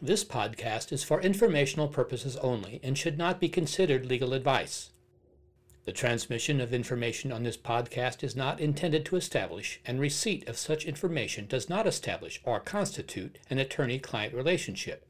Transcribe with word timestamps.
This 0.00 0.24
podcast 0.24 0.92
is 0.92 1.02
for 1.02 1.20
informational 1.20 1.88
purposes 1.88 2.36
only 2.36 2.78
and 2.84 2.96
should 2.96 3.18
not 3.18 3.40
be 3.40 3.48
considered 3.48 4.06
legal 4.06 4.32
advice. 4.32 4.90
The 5.86 5.92
transmission 5.92 6.60
of 6.60 6.72
information 6.72 7.32
on 7.32 7.42
this 7.42 7.56
podcast 7.56 8.22
is 8.22 8.36
not 8.36 8.60
intended 8.60 9.04
to 9.06 9.16
establish, 9.16 9.80
and 9.84 9.98
receipt 9.98 10.48
of 10.48 10.56
such 10.56 10.84
information 10.84 11.48
does 11.48 11.68
not 11.68 11.84
establish 11.84 12.40
or 12.44 12.60
constitute 12.60 13.40
an 13.50 13.58
attorney 13.58 13.98
client 13.98 14.34
relationship. 14.34 15.04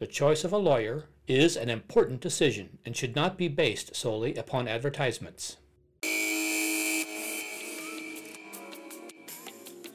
The 0.00 0.08
choice 0.08 0.42
of 0.42 0.52
a 0.52 0.58
lawyer 0.58 1.04
is 1.28 1.56
an 1.56 1.70
important 1.70 2.20
decision 2.20 2.78
and 2.84 2.96
should 2.96 3.14
not 3.14 3.38
be 3.38 3.46
based 3.46 3.94
solely 3.94 4.34
upon 4.34 4.66
advertisements. 4.66 5.58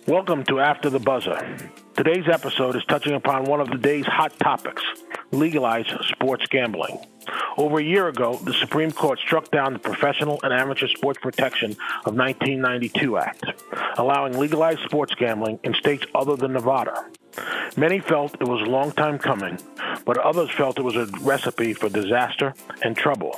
Welcome 0.07 0.45
to 0.45 0.61
After 0.61 0.89
the 0.89 0.99
Buzzer. 0.99 1.57
Today's 1.99 2.29
episode 2.29 2.77
is 2.77 2.85
touching 2.85 3.13
upon 3.13 3.43
one 3.43 3.59
of 3.59 3.71
the 3.71 3.77
day's 3.77 4.05
hot 4.05 4.31
topics 4.39 4.81
legalize 5.31 5.85
sports 6.03 6.47
gambling. 6.47 6.97
Over 7.57 7.79
a 7.79 7.83
year 7.83 8.07
ago, 8.07 8.39
the 8.41 8.53
Supreme 8.53 8.93
Court 8.93 9.19
struck 9.19 9.51
down 9.51 9.73
the 9.73 9.79
Professional 9.79 10.39
and 10.41 10.53
Amateur 10.53 10.87
Sports 10.87 11.19
Protection 11.21 11.71
of 12.05 12.15
1992 12.15 13.17
Act, 13.17 13.43
allowing 13.97 14.39
legalized 14.39 14.79
sports 14.85 15.13
gambling 15.15 15.59
in 15.65 15.73
states 15.73 16.05
other 16.15 16.37
than 16.37 16.53
Nevada. 16.53 17.05
Many 17.75 17.99
felt 17.99 18.33
it 18.39 18.47
was 18.47 18.61
a 18.61 18.71
long 18.71 18.93
time 18.93 19.17
coming, 19.17 19.59
but 20.05 20.17
others 20.19 20.49
felt 20.51 20.79
it 20.79 20.83
was 20.83 20.95
a 20.95 21.07
recipe 21.19 21.73
for 21.73 21.89
disaster 21.89 22.53
and 22.81 22.95
trouble. 22.95 23.37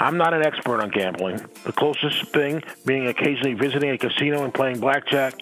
I'm 0.00 0.16
not 0.16 0.34
an 0.34 0.42
expert 0.42 0.80
on 0.80 0.90
gambling, 0.90 1.46
the 1.64 1.72
closest 1.72 2.26
thing 2.32 2.60
being 2.84 3.06
occasionally 3.06 3.54
visiting 3.54 3.90
a 3.90 3.98
casino 3.98 4.42
and 4.42 4.52
playing 4.52 4.80
blackjack 4.80 5.34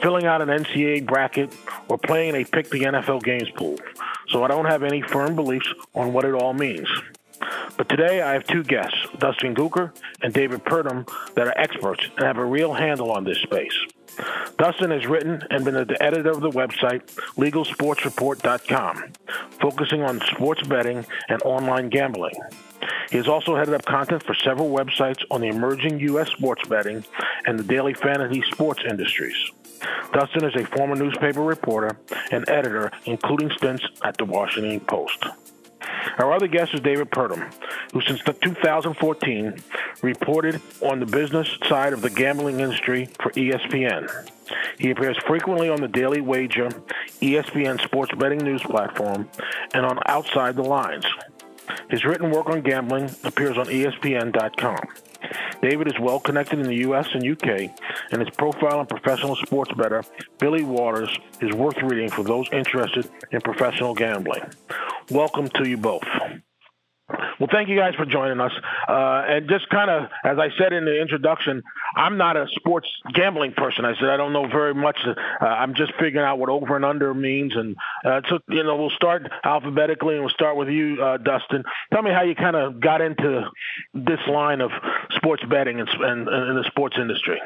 filling 0.00 0.26
out 0.26 0.42
an 0.42 0.48
NCAA 0.48 1.06
bracket, 1.06 1.54
or 1.88 1.98
playing 1.98 2.34
a 2.34 2.44
pick 2.44 2.70
the 2.70 2.80
NFL 2.80 3.22
games 3.22 3.50
pool, 3.56 3.78
so 4.28 4.44
I 4.44 4.48
don't 4.48 4.66
have 4.66 4.82
any 4.82 5.02
firm 5.02 5.34
beliefs 5.34 5.68
on 5.94 6.12
what 6.12 6.24
it 6.24 6.34
all 6.34 6.54
means. 6.54 6.88
But 7.76 7.88
today 7.88 8.22
I 8.22 8.32
have 8.32 8.44
two 8.44 8.62
guests, 8.62 8.96
Dustin 9.18 9.54
Gouker 9.54 9.92
and 10.22 10.32
David 10.32 10.64
Purdum, 10.64 11.08
that 11.34 11.46
are 11.46 11.58
experts 11.58 12.06
and 12.16 12.26
have 12.26 12.38
a 12.38 12.44
real 12.44 12.72
handle 12.72 13.10
on 13.10 13.24
this 13.24 13.38
space. 13.38 13.76
Dustin 14.58 14.90
has 14.90 15.06
written 15.06 15.42
and 15.50 15.64
been 15.64 15.74
the 15.74 15.96
editor 16.00 16.30
of 16.30 16.40
the 16.40 16.50
website 16.50 17.02
LegalSportsReport.com, 17.36 19.04
focusing 19.60 20.02
on 20.02 20.20
sports 20.32 20.62
betting 20.66 21.04
and 21.28 21.42
online 21.42 21.88
gambling. 21.88 22.34
He 23.10 23.16
has 23.16 23.28
also 23.28 23.56
headed 23.56 23.74
up 23.74 23.84
content 23.84 24.22
for 24.22 24.34
several 24.34 24.70
websites 24.70 25.24
on 25.30 25.40
the 25.40 25.48
emerging 25.48 26.00
U.S. 26.00 26.28
sports 26.30 26.66
betting 26.68 27.04
and 27.46 27.58
the 27.58 27.64
daily 27.64 27.94
fantasy 27.94 28.42
sports 28.50 28.82
industries. 28.88 29.36
Dustin 30.12 30.44
is 30.44 30.54
a 30.54 30.66
former 30.66 30.94
newspaper 30.94 31.42
reporter 31.42 31.96
and 32.30 32.48
editor, 32.48 32.90
including 33.04 33.50
stints 33.50 33.84
at 34.02 34.16
the 34.16 34.24
Washington 34.24 34.80
Post. 34.80 35.24
Our 36.18 36.32
other 36.32 36.46
guest 36.46 36.74
is 36.74 36.80
David 36.80 37.10
Purdum, 37.10 37.52
who 37.92 38.00
since 38.02 38.20
2014 38.22 39.54
reported 40.02 40.60
on 40.80 41.00
the 41.00 41.06
business 41.06 41.48
side 41.68 41.92
of 41.92 42.02
the 42.02 42.10
gambling 42.10 42.60
industry 42.60 43.08
for 43.20 43.30
ESPN. 43.32 44.30
He 44.78 44.90
appears 44.90 45.16
frequently 45.26 45.68
on 45.68 45.80
the 45.80 45.88
Daily 45.88 46.20
Wager, 46.20 46.68
ESPN 47.20 47.82
sports 47.82 48.12
betting 48.16 48.38
news 48.38 48.62
platform, 48.62 49.28
and 49.72 49.86
on 49.86 49.98
Outside 50.06 50.56
the 50.56 50.62
Lines. 50.62 51.06
His 51.90 52.04
written 52.04 52.30
work 52.30 52.48
on 52.48 52.62
gambling 52.62 53.10
appears 53.24 53.56
on 53.56 53.66
ESPN.com. 53.66 54.78
David 55.62 55.86
is 55.86 55.98
well 55.98 56.20
connected 56.20 56.58
in 56.58 56.66
the 56.66 56.76
U.S. 56.76 57.08
and 57.14 57.24
U.K., 57.24 57.74
and 58.10 58.20
his 58.20 58.30
profile 58.36 58.80
on 58.80 58.86
professional 58.86 59.36
sports 59.36 59.72
bettor 59.72 60.04
Billy 60.38 60.62
Walters 60.62 61.16
is 61.40 61.52
worth 61.52 61.80
reading 61.82 62.10
for 62.10 62.22
those 62.22 62.48
interested 62.52 63.08
in 63.30 63.40
professional 63.40 63.94
gambling. 63.94 64.42
Welcome 65.10 65.48
to 65.50 65.68
you 65.68 65.76
both. 65.76 66.06
Well, 67.38 67.48
thank 67.50 67.68
you 67.68 67.76
guys 67.76 67.94
for 67.94 68.06
joining 68.06 68.40
us. 68.40 68.52
Uh, 68.88 69.24
and 69.28 69.48
just 69.48 69.68
kind 69.68 69.90
of, 69.90 70.04
as 70.24 70.38
I 70.38 70.50
said 70.56 70.72
in 70.72 70.84
the 70.84 71.00
introduction, 71.00 71.62
I'm 71.96 72.16
not 72.16 72.36
a 72.36 72.46
sports 72.54 72.88
gambling 73.12 73.52
person. 73.52 73.84
I 73.84 73.94
said 73.94 74.08
I 74.08 74.16
don't 74.16 74.32
know 74.32 74.46
very 74.46 74.74
much. 74.74 74.98
Uh, 75.06 75.44
I'm 75.44 75.74
just 75.74 75.92
figuring 75.98 76.26
out 76.26 76.38
what 76.38 76.48
over 76.48 76.76
and 76.76 76.84
under 76.84 77.12
means. 77.12 77.56
And 77.56 77.76
uh, 78.04 78.20
so, 78.28 78.38
you 78.48 78.62
know, 78.62 78.76
we'll 78.76 78.90
start 78.90 79.30
alphabetically, 79.44 80.14
and 80.14 80.22
we'll 80.22 80.34
start 80.34 80.56
with 80.56 80.68
you, 80.68 81.02
uh, 81.02 81.18
Dustin. 81.18 81.64
Tell 81.92 82.02
me 82.02 82.12
how 82.12 82.22
you 82.22 82.34
kind 82.34 82.56
of 82.56 82.80
got 82.80 83.00
into 83.00 83.44
this 83.94 84.20
line 84.28 84.60
of 84.60 84.70
sports 85.16 85.42
betting 85.48 85.80
and, 85.80 85.88
and, 85.88 86.28
and 86.28 86.58
the 86.58 86.64
sports 86.64 86.96
industry. 86.98 87.40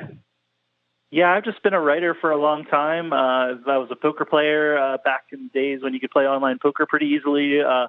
Yeah, 1.11 1.33
I've 1.33 1.45
just 1.45 1.63
been 1.63 1.73
a 1.73 1.81
writer 1.81 2.15
for 2.21 2.31
a 2.31 2.37
long 2.37 2.67
time. 2.67 3.15
Uh, 3.15 3.55
I 3.67 3.79
was 3.79 3.89
a 3.91 3.97
poker 3.97 4.27
player 4.27 4.77
uh, 4.77 4.99
back 5.03 5.23
in 5.33 5.45
the 5.45 5.59
days 5.59 5.83
when 5.83 5.95
you 5.95 6.01
could 6.01 6.11
play 6.11 6.25
online 6.25 6.59
poker 6.61 6.85
pretty 6.87 7.07
easily. 7.07 7.63
Uh, 7.63 7.89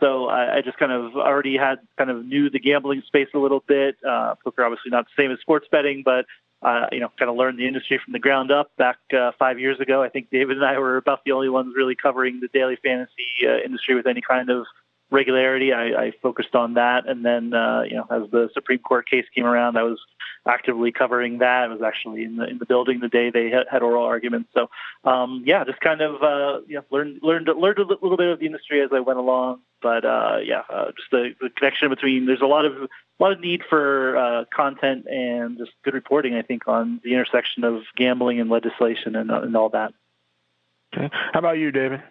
so 0.00 0.26
I, 0.26 0.56
I 0.56 0.60
just 0.62 0.78
kind 0.78 0.92
of 0.92 1.16
already 1.16 1.56
had 1.56 1.76
kind 1.96 2.10
of 2.10 2.24
knew 2.24 2.50
the 2.50 2.58
gambling 2.58 3.02
space 3.06 3.28
a 3.34 3.38
little 3.38 3.62
bit. 3.66 3.96
Uh, 4.06 4.34
poker 4.42 4.64
obviously 4.64 4.90
not 4.90 5.06
the 5.06 5.22
same 5.22 5.30
as 5.30 5.40
sports 5.40 5.66
betting, 5.70 6.02
but 6.04 6.26
uh, 6.62 6.86
you 6.90 7.00
know, 7.00 7.10
kind 7.18 7.30
of 7.30 7.36
learned 7.36 7.58
the 7.58 7.66
industry 7.66 8.00
from 8.02 8.12
the 8.12 8.18
ground 8.18 8.50
up 8.50 8.70
back 8.76 8.96
uh, 9.16 9.30
five 9.38 9.58
years 9.58 9.78
ago. 9.78 10.02
I 10.02 10.08
think 10.08 10.30
David 10.30 10.56
and 10.56 10.64
I 10.64 10.78
were 10.78 10.96
about 10.96 11.20
the 11.24 11.32
only 11.32 11.48
ones 11.48 11.74
really 11.76 11.94
covering 11.94 12.40
the 12.40 12.48
daily 12.48 12.76
fantasy 12.82 13.46
uh, 13.46 13.58
industry 13.64 13.94
with 13.94 14.06
any 14.06 14.20
kind 14.20 14.50
of 14.50 14.66
regularity. 15.10 15.72
I, 15.72 16.06
I 16.06 16.12
focused 16.22 16.54
on 16.54 16.74
that, 16.74 17.08
and 17.08 17.24
then 17.24 17.54
uh, 17.54 17.82
you 17.82 17.96
know, 17.96 18.06
as 18.10 18.30
the 18.30 18.48
Supreme 18.54 18.80
Court 18.80 19.08
case 19.08 19.24
came 19.34 19.44
around, 19.44 19.76
I 19.76 19.82
was 19.82 20.00
actively 20.46 20.92
covering 20.92 21.38
that. 21.38 21.64
I 21.64 21.68
was 21.68 21.82
actually 21.82 22.24
in 22.24 22.36
the 22.36 22.44
in 22.44 22.58
the 22.58 22.66
building 22.66 23.00
the 23.00 23.08
day 23.08 23.30
they 23.30 23.50
had, 23.50 23.66
had 23.70 23.82
oral 23.82 24.04
arguments. 24.04 24.50
So 24.54 24.68
um, 25.04 25.42
yeah, 25.46 25.64
just 25.64 25.80
kind 25.80 26.00
of 26.00 26.22
uh, 26.22 26.60
you 26.66 26.76
know, 26.76 26.84
learned 26.90 27.20
learned 27.22 27.48
learned 27.48 27.78
a 27.78 27.84
little 27.84 28.16
bit 28.16 28.28
of 28.28 28.38
the 28.40 28.46
industry 28.46 28.80
as 28.82 28.90
I 28.92 29.00
went 29.00 29.18
along. 29.18 29.60
But 29.82 30.04
uh, 30.04 30.38
yeah, 30.42 30.62
uh, 30.68 30.86
just 30.96 31.10
the, 31.10 31.34
the 31.40 31.50
connection 31.50 31.88
between 31.90 32.26
there's 32.26 32.40
a 32.40 32.46
lot 32.46 32.64
of 32.64 32.72
a 32.74 33.22
lot 33.22 33.32
of 33.32 33.40
need 33.40 33.62
for 33.68 34.16
uh, 34.16 34.44
content 34.54 35.06
and 35.06 35.58
just 35.58 35.72
good 35.84 35.94
reporting. 35.94 36.34
I 36.34 36.42
think 36.42 36.66
on 36.66 37.00
the 37.04 37.12
intersection 37.12 37.64
of 37.64 37.82
gambling 37.96 38.40
and 38.40 38.50
legislation 38.50 39.16
and, 39.16 39.30
and 39.30 39.56
all 39.56 39.70
that. 39.70 39.92
Okay. 40.94 41.10
How 41.32 41.38
about 41.38 41.58
you, 41.58 41.72
David? 41.72 42.02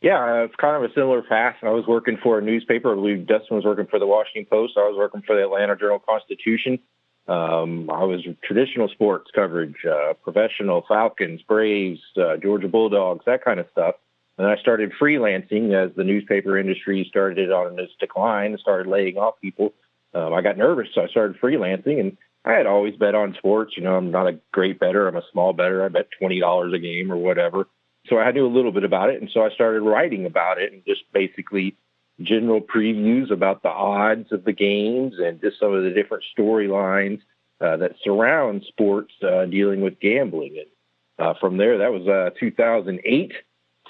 Yeah, 0.00 0.44
it's 0.44 0.54
kind 0.56 0.76
of 0.76 0.88
a 0.88 0.94
similar 0.94 1.22
path. 1.22 1.56
I 1.62 1.70
was 1.70 1.84
working 1.86 2.18
for 2.22 2.38
a 2.38 2.42
newspaper. 2.42 2.92
I 2.92 2.94
believe 2.94 3.26
Dustin 3.26 3.56
was 3.56 3.64
working 3.64 3.86
for 3.86 3.98
the 3.98 4.06
Washington 4.06 4.46
Post. 4.48 4.74
I 4.76 4.86
was 4.88 4.96
working 4.96 5.22
for 5.26 5.34
the 5.34 5.42
Atlanta 5.42 5.74
Journal 5.76 5.98
Constitution. 5.98 6.78
Um, 7.26 7.90
I 7.90 8.04
was 8.04 8.24
traditional 8.44 8.88
sports 8.88 9.30
coverage, 9.34 9.76
uh, 9.84 10.14
professional 10.22 10.84
Falcons, 10.88 11.42
Braves, 11.42 12.00
uh, 12.16 12.36
Georgia 12.36 12.68
Bulldogs, 12.68 13.24
that 13.26 13.44
kind 13.44 13.58
of 13.60 13.66
stuff. 13.72 13.96
And 14.38 14.46
I 14.46 14.56
started 14.56 14.92
freelancing 15.00 15.74
as 15.74 15.94
the 15.96 16.04
newspaper 16.04 16.56
industry 16.56 17.04
started 17.10 17.50
on 17.50 17.78
its 17.78 17.92
decline, 17.98 18.52
and 18.52 18.60
started 18.60 18.88
laying 18.88 19.18
off 19.18 19.34
people. 19.42 19.74
Um, 20.14 20.32
I 20.32 20.42
got 20.42 20.56
nervous, 20.56 20.88
so 20.94 21.02
I 21.02 21.08
started 21.08 21.40
freelancing, 21.40 21.98
and 21.98 22.16
I 22.44 22.52
had 22.52 22.66
always 22.66 22.94
bet 22.94 23.16
on 23.16 23.34
sports. 23.36 23.74
You 23.76 23.82
know, 23.82 23.96
I'm 23.96 24.12
not 24.12 24.28
a 24.28 24.38
great 24.52 24.78
bettor. 24.78 25.08
I'm 25.08 25.16
a 25.16 25.22
small 25.32 25.52
bettor. 25.52 25.84
I 25.84 25.88
bet 25.88 26.08
twenty 26.18 26.38
dollars 26.38 26.72
a 26.72 26.78
game 26.78 27.12
or 27.12 27.16
whatever. 27.16 27.66
So 28.08 28.18
I 28.18 28.30
knew 28.32 28.46
a 28.46 28.48
little 28.48 28.72
bit 28.72 28.84
about 28.84 29.10
it, 29.10 29.20
and 29.20 29.30
so 29.32 29.44
I 29.44 29.50
started 29.50 29.82
writing 29.82 30.26
about 30.26 30.58
it 30.58 30.72
and 30.72 30.84
just 30.84 31.02
basically 31.12 31.76
general 32.20 32.60
previews 32.60 33.30
about 33.30 33.62
the 33.62 33.68
odds 33.68 34.32
of 34.32 34.44
the 34.44 34.52
games 34.52 35.14
and 35.18 35.40
just 35.40 35.60
some 35.60 35.72
of 35.72 35.84
the 35.84 35.90
different 35.90 36.24
storylines 36.36 37.20
uh, 37.60 37.76
that 37.76 37.92
surround 38.02 38.64
sports 38.68 39.12
uh, 39.22 39.44
dealing 39.46 39.80
with 39.80 40.00
gambling. 40.00 40.58
And 40.58 41.26
uh, 41.26 41.34
from 41.40 41.56
there, 41.56 41.78
that 41.78 41.92
was 41.92 42.06
uh, 42.06 42.30
2008. 42.38 43.32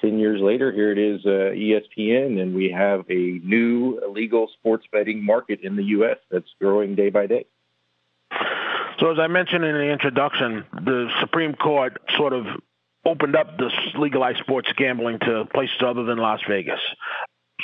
Ten 0.01 0.19
years 0.19 0.41
later, 0.41 0.71
here 0.71 0.93
it 0.93 0.99
is, 0.99 1.27
uh, 1.27 1.51
ESPN, 1.53 2.41
and 2.41 2.55
we 2.55 2.71
have 2.71 3.01
a 3.11 3.41
new 3.45 3.99
illegal 4.05 4.49
sports 4.59 4.87
betting 4.93 5.25
market 5.25 5.61
in 5.61 5.75
the 5.75 5.83
U.S. 5.85 6.19
that's 6.31 6.49
growing 6.61 6.95
day 6.95 7.11
by 7.11 7.27
day. 7.27 7.47
So, 9.01 9.11
as 9.11 9.19
I 9.19 9.27
mentioned 9.27 9.65
in 9.65 9.75
the 9.75 9.91
introduction, 9.91 10.65
the 10.73 11.09
Supreme 11.21 11.55
Court 11.55 12.01
sort 12.17 12.33
of 12.33 12.47
opened 13.09 13.37
up 13.37 13.59
this 13.59 13.73
legalized 13.97 14.39
sports 14.39 14.69
gambling 14.77 15.19
to 15.21 15.47
places 15.53 15.77
other 15.81 16.05
than 16.05 16.19
Las 16.19 16.41
Vegas. 16.49 16.81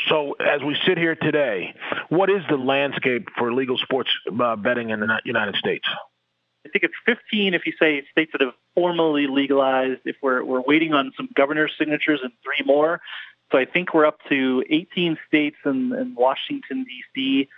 So, 0.08 0.32
as 0.40 0.60
we 0.62 0.76
sit 0.86 0.98
here 0.98 1.14
today, 1.14 1.74
what 2.08 2.28
is 2.28 2.42
the 2.48 2.56
landscape 2.56 3.28
for 3.38 3.52
legal 3.52 3.78
sports 3.78 4.10
uh, 4.40 4.56
betting 4.56 4.90
in 4.90 5.00
the 5.00 5.20
United 5.24 5.54
States? 5.56 5.86
I 6.66 6.70
think 6.70 6.84
it's 6.84 6.94
15 7.06 7.54
if 7.54 7.66
you 7.66 7.72
say 7.78 8.02
states 8.10 8.32
that 8.32 8.40
have 8.40 8.54
formally 8.74 9.26
legalized. 9.28 10.00
If 10.04 10.16
we're 10.22 10.42
we're 10.42 10.62
waiting 10.62 10.94
on 10.94 11.12
some 11.16 11.28
governor's 11.36 11.72
signatures 11.78 12.20
and 12.22 12.32
three 12.42 12.64
more, 12.66 13.00
so 13.52 13.58
I 13.58 13.66
think 13.66 13.94
we're 13.94 14.06
up 14.06 14.18
to 14.30 14.64
18 14.68 15.18
states 15.28 15.56
and, 15.64 15.92
and 15.92 16.16
Washington 16.16 16.84
D.C 16.84 17.48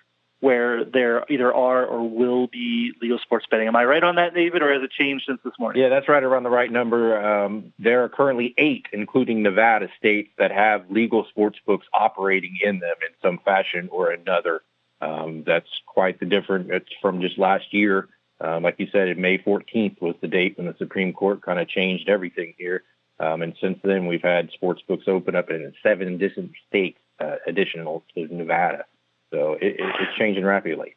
where 0.47 0.85
there 0.85 1.25
either 1.29 1.53
are 1.53 1.85
or 1.85 2.09
will 2.09 2.47
be 2.47 2.93
legal 3.03 3.19
sports 3.19 3.47
betting. 3.51 3.67
Am 3.67 3.75
I 3.75 3.85
right 3.85 4.05
on 4.05 4.15
that, 4.15 4.33
David, 4.33 4.63
or 4.63 4.73
has 4.73 4.81
it 4.81 4.93
changed 4.93 5.25
since 5.27 5.41
this 5.45 5.55
morning? 5.59 5.83
Yeah, 5.83 5.89
that's 5.89 6.09
right 6.09 6.23
around 6.23 6.45
the 6.45 6.51
right 6.51 6.71
number. 6.71 7.21
Um, 7.21 7.73
there 7.81 8.05
are 8.05 8.09
currently 8.09 8.55
eight, 8.57 8.87
including 8.93 9.43
Nevada 9.43 9.89
states, 9.99 10.31
that 10.39 10.53
have 10.53 10.89
legal 10.89 11.27
sports 11.31 11.59
books 11.67 11.85
operating 11.93 12.59
in 12.63 12.79
them 12.79 12.95
in 13.03 13.13
some 13.21 13.41
fashion 13.45 13.89
or 13.91 14.13
another. 14.13 14.61
Um, 15.01 15.43
that's 15.45 15.67
quite 15.85 16.21
the 16.21 16.27
difference. 16.27 16.69
It's 16.71 16.93
from 17.03 17.21
just 17.21 17.39
last 17.39 17.75
year. 17.75 18.09
Um, 18.41 18.63
like 18.63 18.77
you 18.79 18.87
said, 18.93 19.19
May 19.19 19.39
14th 19.39 20.01
was 20.01 20.15
the 20.21 20.29
date 20.29 20.57
when 20.59 20.69
the 20.69 20.77
Supreme 20.79 21.13
Court 21.13 21.43
kind 21.43 21.59
of 21.59 21.67
changed 21.67 22.09
everything 22.09 22.55
here. 22.57 22.85
Um, 23.19 23.43
and 23.43 23.55
since 23.61 23.81
then, 23.83 24.07
we've 24.07 24.23
had 24.23 24.53
sports 24.53 24.83
books 24.87 25.09
open 25.09 25.35
up 25.35 25.51
in 25.51 25.73
seven 25.83 26.19
different 26.19 26.53
states, 26.69 27.01
uh, 27.19 27.35
additional 27.49 28.05
to 28.15 28.33
Nevada. 28.33 28.85
So 29.33 29.55
it, 29.55 29.63
it, 29.63 29.75
it's 29.79 30.19
changing 30.19 30.45
rapidly. 30.45 30.97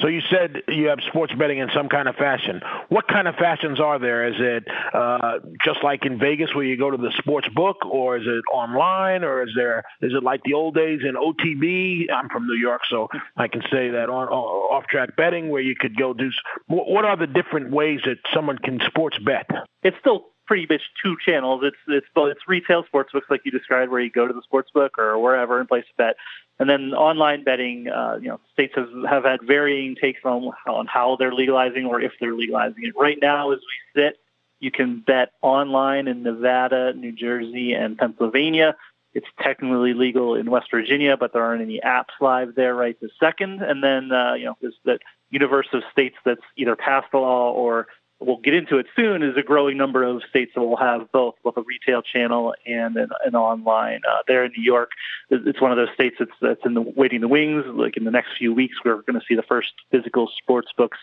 So 0.00 0.08
you 0.08 0.20
said 0.30 0.62
you 0.68 0.88
have 0.88 0.98
sports 1.08 1.32
betting 1.38 1.58
in 1.58 1.68
some 1.74 1.88
kind 1.88 2.08
of 2.08 2.14
fashion. 2.16 2.60
What 2.88 3.06
kind 3.08 3.28
of 3.28 3.34
fashions 3.36 3.80
are 3.80 3.98
there? 3.98 4.28
Is 4.28 4.34
it 4.38 4.64
uh, 4.94 5.38
just 5.64 5.82
like 5.82 6.04
in 6.04 6.18
Vegas 6.18 6.54
where 6.54 6.64
you 6.64 6.76
go 6.76 6.90
to 6.90 6.96
the 6.96 7.12
sports 7.18 7.48
book, 7.54 7.84
or 7.84 8.16
is 8.16 8.26
it 8.26 8.42
online, 8.52 9.24
or 9.24 9.42
is 9.42 9.50
there 9.56 9.84
is 10.00 10.12
it 10.14 10.22
like 10.22 10.42
the 10.44 10.54
old 10.54 10.74
days 10.74 11.00
in 11.06 11.14
OTB? 11.14 12.06
I'm 12.12 12.28
from 12.28 12.46
New 12.46 12.58
York, 12.58 12.82
so 12.88 13.08
I 13.36 13.48
can 13.48 13.62
say 13.70 13.90
that 13.90 14.08
on 14.08 14.28
off 14.28 14.86
track 14.86 15.16
betting 15.16 15.50
where 15.50 15.62
you 15.62 15.74
could 15.78 15.96
go 15.96 16.14
do. 16.14 16.30
What 16.66 17.04
are 17.04 17.16
the 17.16 17.26
different 17.26 17.70
ways 17.70 18.00
that 18.04 18.16
someone 18.34 18.58
can 18.58 18.80
sports 18.86 19.18
bet? 19.18 19.48
It's 19.82 19.96
still 20.00 20.26
pretty 20.50 20.66
much 20.68 20.82
two 21.00 21.16
channels. 21.24 21.60
It's 21.62 21.76
it's 21.86 22.08
both 22.12 22.32
it's 22.32 22.48
retail 22.48 22.82
sports 22.82 23.12
books 23.12 23.28
like 23.30 23.42
you 23.44 23.52
described, 23.52 23.92
where 23.92 24.00
you 24.00 24.10
go 24.10 24.26
to 24.26 24.34
the 24.34 24.42
sports 24.42 24.68
book 24.74 24.98
or 24.98 25.16
wherever 25.16 25.60
and 25.60 25.68
place 25.68 25.84
a 25.92 25.96
bet, 25.96 26.16
and 26.58 26.68
then 26.68 26.92
online 26.92 27.44
betting. 27.44 27.88
Uh, 27.88 28.18
you 28.20 28.26
know, 28.26 28.40
states 28.52 28.74
have 28.74 28.88
have 29.08 29.22
had 29.22 29.42
varying 29.46 29.94
takes 29.94 30.24
on 30.24 30.50
on 30.66 30.88
how 30.88 31.14
they're 31.14 31.32
legalizing 31.32 31.86
or 31.86 32.00
if 32.00 32.10
they're 32.18 32.34
legalizing 32.34 32.82
it. 32.82 32.94
Right 32.98 33.16
now, 33.22 33.52
as 33.52 33.60
we 33.60 34.02
sit, 34.02 34.18
you 34.58 34.72
can 34.72 34.98
bet 34.98 35.30
online 35.40 36.08
in 36.08 36.24
Nevada, 36.24 36.94
New 36.94 37.12
Jersey, 37.12 37.72
and 37.72 37.96
Pennsylvania. 37.96 38.74
It's 39.14 39.28
technically 39.40 39.94
legal 39.94 40.34
in 40.34 40.50
West 40.50 40.68
Virginia, 40.72 41.16
but 41.16 41.32
there 41.32 41.44
aren't 41.44 41.62
any 41.62 41.80
apps 41.80 42.18
live 42.20 42.56
there 42.56 42.74
right 42.74 42.96
this 43.00 43.12
second. 43.20 43.62
And 43.62 43.84
then, 43.84 44.10
uh, 44.10 44.34
you 44.34 44.46
know, 44.46 44.56
there's 44.60 44.78
that 44.84 45.00
universe 45.30 45.68
of 45.72 45.84
states 45.92 46.16
that's 46.24 46.42
either 46.56 46.74
passed 46.74 47.12
the 47.12 47.18
law 47.18 47.52
or 47.52 47.86
we'll 48.20 48.38
get 48.38 48.54
into 48.54 48.78
it 48.78 48.86
soon, 48.94 49.22
is 49.22 49.36
a 49.36 49.42
growing 49.42 49.76
number 49.76 50.02
of 50.02 50.22
states 50.28 50.52
that 50.54 50.60
will 50.60 50.76
have 50.76 51.10
both 51.12 51.34
both 51.42 51.56
a 51.56 51.62
retail 51.62 52.02
channel 52.02 52.54
and 52.66 52.96
an, 52.96 53.10
an 53.24 53.34
online. 53.34 54.00
Uh, 54.08 54.18
there 54.26 54.44
in 54.44 54.52
New 54.56 54.62
York, 54.62 54.90
it's 55.30 55.60
one 55.60 55.70
of 55.72 55.76
those 55.76 55.92
states 55.94 56.16
that's 56.18 56.30
that's 56.40 56.64
in 56.64 56.74
the 56.74 56.82
waiting 56.82 57.20
the 57.20 57.28
wings. 57.28 57.64
Like 57.66 57.96
in 57.96 58.04
the 58.04 58.10
next 58.10 58.30
few 58.38 58.52
weeks, 58.52 58.76
we're 58.84 59.02
going 59.02 59.18
to 59.18 59.26
see 59.26 59.34
the 59.34 59.42
first 59.42 59.72
physical 59.90 60.28
sports 60.38 60.68
books 60.76 60.98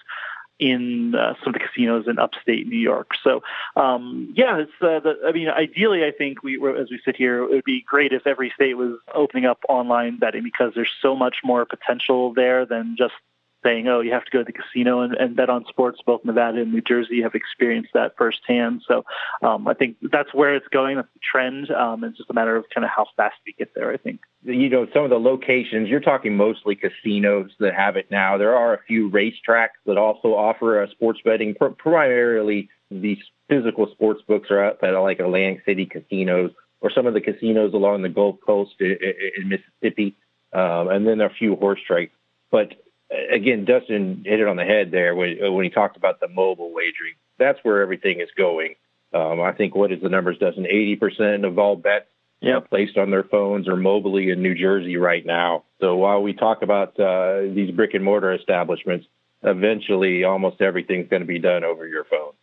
in 0.60 1.14
uh, 1.14 1.34
some 1.44 1.54
of 1.54 1.60
the 1.60 1.68
casinos 1.68 2.08
in 2.08 2.18
upstate 2.18 2.68
New 2.68 2.80
York. 2.80 3.12
So, 3.24 3.44
um, 3.76 4.34
yeah, 4.36 4.58
it's. 4.58 4.72
Uh, 4.82 5.00
the, 5.00 5.16
I 5.26 5.32
mean, 5.32 5.50
ideally, 5.50 6.04
I 6.04 6.12
think 6.12 6.44
we, 6.44 6.56
as 6.56 6.90
we 6.90 7.00
sit 7.06 7.16
here, 7.16 7.44
it 7.44 7.50
would 7.50 7.64
be 7.64 7.82
great 7.82 8.14
if 8.14 8.26
every 8.26 8.52
state 8.56 8.76
was 8.76 8.98
opening 9.14 9.46
up 9.46 9.60
online 9.70 10.18
betting 10.18 10.44
because 10.44 10.74
there's 10.76 10.94
so 11.02 11.16
much 11.16 11.38
more 11.44 11.66
potential 11.66 12.34
there 12.34 12.66
than 12.66 12.96
just 12.98 13.14
saying, 13.68 13.88
oh, 13.88 14.00
you 14.00 14.12
have 14.12 14.24
to 14.24 14.32
go 14.32 14.40
to 14.40 14.46
the 14.46 14.54
casino 14.54 15.02
and, 15.02 15.14
and 15.16 15.36
bet 15.36 15.50
on 15.50 15.66
sports. 15.68 16.00
Both 16.06 16.24
Nevada 16.24 16.62
and 16.62 16.72
New 16.72 16.82
Jersey 16.82 17.22
have 17.22 17.36
experienced 17.36 17.90
that 17.94 18.16
firsthand. 18.18 18.84
So 18.88 19.04
um, 19.42 19.68
I 19.68 19.74
think 19.74 19.98
that's 20.12 20.34
where 20.34 20.56
it's 20.56 20.68
going. 20.70 20.96
That's 20.96 21.08
the 21.14 21.20
trend. 21.20 21.70
Um, 21.72 22.04
it's 22.04 22.18
just 22.18 22.30
a 22.30 22.34
matter 22.34 22.56
of 22.56 22.66
kind 22.74 22.86
of 22.86 22.92
how 22.96 23.08
fast 23.18 23.36
we 23.46 23.54
get 23.54 23.74
there, 23.76 23.92
I 23.92 23.98
think. 23.98 24.22
You 24.44 24.70
know, 24.70 24.88
some 24.94 25.04
of 25.04 25.10
the 25.10 25.20
locations, 25.20 25.90
you're 25.90 26.00
talking 26.00 26.38
mostly 26.38 26.76
casinos 26.76 27.52
that 27.60 27.74
have 27.74 27.98
it 27.98 28.10
now. 28.10 28.38
There 28.38 28.56
are 28.56 28.74
a 28.74 28.84
few 28.88 29.10
racetracks 29.10 29.80
that 29.86 29.98
also 29.98 30.30
offer 30.30 30.88
sports 30.92 31.20
betting, 31.26 31.56
primarily 31.78 32.70
these 32.90 33.18
physical 33.50 33.90
sports 33.92 34.22
books 34.28 34.50
are 34.50 34.64
out 34.64 34.84
at 34.84 34.92
like 34.92 35.20
Atlantic 35.20 35.64
City 35.66 35.86
casinos 35.86 36.52
or 36.80 36.92
some 36.92 37.08
of 37.08 37.14
the 37.14 37.22
casinos 37.22 37.74
along 37.74 38.02
the 38.02 38.10
Gulf 38.10 38.38
Coast 38.46 38.76
in 38.80 39.50
Mississippi, 39.50 40.16
um, 40.54 40.90
and 40.90 41.08
then 41.08 41.22
a 41.22 41.30
few 41.30 41.56
horse 41.56 41.80
tracks. 41.86 42.14
But 42.52 42.74
again, 43.32 43.66
Dustin 43.66 44.24
hit 44.26 44.40
it 44.40 44.48
on 44.48 44.58
the 44.58 44.66
head 44.66 44.92
there 44.92 45.16
when, 45.16 45.38
when 45.54 45.64
he 45.64 45.70
talked 45.70 45.98
about 45.98 46.20
the 46.20 46.28
mobile 46.28 46.74
wagering. 46.74 47.16
That's 47.38 47.60
where 47.64 47.82
everything 47.82 48.20
is 48.20 48.30
going. 48.38 48.76
Um, 49.14 49.42
I 49.42 49.54
think 49.54 49.76
what 49.76 49.92
is 49.92 50.02
the 50.02 50.10
numbers, 50.10 50.38
Dustin? 50.38 50.66
80% 50.66 51.48
of 51.48 51.58
all 51.58 51.76
bets 51.76 52.08
yep. 52.42 52.70
placed 52.70 52.98
on 52.98 53.12
their 53.12 53.24
phones 53.24 53.68
or 53.68 53.76
mobily 53.76 54.32
in 54.32 54.42
New 54.42 54.56
Jersey 54.56 54.98
right 54.98 55.26
now. 55.26 55.64
So 55.80 55.96
while 55.96 56.22
we 56.22 56.34
talk 56.34 56.62
about 56.62 57.00
uh, 57.00 57.42
these 57.54 57.72
brick 57.72 57.94
and 57.94 58.04
mortar 58.04 58.34
establishments, 58.34 59.08
eventually 59.44 60.24
almost 60.24 60.62
everything's 60.62 61.10
going 61.10 61.22
to 61.22 61.28
be 61.28 61.40
done 61.40 61.64
over 61.64 61.88
your 61.88 62.06
phone. 62.06 62.34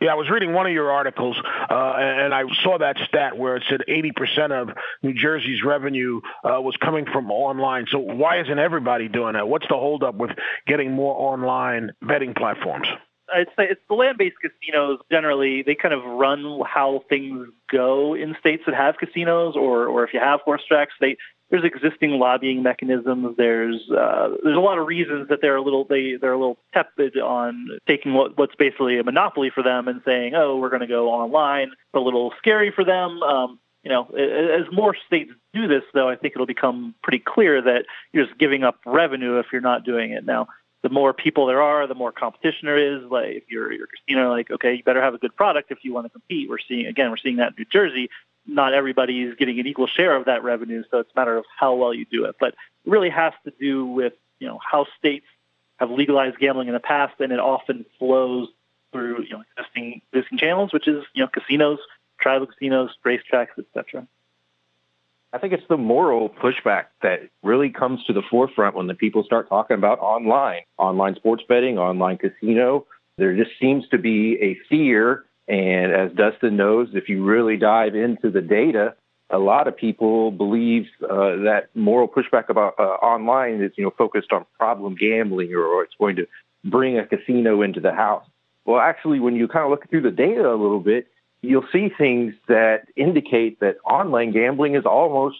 Yeah, 0.00 0.12
I 0.12 0.14
was 0.14 0.28
reading 0.28 0.52
one 0.52 0.66
of 0.66 0.72
your 0.72 0.90
articles, 0.90 1.36
uh, 1.70 1.94
and 1.96 2.34
I 2.34 2.42
saw 2.62 2.76
that 2.78 2.98
stat 3.08 3.38
where 3.38 3.56
it 3.56 3.62
said 3.70 3.80
80% 3.88 4.52
of 4.52 4.76
New 5.02 5.14
Jersey's 5.14 5.64
revenue 5.64 6.20
uh, 6.44 6.60
was 6.60 6.76
coming 6.76 7.06
from 7.06 7.30
online. 7.30 7.86
So 7.90 7.98
why 8.00 8.40
isn't 8.40 8.58
everybody 8.58 9.08
doing 9.08 9.32
that? 9.34 9.48
What's 9.48 9.66
the 9.68 9.74
holdup 9.74 10.16
with 10.16 10.32
getting 10.66 10.92
more 10.92 11.14
online 11.14 11.92
betting 12.02 12.34
platforms? 12.34 12.88
It's 13.34 13.50
the 13.88 13.94
land-based 13.94 14.36
casinos 14.40 15.00
generally. 15.10 15.62
They 15.62 15.74
kind 15.74 15.94
of 15.94 16.04
run 16.04 16.60
how 16.66 17.02
things 17.08 17.48
go 17.72 18.14
in 18.14 18.36
states 18.38 18.64
that 18.66 18.74
have 18.74 18.98
casinos, 18.98 19.56
or 19.56 19.86
or 19.88 20.04
if 20.04 20.14
you 20.14 20.20
have 20.20 20.40
horse 20.42 20.62
tracks, 20.68 20.92
they 21.00 21.16
there's 21.50 21.64
existing 21.64 22.12
lobbying 22.12 22.62
mechanisms. 22.62 23.36
There's 23.36 23.80
uh, 23.90 24.30
there's 24.42 24.56
a 24.56 24.60
lot 24.60 24.78
of 24.78 24.86
reasons 24.86 25.28
that 25.28 25.40
they're 25.40 25.56
a 25.56 25.62
little 25.62 25.84
they 25.84 26.16
they're 26.20 26.32
a 26.32 26.38
little 26.38 26.58
tepid 26.74 27.16
on 27.18 27.68
taking 27.86 28.14
what 28.14 28.36
what's 28.36 28.54
basically 28.56 28.98
a 28.98 29.04
monopoly 29.04 29.50
for 29.54 29.62
them 29.62 29.86
and 29.86 30.00
saying, 30.04 30.34
oh, 30.34 30.56
we're 30.56 30.70
going 30.70 30.80
to 30.80 30.86
go 30.86 31.08
online. 31.08 31.68
It's 31.68 31.94
a 31.94 32.00
little 32.00 32.32
scary 32.38 32.72
for 32.72 32.84
them. 32.84 33.22
Um, 33.22 33.60
you 33.84 33.90
know, 33.90 34.06
as 34.16 34.66
more 34.72 34.96
states 35.06 35.30
do 35.54 35.68
this, 35.68 35.84
though, 35.94 36.08
I 36.08 36.16
think 36.16 36.34
it'll 36.34 36.46
become 36.46 36.96
pretty 37.04 37.20
clear 37.20 37.62
that 37.62 37.84
you're 38.12 38.26
just 38.26 38.36
giving 38.38 38.64
up 38.64 38.80
revenue 38.84 39.38
if 39.38 39.46
you're 39.52 39.60
not 39.60 39.84
doing 39.84 40.10
it. 40.10 40.24
Now, 40.24 40.48
the 40.82 40.88
more 40.88 41.12
people 41.12 41.46
there 41.46 41.62
are, 41.62 41.86
the 41.86 41.94
more 41.94 42.10
competition 42.10 42.66
there 42.66 42.96
is. 42.96 43.04
Like 43.08 43.28
if 43.28 43.44
you're 43.48 43.72
you're 43.72 43.84
a 43.84 43.88
casino, 43.88 44.30
like 44.30 44.50
okay, 44.50 44.74
you 44.74 44.82
better 44.82 45.02
have 45.02 45.14
a 45.14 45.18
good 45.18 45.36
product 45.36 45.70
if 45.70 45.78
you 45.82 45.94
want 45.94 46.06
to 46.06 46.10
compete. 46.10 46.48
We're 46.48 46.58
seeing 46.66 46.86
again, 46.86 47.10
we're 47.10 47.16
seeing 47.18 47.36
that 47.36 47.50
in 47.50 47.54
New 47.58 47.64
Jersey 47.66 48.08
not 48.46 48.74
everybody 48.74 49.22
is 49.22 49.34
getting 49.36 49.58
an 49.60 49.66
equal 49.66 49.86
share 49.86 50.16
of 50.16 50.26
that 50.26 50.42
revenue. 50.42 50.84
So 50.90 50.98
it's 50.98 51.10
a 51.14 51.18
matter 51.18 51.36
of 51.36 51.44
how 51.58 51.74
well 51.74 51.92
you 51.92 52.06
do 52.10 52.24
it. 52.24 52.36
But 52.38 52.50
it 52.50 52.90
really 52.90 53.10
has 53.10 53.32
to 53.44 53.52
do 53.60 53.86
with 53.86 54.12
you 54.38 54.46
know 54.46 54.58
how 54.62 54.86
states 54.98 55.26
have 55.78 55.90
legalized 55.90 56.38
gambling 56.38 56.68
in 56.68 56.74
the 56.74 56.80
past, 56.80 57.14
and 57.20 57.32
it 57.32 57.38
often 57.38 57.84
flows 57.98 58.48
through 58.92 59.22
you 59.22 59.30
know 59.30 59.42
existing 59.56 60.00
existing 60.12 60.38
channels, 60.38 60.72
which 60.72 60.88
is 60.88 61.04
you 61.14 61.22
know 61.22 61.28
casinos, 61.28 61.78
tribal 62.20 62.46
casinos, 62.46 62.90
racetracks, 63.04 63.58
etc. 63.58 64.06
I 65.32 65.38
think 65.38 65.52
it's 65.52 65.66
the 65.68 65.76
moral 65.76 66.30
pushback 66.30 66.86
that 67.02 67.28
really 67.42 67.68
comes 67.68 68.02
to 68.04 68.12
the 68.12 68.22
forefront 68.22 68.74
when 68.74 68.86
the 68.86 68.94
people 68.94 69.24
start 69.24 69.48
talking 69.48 69.76
about 69.76 69.98
online, 69.98 70.62
online 70.78 71.14
sports 71.16 71.42
betting, 71.46 71.78
online 71.78 72.16
casino. 72.16 72.86
There 73.18 73.36
just 73.36 73.50
seems 73.60 73.88
to 73.88 73.98
be 73.98 74.38
a 74.40 74.54
fear 74.68 75.24
and 75.48 75.92
as 75.92 76.12
Dustin 76.12 76.56
knows, 76.56 76.88
if 76.94 77.08
you 77.08 77.24
really 77.24 77.56
dive 77.56 77.94
into 77.94 78.30
the 78.30 78.40
data, 78.40 78.94
a 79.30 79.38
lot 79.38 79.68
of 79.68 79.76
people 79.76 80.30
believe 80.30 80.86
uh, 81.02 81.36
that 81.44 81.68
moral 81.74 82.08
pushback 82.08 82.48
about 82.48 82.74
uh, 82.78 82.82
online 82.82 83.62
is, 83.62 83.72
you 83.76 83.84
know, 83.84 83.92
focused 83.96 84.32
on 84.32 84.44
problem 84.58 84.94
gambling 84.94 85.52
or, 85.52 85.64
or, 85.64 85.82
it's 85.82 85.94
going 85.98 86.16
to 86.16 86.26
bring 86.64 86.98
a 86.98 87.06
casino 87.06 87.62
into 87.62 87.80
the 87.80 87.92
house. 87.92 88.24
Well, 88.64 88.80
actually, 88.80 89.20
when 89.20 89.34
you 89.34 89.48
kind 89.48 89.64
of 89.64 89.70
look 89.70 89.88
through 89.88 90.02
the 90.02 90.10
data 90.10 90.48
a 90.48 90.54
little 90.54 90.80
bit, 90.80 91.08
you'll 91.42 91.66
see 91.72 91.88
things 91.96 92.34
that 92.48 92.88
indicate 92.96 93.60
that 93.60 93.76
online 93.84 94.32
gambling 94.32 94.74
is 94.74 94.84
almost 94.84 95.36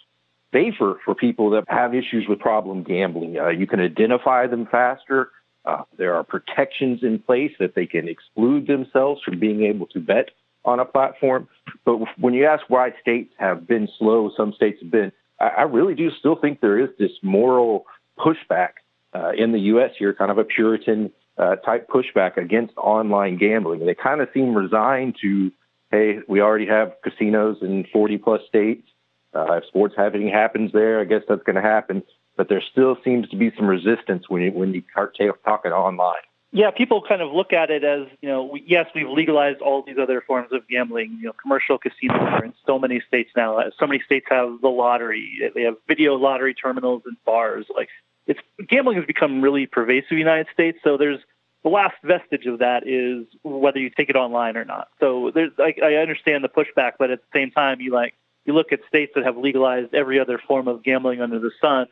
safer 0.52 0.99
for 1.04 1.14
people 1.14 1.50
that 1.50 1.64
have 1.69 1.95
issues 1.95 2.26
with 2.28 2.38
problem 2.38 2.83
gambling. 2.83 3.38
Uh, 3.38 3.49
you 3.49 3.66
can 3.66 3.80
identify 3.80 4.47
them 4.47 4.66
faster. 4.66 5.30
Uh, 5.66 5.82
there 5.99 6.14
are 6.14 6.23
protections 6.23 7.00
in 7.02 7.18
place 7.18 7.50
that 7.58 7.75
they 7.75 7.87
can 7.87 8.08
exclude 8.08 8.66
themselves 8.66 9.20
from 9.25 9.38
being 9.38 9.64
able 9.64 9.87
to 9.87 9.99
bet 9.99 10.30
on 10.64 10.78
a 10.78 10.85
platform. 10.85 11.49
But 11.85 11.99
when 12.18 12.35
you 12.35 12.46
ask 12.46 12.64
why 12.68 12.92
states 13.00 13.32
have 13.38 13.66
been 13.66 13.88
slow, 13.99 14.30
some 14.37 14.52
states 14.52 14.78
have 14.80 14.90
been, 14.90 15.12
I, 15.40 15.49
I 15.49 15.62
really 15.62 15.94
do 15.94 16.11
still 16.18 16.37
think 16.37 16.61
there 16.61 16.78
is 16.78 16.90
this 16.99 17.11
moral 17.23 17.87
pushback 18.18 18.75
uh, 19.12 19.32
in 19.37 19.52
the 19.52 19.61
U.S. 19.61 19.90
here, 19.99 20.14
kind 20.14 20.30
of 20.30 20.38
a 20.38 20.44
Puritan 20.44 21.11
uh, 21.37 21.56
type 21.56 21.88
pushback 21.88 22.37
against 22.37 22.75
online 22.76 23.37
gambling. 23.37 23.85
They 23.85 23.94
kind 23.94 24.20
of 24.20 24.28
seem 24.32 24.54
resigned 24.54 25.16
to, 25.23 25.50
hey, 25.90 26.18
we 26.28 26.40
already 26.40 26.66
have 26.66 26.92
casinos 27.02 27.58
in 27.61 27.87
40 27.92 28.18
plus 28.18 28.40
states. 28.49 28.87
Uh, 29.35 29.54
if 29.54 29.64
sports 29.66 29.94
happening 29.96 30.28
happens 30.28 30.73
there, 30.73 31.00
I 31.00 31.04
guess 31.04 31.23
that's 31.28 31.42
going 31.42 31.56
to 31.56 31.62
happen 31.62 32.02
but 32.37 32.49
there 32.49 32.62
still 32.71 32.97
seems 33.05 33.28
to 33.31 33.37
be 33.37 33.50
some 33.57 33.66
resistance 33.66 34.28
when 34.28 34.43
you 34.43 34.52
when 34.52 34.75
you 34.75 34.83
start 34.93 35.16
talking 35.45 35.73
online. 35.73 36.23
Yeah, 36.52 36.71
people 36.71 37.02
kind 37.07 37.21
of 37.21 37.33
look 37.33 37.52
at 37.52 37.71
it 37.71 37.85
as 37.85 38.07
you 38.23 38.28
know, 38.28 38.45
we, 38.45 38.64
yes, 38.66 38.87
we've 38.95 39.09
legalized 39.09 39.61
all 39.61 39.83
these 39.83 39.99
other 39.99 40.21
forms 40.21 40.52
of 40.52 40.66
gambling. 40.69 41.19
You 41.21 41.26
know, 41.26 41.33
commercial 41.33 41.76
casinos 41.76 42.16
are 42.19 42.45
in 42.45 42.55
so 42.64 42.78
many 42.78 43.02
states 43.07 43.31
now. 43.37 43.59
Uh, 43.59 43.71
so 43.78 43.87
many 43.87 44.00
states 44.05 44.26
have 44.31 44.61
the 44.62 44.69
lottery. 44.69 45.38
Uh, 45.45 45.50
they 45.55 45.62
have 45.62 45.75
video 45.88 46.14
lottery 46.14 46.55
terminals 46.55 47.02
and 47.05 47.16
bars. 47.25 47.66
Like, 47.75 47.88
it's 48.26 48.40
gambling 48.69 48.97
has 48.97 49.07
become 49.07 49.43
really 49.43 49.66
pervasive 49.66 50.12
in 50.12 50.16
the 50.16 50.21
United 50.21 50.47
States. 50.52 50.78
So 50.83 50.97
there's 50.97 51.21
the 51.62 51.69
last 51.69 51.97
vestige 52.05 52.47
of 52.47 52.61
that 52.61 52.87
is 52.87 53.26
whether 53.43 53.81
you 53.81 53.90
take 53.90 54.09
it 54.09 54.16
online 54.16 54.57
or 54.57 54.64
not. 54.64 54.88
So 55.00 55.33
there's, 55.35 55.52
I, 55.59 55.75
I 55.83 55.95
understand 55.97 56.45
the 56.45 56.49
pushback, 56.49 56.93
but 56.99 57.11
at 57.11 57.21
the 57.21 57.38
same 57.38 57.50
time, 57.50 57.81
you 57.81 57.93
like 57.93 58.14
you 58.45 58.55
look 58.55 58.73
at 58.73 58.81
states 58.88 59.12
that 59.16 59.25
have 59.25 59.37
legalized 59.37 59.93
every 59.93 60.21
other 60.21 60.38
form 60.38 60.69
of 60.69 60.85
gambling 60.85 61.21
under 61.21 61.40
the 61.40 61.50
sun 61.61 61.88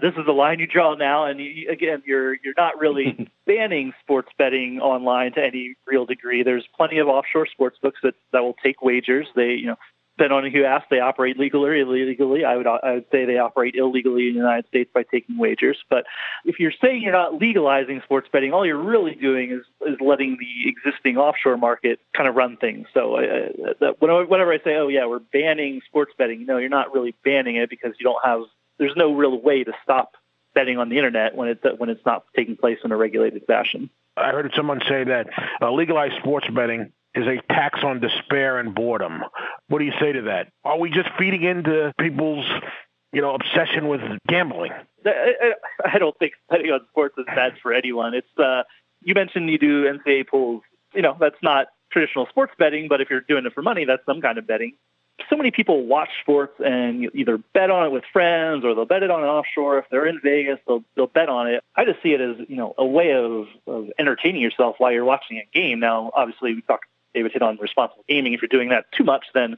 this 0.00 0.14
is 0.16 0.26
the 0.26 0.32
line 0.32 0.58
you 0.58 0.66
draw 0.66 0.94
now, 0.94 1.24
and 1.24 1.40
you, 1.40 1.70
again, 1.70 2.02
you're 2.06 2.34
you're 2.34 2.54
not 2.56 2.78
really 2.78 3.30
banning 3.46 3.92
sports 4.02 4.28
betting 4.36 4.80
online 4.80 5.32
to 5.32 5.44
any 5.44 5.74
real 5.86 6.04
degree. 6.04 6.42
There's 6.42 6.66
plenty 6.76 6.98
of 6.98 7.08
offshore 7.08 7.46
sports 7.46 7.78
books 7.80 8.00
that 8.02 8.14
that 8.32 8.42
will 8.42 8.56
take 8.62 8.82
wagers. 8.82 9.26
They, 9.34 9.54
you 9.54 9.66
know, 9.66 9.76
depending 10.18 10.36
on 10.36 10.50
who 10.50 10.58
you 10.58 10.64
ask, 10.66 10.86
they 10.90 11.00
operate 11.00 11.38
legally 11.38 11.70
or 11.70 11.74
illegally. 11.74 12.44
I 12.44 12.56
would 12.56 12.66
I 12.66 12.92
would 12.92 13.06
say 13.10 13.24
they 13.24 13.38
operate 13.38 13.74
illegally 13.74 14.28
in 14.28 14.34
the 14.34 14.40
United 14.40 14.66
States 14.68 14.90
by 14.92 15.02
taking 15.02 15.38
wagers. 15.38 15.78
But 15.88 16.04
if 16.44 16.60
you're 16.60 16.72
saying 16.72 17.02
you're 17.02 17.12
not 17.12 17.40
legalizing 17.40 18.02
sports 18.02 18.28
betting, 18.30 18.52
all 18.52 18.66
you're 18.66 18.76
really 18.76 19.14
doing 19.14 19.50
is 19.50 19.62
is 19.86 19.98
letting 20.00 20.36
the 20.38 20.68
existing 20.68 21.16
offshore 21.16 21.56
market 21.56 22.00
kind 22.14 22.28
of 22.28 22.34
run 22.34 22.58
things. 22.58 22.86
So 22.92 23.16
uh, 23.16 23.92
whenever 23.98 24.52
I 24.52 24.58
say, 24.58 24.76
oh 24.76 24.88
yeah, 24.88 25.06
we're 25.06 25.20
banning 25.20 25.80
sports 25.86 26.12
betting, 26.18 26.44
no, 26.44 26.58
you're 26.58 26.68
not 26.68 26.92
really 26.92 27.14
banning 27.24 27.56
it 27.56 27.70
because 27.70 27.94
you 27.98 28.04
don't 28.04 28.24
have 28.24 28.42
there's 28.78 28.96
no 28.96 29.14
real 29.14 29.40
way 29.40 29.64
to 29.64 29.72
stop 29.82 30.12
betting 30.54 30.78
on 30.78 30.88
the 30.88 30.96
internet 30.96 31.34
when 31.36 31.48
it 31.48 31.60
when 31.78 31.88
it's 31.90 32.04
not 32.04 32.24
taking 32.34 32.56
place 32.56 32.78
in 32.84 32.92
a 32.92 32.96
regulated 32.96 33.44
fashion. 33.46 33.90
I 34.16 34.30
heard 34.30 34.52
someone 34.56 34.80
say 34.88 35.04
that 35.04 35.28
uh, 35.60 35.70
legalized 35.70 36.14
sports 36.16 36.46
betting 36.52 36.92
is 37.14 37.26
a 37.26 37.40
tax 37.52 37.80
on 37.82 38.00
despair 38.00 38.58
and 38.58 38.74
boredom. 38.74 39.22
What 39.68 39.78
do 39.78 39.84
you 39.84 39.92
say 40.00 40.12
to 40.12 40.22
that? 40.22 40.52
Are 40.64 40.78
we 40.78 40.90
just 40.90 41.08
feeding 41.18 41.42
into 41.42 41.92
people's, 41.98 42.46
you 43.12 43.20
know, 43.20 43.34
obsession 43.34 43.88
with 43.88 44.00
gambling? 44.26 44.72
I, 45.04 45.52
I 45.84 45.98
don't 45.98 46.18
think 46.18 46.32
betting 46.50 46.70
on 46.70 46.80
sports 46.90 47.16
is 47.18 47.26
bad 47.26 47.54
for 47.62 47.72
anyone. 47.72 48.14
It's 48.14 48.38
uh, 48.38 48.62
you 49.02 49.14
mentioned 49.14 49.50
you 49.50 49.58
do 49.58 49.84
NCAA 49.84 50.26
pools. 50.26 50.62
You 50.94 51.02
know, 51.02 51.16
that's 51.20 51.42
not 51.42 51.66
traditional 51.90 52.26
sports 52.26 52.52
betting, 52.58 52.88
but 52.88 53.00
if 53.00 53.10
you're 53.10 53.20
doing 53.20 53.44
it 53.46 53.52
for 53.52 53.62
money, 53.62 53.84
that's 53.84 54.04
some 54.06 54.22
kind 54.22 54.38
of 54.38 54.46
betting 54.46 54.72
so 55.30 55.36
many 55.36 55.50
people 55.50 55.86
watch 55.86 56.10
sports 56.20 56.54
and 56.64 57.10
either 57.14 57.38
bet 57.38 57.70
on 57.70 57.86
it 57.86 57.90
with 57.90 58.04
friends 58.12 58.64
or 58.64 58.74
they'll 58.74 58.84
bet 58.84 59.02
it 59.02 59.10
on 59.10 59.22
an 59.22 59.28
offshore. 59.28 59.78
If 59.78 59.86
they're 59.90 60.06
in 60.06 60.20
Vegas, 60.22 60.58
they'll 60.66 60.84
they'll 60.94 61.06
bet 61.06 61.28
on 61.28 61.48
it. 61.48 61.64
I 61.74 61.84
just 61.84 62.02
see 62.02 62.12
it 62.12 62.20
as 62.20 62.36
you 62.48 62.56
know 62.56 62.74
a 62.76 62.84
way 62.84 63.12
of, 63.12 63.46
of 63.66 63.90
entertaining 63.98 64.42
yourself 64.42 64.76
while 64.78 64.92
you're 64.92 65.04
watching 65.04 65.38
a 65.38 65.48
game. 65.52 65.80
Now, 65.80 66.10
obviously, 66.14 66.54
we 66.54 66.62
talked 66.62 66.86
David 67.14 67.32
hit 67.32 67.42
on 67.42 67.56
responsible 67.56 68.04
gaming. 68.08 68.34
If 68.34 68.42
you're 68.42 68.48
doing 68.48 68.68
that 68.68 68.92
too 68.92 69.04
much, 69.04 69.26
then 69.32 69.56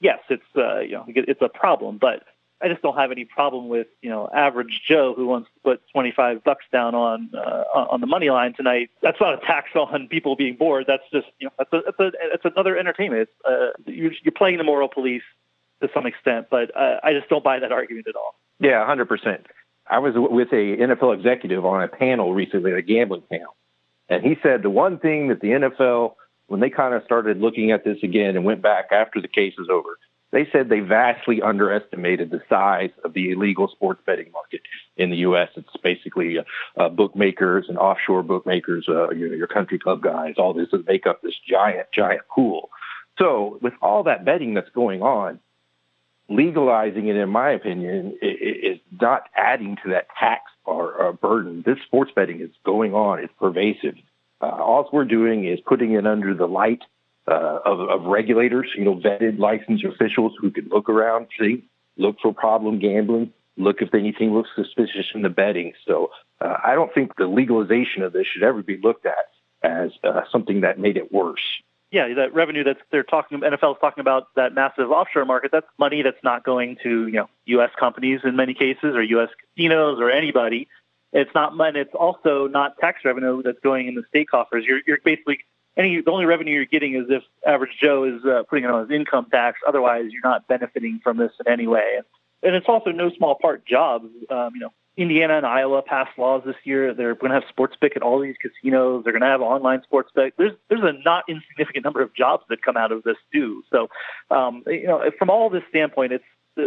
yes, 0.00 0.20
it's 0.28 0.42
uh, 0.56 0.78
you 0.80 0.92
know 0.92 1.04
it's 1.08 1.42
a 1.42 1.48
problem. 1.48 1.98
But 1.98 2.22
I 2.62 2.68
just 2.68 2.82
don't 2.82 2.96
have 2.96 3.10
any 3.10 3.24
problem 3.24 3.68
with 3.68 3.86
you 4.02 4.10
know 4.10 4.28
average 4.34 4.82
Joe 4.86 5.14
who 5.16 5.26
wants 5.26 5.48
to 5.54 5.60
put 5.62 5.82
25 5.92 6.44
bucks 6.44 6.64
down 6.70 6.94
on 6.94 7.30
uh, 7.34 7.64
on 7.74 8.00
the 8.00 8.06
money 8.06 8.30
line 8.30 8.54
tonight. 8.54 8.90
That's 9.02 9.20
not 9.20 9.34
a 9.34 9.46
tax 9.46 9.70
on 9.74 10.08
people 10.08 10.36
being 10.36 10.56
bored. 10.56 10.84
That's 10.86 11.02
just 11.12 11.26
you 11.38 11.46
know 11.46 11.52
that's 11.58 11.72
a, 11.72 11.80
that's 11.84 12.00
a 12.00 12.12
it's 12.34 12.44
another 12.44 12.76
entertainment. 12.76 13.22
It's, 13.22 13.46
uh, 13.46 13.70
you're, 13.86 14.12
you're 14.22 14.32
playing 14.32 14.58
the 14.58 14.64
moral 14.64 14.88
police 14.88 15.22
to 15.80 15.88
some 15.94 16.06
extent, 16.06 16.48
but 16.50 16.74
uh, 16.76 17.00
I 17.02 17.12
just 17.12 17.28
don't 17.28 17.42
buy 17.42 17.58
that 17.58 17.72
argument 17.72 18.06
at 18.08 18.16
all. 18.16 18.34
Yeah, 18.58 18.78
100. 18.80 19.06
percent 19.06 19.46
I 19.88 19.98
was 19.98 20.12
with 20.14 20.52
a 20.52 20.76
NFL 20.76 21.16
executive 21.16 21.64
on 21.64 21.82
a 21.82 21.88
panel 21.88 22.34
recently, 22.34 22.72
a 22.72 22.82
gambling 22.82 23.22
panel, 23.30 23.56
and 24.08 24.22
he 24.22 24.36
said 24.42 24.62
the 24.62 24.70
one 24.70 24.98
thing 24.98 25.28
that 25.28 25.40
the 25.40 25.48
NFL, 25.48 26.14
when 26.46 26.60
they 26.60 26.70
kind 26.70 26.94
of 26.94 27.02
started 27.04 27.38
looking 27.38 27.70
at 27.70 27.84
this 27.84 27.98
again 28.02 28.36
and 28.36 28.44
went 28.44 28.60
back 28.60 28.92
after 28.92 29.20
the 29.20 29.28
case 29.28 29.54
is 29.58 29.68
over, 29.70 29.98
they 30.32 30.48
said 30.52 30.68
they 30.68 30.80
vastly 30.80 31.42
underestimated 31.42 32.30
the 32.30 32.40
size 32.48 32.90
of 33.04 33.14
the 33.14 33.32
illegal 33.32 33.68
sports 33.68 34.00
betting 34.06 34.30
market 34.32 34.60
in 34.96 35.10
the 35.10 35.18
U.S. 35.18 35.48
It's 35.56 35.68
basically 35.82 36.38
uh, 36.38 36.42
uh, 36.76 36.88
bookmakers 36.88 37.66
and 37.68 37.76
offshore 37.76 38.22
bookmakers, 38.22 38.86
uh, 38.88 39.10
your, 39.10 39.34
your 39.34 39.48
country 39.48 39.78
club 39.78 40.02
guys, 40.02 40.34
all 40.38 40.52
this 40.52 40.68
that 40.70 40.86
make 40.86 41.06
up 41.06 41.22
this 41.22 41.34
giant, 41.48 41.88
giant 41.92 42.22
pool. 42.32 42.70
So, 43.18 43.58
with 43.60 43.74
all 43.82 44.04
that 44.04 44.24
betting 44.24 44.54
that's 44.54 44.70
going 44.70 45.02
on, 45.02 45.40
legalizing 46.28 47.08
it, 47.08 47.16
in 47.16 47.28
my 47.28 47.50
opinion, 47.50 48.16
is 48.22 48.78
not 49.00 49.24
adding 49.36 49.76
to 49.82 49.90
that 49.90 50.06
tax 50.18 50.42
or, 50.64 50.92
or 50.92 51.12
burden. 51.12 51.62
This 51.66 51.78
sports 51.84 52.12
betting 52.14 52.40
is 52.40 52.50
going 52.64 52.94
on; 52.94 53.18
it's 53.18 53.32
pervasive. 53.38 53.96
Uh, 54.40 54.46
all 54.46 54.88
we're 54.92 55.04
doing 55.04 55.44
is 55.44 55.58
putting 55.66 55.92
it 55.92 56.06
under 56.06 56.34
the 56.34 56.46
light 56.46 56.82
uh, 57.30 57.60
of, 57.64 57.80
of 57.80 58.04
regulators, 58.06 58.70
you 58.76 58.84
know, 58.84 58.96
vetted 58.96 59.38
licensed 59.38 59.84
officials 59.84 60.32
who 60.40 60.50
can 60.50 60.68
look 60.68 60.88
around, 60.88 61.28
see, 61.38 61.64
look 61.96 62.16
for 62.20 62.34
problem 62.34 62.78
gambling, 62.78 63.32
look 63.56 63.80
if 63.80 63.94
anything 63.94 64.32
looks 64.32 64.50
suspicious 64.54 65.06
in 65.14 65.22
the 65.22 65.28
betting. 65.28 65.72
So 65.86 66.10
uh, 66.40 66.56
I 66.64 66.74
don't 66.74 66.92
think 66.92 67.16
the 67.16 67.26
legalization 67.26 68.02
of 68.02 68.12
this 68.12 68.26
should 68.32 68.42
ever 68.42 68.62
be 68.62 68.78
looked 68.82 69.06
at 69.06 69.14
as 69.62 69.90
uh, 70.02 70.22
something 70.32 70.62
that 70.62 70.78
made 70.78 70.96
it 70.96 71.12
worse. 71.12 71.40
Yeah, 71.92 72.14
that 72.14 72.34
revenue 72.34 72.62
that 72.64 72.76
they're 72.92 73.02
talking, 73.02 73.40
NFL 73.40 73.74
is 73.74 73.80
talking 73.80 74.00
about 74.00 74.28
that 74.36 74.54
massive 74.54 74.92
offshore 74.92 75.24
market. 75.24 75.50
That's 75.50 75.66
money 75.76 76.02
that's 76.02 76.22
not 76.22 76.44
going 76.44 76.76
to 76.84 77.08
you 77.08 77.14
know 77.14 77.28
U.S. 77.46 77.70
companies 77.78 78.20
in 78.22 78.36
many 78.36 78.54
cases 78.54 78.94
or 78.94 79.02
U.S. 79.02 79.28
casinos 79.56 79.98
or 80.00 80.08
anybody. 80.08 80.68
It's 81.12 81.34
not, 81.34 81.56
money. 81.56 81.80
it's 81.80 81.94
also 81.94 82.46
not 82.46 82.78
tax 82.78 83.00
revenue 83.04 83.42
that's 83.42 83.58
going 83.64 83.88
in 83.88 83.96
the 83.96 84.04
state 84.08 84.30
coffers. 84.30 84.64
You're, 84.64 84.80
you're 84.86 84.98
basically 85.04 85.40
any 85.76 86.00
the 86.00 86.10
only 86.10 86.24
revenue 86.24 86.54
you're 86.54 86.64
getting 86.66 86.94
is 86.94 87.06
if 87.08 87.22
average 87.46 87.76
Joe 87.80 88.04
is 88.04 88.24
uh, 88.24 88.42
putting 88.48 88.64
it 88.64 88.70
on 88.70 88.88
his 88.88 88.90
income 88.90 89.26
tax. 89.30 89.58
Otherwise, 89.66 90.06
you're 90.10 90.22
not 90.24 90.48
benefiting 90.48 91.00
from 91.02 91.16
this 91.16 91.32
in 91.44 91.52
any 91.52 91.66
way. 91.66 92.00
And, 92.42 92.54
it's 92.54 92.68
also 92.68 92.90
no 92.90 93.10
small 93.16 93.36
part 93.40 93.66
jobs. 93.66 94.06
Um, 94.30 94.50
you 94.54 94.60
know, 94.60 94.72
Indiana 94.96 95.36
and 95.36 95.46
Iowa 95.46 95.82
passed 95.82 96.18
laws 96.18 96.42
this 96.44 96.56
year. 96.64 96.94
They're 96.94 97.14
going 97.14 97.30
to 97.30 97.34
have 97.34 97.48
sports 97.48 97.76
pick 97.80 97.96
at 97.96 98.02
all 98.02 98.18
these 98.20 98.36
casinos. 98.40 99.04
They're 99.04 99.12
going 99.12 99.22
to 99.22 99.28
have 99.28 99.42
online 99.42 99.82
sports 99.82 100.10
pick. 100.14 100.36
There's 100.36 100.52
there's 100.68 100.82
a 100.82 100.92
not 101.04 101.24
insignificant 101.28 101.84
number 101.84 102.02
of 102.02 102.14
jobs 102.14 102.44
that 102.48 102.62
come 102.62 102.76
out 102.76 102.92
of 102.92 103.02
this 103.02 103.16
too. 103.32 103.62
So, 103.70 103.88
um, 104.30 104.62
you 104.66 104.86
know, 104.86 105.02
from 105.18 105.30
all 105.30 105.50
this 105.50 105.62
standpoint, 105.68 106.12
it's 106.12 106.24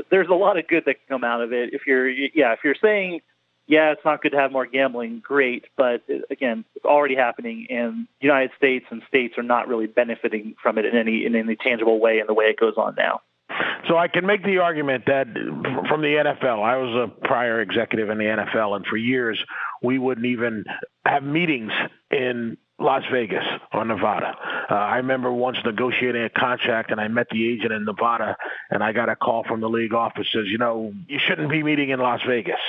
there's 0.09 0.29
a 0.29 0.35
lot 0.35 0.57
of 0.57 0.67
good 0.67 0.83
that 0.85 0.95
can 0.95 1.19
come 1.19 1.23
out 1.23 1.41
of 1.41 1.51
it. 1.51 1.73
If 1.73 1.81
you're 1.85 2.09
yeah, 2.09 2.53
if 2.53 2.59
you're 2.63 2.75
saying 2.81 3.21
yeah, 3.67 3.91
it's 3.91 4.03
not 4.03 4.21
good 4.21 4.33
to 4.33 4.37
have 4.37 4.51
more 4.51 4.65
gambling. 4.65 5.19
Great, 5.19 5.65
but 5.77 6.03
uh, 6.09 6.19
again, 6.29 6.65
it's 6.75 6.85
already 6.85 7.15
happening, 7.15 7.67
and 7.69 8.07
United 8.19 8.51
States 8.57 8.85
and 8.89 9.01
states 9.07 9.37
are 9.37 9.43
not 9.43 9.67
really 9.67 9.87
benefiting 9.87 10.55
from 10.61 10.77
it 10.77 10.85
in 10.85 10.95
any 10.97 11.25
in 11.25 11.35
any 11.35 11.55
tangible 11.55 11.99
way 11.99 12.19
in 12.19 12.27
the 12.27 12.33
way 12.33 12.45
it 12.45 12.59
goes 12.59 12.73
on 12.77 12.95
now. 12.97 13.21
So 13.87 13.97
I 13.97 14.07
can 14.07 14.25
make 14.25 14.43
the 14.43 14.59
argument 14.59 15.05
that 15.07 15.27
from 15.87 16.01
the 16.01 16.15
NFL, 16.41 16.63
I 16.63 16.77
was 16.77 17.09
a 17.09 17.27
prior 17.27 17.61
executive 17.61 18.09
in 18.09 18.17
the 18.17 18.25
NFL, 18.25 18.75
and 18.75 18.85
for 18.85 18.97
years 18.97 19.43
we 19.81 19.99
wouldn't 19.99 20.25
even 20.25 20.63
have 21.05 21.23
meetings 21.23 21.71
in 22.09 22.57
Las 22.79 23.03
Vegas 23.11 23.45
or 23.71 23.85
Nevada. 23.85 24.35
Uh, 24.69 24.73
I 24.73 24.97
remember 24.97 25.31
once 25.31 25.57
negotiating 25.63 26.23
a 26.23 26.29
contract, 26.29 26.91
and 26.91 26.99
I 26.99 27.07
met 27.07 27.27
the 27.29 27.47
agent 27.47 27.71
in 27.71 27.85
Nevada, 27.85 28.35
and 28.71 28.83
I 28.83 28.91
got 28.93 29.09
a 29.09 29.15
call 29.15 29.43
from 29.43 29.61
the 29.61 29.69
league 29.69 29.93
office 29.93 30.27
says, 30.33 30.45
you 30.47 30.57
know, 30.57 30.91
you 31.07 31.19
shouldn't 31.19 31.49
be 31.49 31.61
meeting 31.61 31.89
in 31.89 31.99
Las 31.99 32.21
Vegas. 32.27 32.59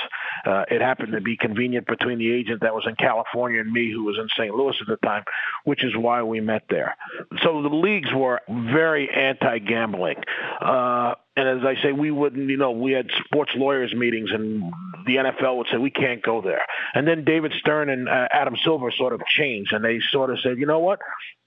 Uh, 0.45 0.63
it 0.69 0.81
happened 0.81 1.13
to 1.13 1.21
be 1.21 1.35
convenient 1.35 1.87
between 1.87 2.19
the 2.19 2.31
agent 2.31 2.61
that 2.61 2.73
was 2.73 2.85
in 2.87 2.95
California 2.95 3.61
and 3.61 3.71
me, 3.71 3.91
who 3.91 4.03
was 4.03 4.17
in 4.17 4.27
St. 4.37 4.53
Louis 4.53 4.75
at 4.79 4.87
the 4.87 4.97
time, 4.97 5.23
which 5.63 5.83
is 5.83 5.95
why 5.97 6.21
we 6.21 6.39
met 6.39 6.63
there. 6.69 6.95
So 7.41 7.61
the 7.63 7.69
leagues 7.69 8.09
were 8.13 8.41
very 8.47 9.09
anti-gambling. 9.09 10.17
Uh, 10.61 11.15
and 11.35 11.59
as 11.59 11.65
I 11.65 11.81
say, 11.81 11.91
we 11.91 12.11
wouldn't, 12.11 12.49
you 12.49 12.57
know, 12.57 12.71
we 12.71 12.93
had 12.93 13.09
sports 13.25 13.51
lawyers 13.55 13.93
meetings, 13.93 14.29
and 14.31 14.71
the 15.05 15.17
NFL 15.17 15.57
would 15.57 15.67
say 15.69 15.77
we 15.77 15.91
can't 15.91 16.21
go 16.21 16.41
there. 16.41 16.61
And 16.93 17.05
then 17.07 17.25
David 17.25 17.53
Stern 17.59 17.89
and 17.89 18.07
uh, 18.07 18.27
Adam 18.31 18.55
Silver 18.63 18.91
sort 18.91 19.13
of 19.13 19.21
changed, 19.25 19.73
and 19.73 19.83
they 19.83 19.99
sort 20.11 20.29
of 20.29 20.39
said, 20.41 20.57
you 20.57 20.65
know 20.65 20.79
what, 20.79 20.99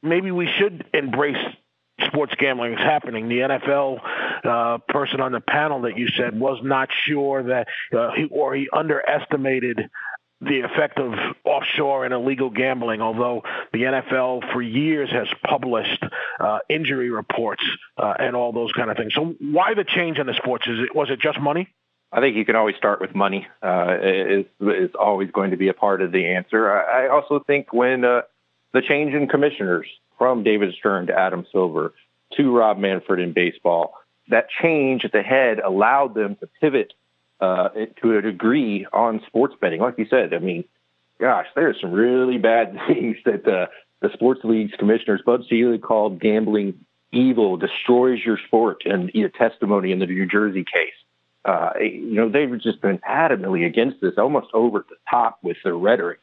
maybe 0.03 0.31
we 0.31 0.49
should 0.59 0.85
embrace 0.93 1.39
sports 2.07 2.33
gambling 2.39 2.75
is 2.75 2.79
happening. 2.79 3.29
The 3.29 3.39
NFL 3.39 4.01
uh, 4.45 4.79
person 4.89 5.21
on 5.21 5.33
the 5.33 5.41
panel 5.41 5.83
that 5.83 5.99
you 5.99 6.09
said 6.09 6.39
was 6.39 6.61
not 6.63 6.91
sure 7.07 7.43
that, 7.45 7.69
uh, 7.97 8.13
he, 8.15 8.27
or 8.31 8.55
he 8.55 8.69
underestimated 8.73 9.89
the 10.41 10.61
effect 10.61 10.99
of 10.99 11.15
offshore 11.45 12.05
and 12.05 12.15
illegal 12.15 12.51
gambling, 12.51 13.01
although 13.01 13.43
the 13.73 13.83
NFL 13.83 14.53
for 14.53 14.63
years 14.63 15.11
has 15.11 15.27
published 15.45 16.05
uh, 16.39 16.59
injury 16.69 17.11
reports 17.11 17.65
uh, 17.97 18.15
and 18.19 18.37
all 18.37 18.53
those 18.53 18.73
kind 18.73 18.91
of 18.91 18.97
things. 18.97 19.15
So 19.15 19.35
why 19.41 19.75
the 19.75 19.85
change 19.85 20.19
in 20.19 20.27
the 20.27 20.35
sports? 20.35 20.67
Is 20.69 20.79
it 20.81 20.95
was 20.95 21.11
it 21.11 21.21
just 21.21 21.41
money? 21.41 21.69
I 22.11 22.21
think 22.21 22.37
you 22.37 22.45
can 22.45 22.57
always 22.57 22.77
start 22.77 23.01
with 23.01 23.15
money. 23.15 23.47
Uh, 23.63 23.97
it's, 24.01 24.49
it's 24.61 24.95
always 24.95 25.31
going 25.31 25.51
to 25.51 25.59
be 25.59 25.69
a 25.69 25.75
part 25.75 26.01
of 26.01 26.11
the 26.11 26.27
answer. 26.27 26.71
I, 26.71 27.05
I 27.07 27.09
also 27.09 27.41
think 27.41 27.73
when 27.73 28.05
uh, 28.05 28.23
the 28.73 28.81
change 28.81 29.13
in 29.13 29.29
commissioners 29.29 29.87
from 30.17 30.43
David 30.43 30.75
Stern 30.79 31.09
to 31.09 31.19
Adam 31.19 31.47
Silver 31.53 31.93
to 32.37 32.57
Rob 32.57 32.79
Manfred 32.79 33.21
in 33.21 33.33
baseball, 33.33 33.95
that 34.29 34.47
change 34.63 35.05
at 35.05 35.13
the 35.13 35.23
head 35.23 35.59
allowed 35.59 36.15
them 36.15 36.37
to 36.37 36.49
pivot 36.61 36.95
uh, 37.41 37.69
to 38.03 38.17
a 38.17 38.23
degree 38.23 38.87
on 38.93 39.21
sports 39.27 39.55
betting. 39.61 39.81
Like 39.81 39.99
you 39.99 40.07
said, 40.09 40.35
I 40.35 40.39
mean, 40.39 40.65
gosh, 41.21 41.47
there 41.55 41.69
are 41.69 41.77
some 41.81 41.93
really 41.93 42.39
bad 42.39 42.77
things 42.87 43.17
that 43.25 43.47
uh, 43.47 43.67
the 44.01 44.11
sports 44.13 44.41
league's 44.45 44.73
commissioners, 44.79 45.23
Bud 45.25 45.45
Selig, 45.49 45.83
called 45.83 46.21
gambling 46.21 46.85
evil, 47.13 47.57
destroys 47.57 48.21
your 48.25 48.39
sport, 48.47 48.83
and 48.85 49.11
a 49.15 49.29
testimony 49.29 49.93
in 49.93 49.99
the 49.99 50.07
New 50.07 50.27
Jersey 50.27 50.65
case. 50.65 50.93
Uh, 51.45 51.71
you 51.81 52.15
know, 52.15 52.29
they've 52.29 52.61
just 52.61 52.83
been 52.83 52.99
adamantly 52.99 53.67
against 53.67 54.01
this, 54.01 54.15
almost 54.19 54.49
over 54.53 54.85
the 54.89 54.97
top 55.09 55.39
with 55.43 55.57
their 55.65 55.77
rhetoric 55.77 56.21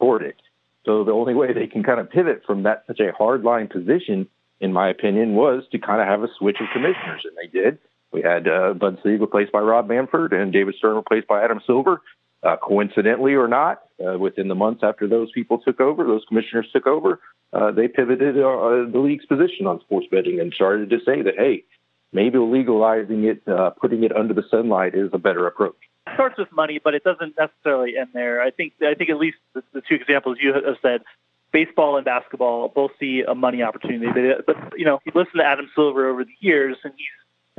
toward 0.00 0.22
it. 0.22 0.36
So 0.84 1.04
the 1.04 1.12
only 1.12 1.34
way 1.34 1.52
they 1.52 1.66
can 1.66 1.82
kind 1.82 2.00
of 2.00 2.10
pivot 2.10 2.42
from 2.46 2.64
that 2.64 2.84
such 2.86 3.00
a 3.00 3.12
hardline 3.12 3.70
position, 3.70 4.26
in 4.60 4.72
my 4.72 4.88
opinion, 4.88 5.34
was 5.34 5.62
to 5.72 5.78
kind 5.78 6.00
of 6.00 6.08
have 6.08 6.22
a 6.22 6.28
switch 6.38 6.56
of 6.60 6.66
commissioners, 6.72 7.24
and 7.24 7.36
they 7.36 7.46
did. 7.46 7.78
We 8.14 8.22
had 8.22 8.46
uh, 8.46 8.74
Bud 8.74 8.98
Selig 9.02 9.20
replaced 9.20 9.50
by 9.50 9.58
Rob 9.58 9.88
Manfred 9.88 10.32
and 10.32 10.52
David 10.52 10.76
Stern 10.78 10.94
replaced 10.94 11.26
by 11.26 11.42
Adam 11.42 11.60
Silver. 11.66 12.00
Uh, 12.44 12.56
coincidentally 12.56 13.34
or 13.34 13.48
not, 13.48 13.84
uh, 14.06 14.18
within 14.18 14.48
the 14.48 14.54
months 14.54 14.82
after 14.84 15.08
those 15.08 15.32
people 15.32 15.58
took 15.58 15.80
over, 15.80 16.04
those 16.04 16.22
commissioners 16.28 16.68
took 16.72 16.86
over, 16.86 17.18
uh, 17.54 17.72
they 17.72 17.88
pivoted 17.88 18.36
uh, 18.36 18.84
the 18.92 19.00
league's 19.02 19.24
position 19.24 19.66
on 19.66 19.80
sports 19.80 20.06
betting 20.10 20.38
and 20.38 20.52
started 20.52 20.90
to 20.90 20.98
say 21.06 21.22
that, 21.22 21.34
hey, 21.38 21.64
maybe 22.12 22.38
legalizing 22.38 23.24
it, 23.24 23.42
uh, 23.48 23.70
putting 23.70 24.04
it 24.04 24.14
under 24.14 24.34
the 24.34 24.44
sunlight 24.50 24.94
is 24.94 25.08
a 25.14 25.18
better 25.18 25.46
approach. 25.46 25.76
It 26.06 26.12
starts 26.14 26.38
with 26.38 26.52
money, 26.52 26.78
but 26.84 26.94
it 26.94 27.02
doesn't 27.02 27.34
necessarily 27.38 27.96
end 27.98 28.10
there. 28.12 28.42
I 28.42 28.50
think 28.50 28.74
I 28.82 28.92
think 28.92 29.08
at 29.08 29.16
least 29.16 29.38
the, 29.54 29.64
the 29.72 29.80
two 29.80 29.94
examples 29.94 30.36
you 30.38 30.52
have 30.52 30.76
said, 30.82 31.00
baseball 31.50 31.96
and 31.96 32.04
basketball, 32.04 32.68
both 32.68 32.90
see 33.00 33.22
a 33.26 33.34
money 33.34 33.62
opportunity. 33.62 34.06
But, 34.12 34.44
but 34.44 34.78
you 34.78 34.84
know, 34.84 35.00
you 35.06 35.12
listen 35.14 35.38
to 35.38 35.44
Adam 35.44 35.70
Silver 35.74 36.10
over 36.10 36.24
the 36.24 36.36
years, 36.40 36.76
and 36.84 36.92
he's 36.94 37.06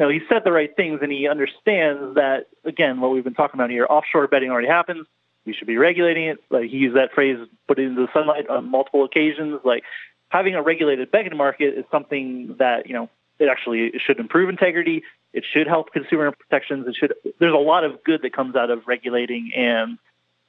know, 0.03 0.09
he 0.09 0.19
said 0.27 0.43
the 0.43 0.51
right 0.51 0.75
things 0.75 0.99
and 1.01 1.11
he 1.11 1.27
understands 1.27 2.15
that, 2.15 2.47
again, 2.63 2.99
what 2.99 3.11
we've 3.11 3.23
been 3.23 3.33
talking 3.33 3.59
about 3.59 3.69
here, 3.69 3.85
offshore 3.89 4.27
betting 4.27 4.49
already 4.49 4.67
happens. 4.67 5.07
We 5.45 5.53
should 5.53 5.67
be 5.67 5.77
regulating 5.77 6.25
it. 6.25 6.39
Like 6.49 6.69
he 6.69 6.77
used 6.77 6.95
that 6.95 7.13
phrase, 7.13 7.37
put 7.67 7.79
it 7.79 7.83
into 7.83 8.01
the 8.01 8.11
sunlight 8.13 8.49
on 8.49 8.69
multiple 8.69 9.03
occasions. 9.03 9.61
Like 9.63 9.83
having 10.29 10.55
a 10.55 10.61
regulated 10.61 11.11
betting 11.11 11.37
market 11.37 11.77
is 11.77 11.85
something 11.91 12.55
that, 12.59 12.87
you 12.87 12.93
know, 12.93 13.09
it 13.39 13.47
actually 13.49 13.93
should 14.05 14.19
improve 14.19 14.49
integrity. 14.49 15.03
It 15.33 15.45
should 15.49 15.67
help 15.67 15.91
consumer 15.91 16.31
protections. 16.31 16.87
It 16.87 16.95
should, 16.95 17.13
there's 17.39 17.53
a 17.53 17.57
lot 17.57 17.83
of 17.83 18.03
good 18.03 18.21
that 18.23 18.33
comes 18.33 18.55
out 18.55 18.71
of 18.71 18.87
regulating 18.87 19.51
and 19.55 19.97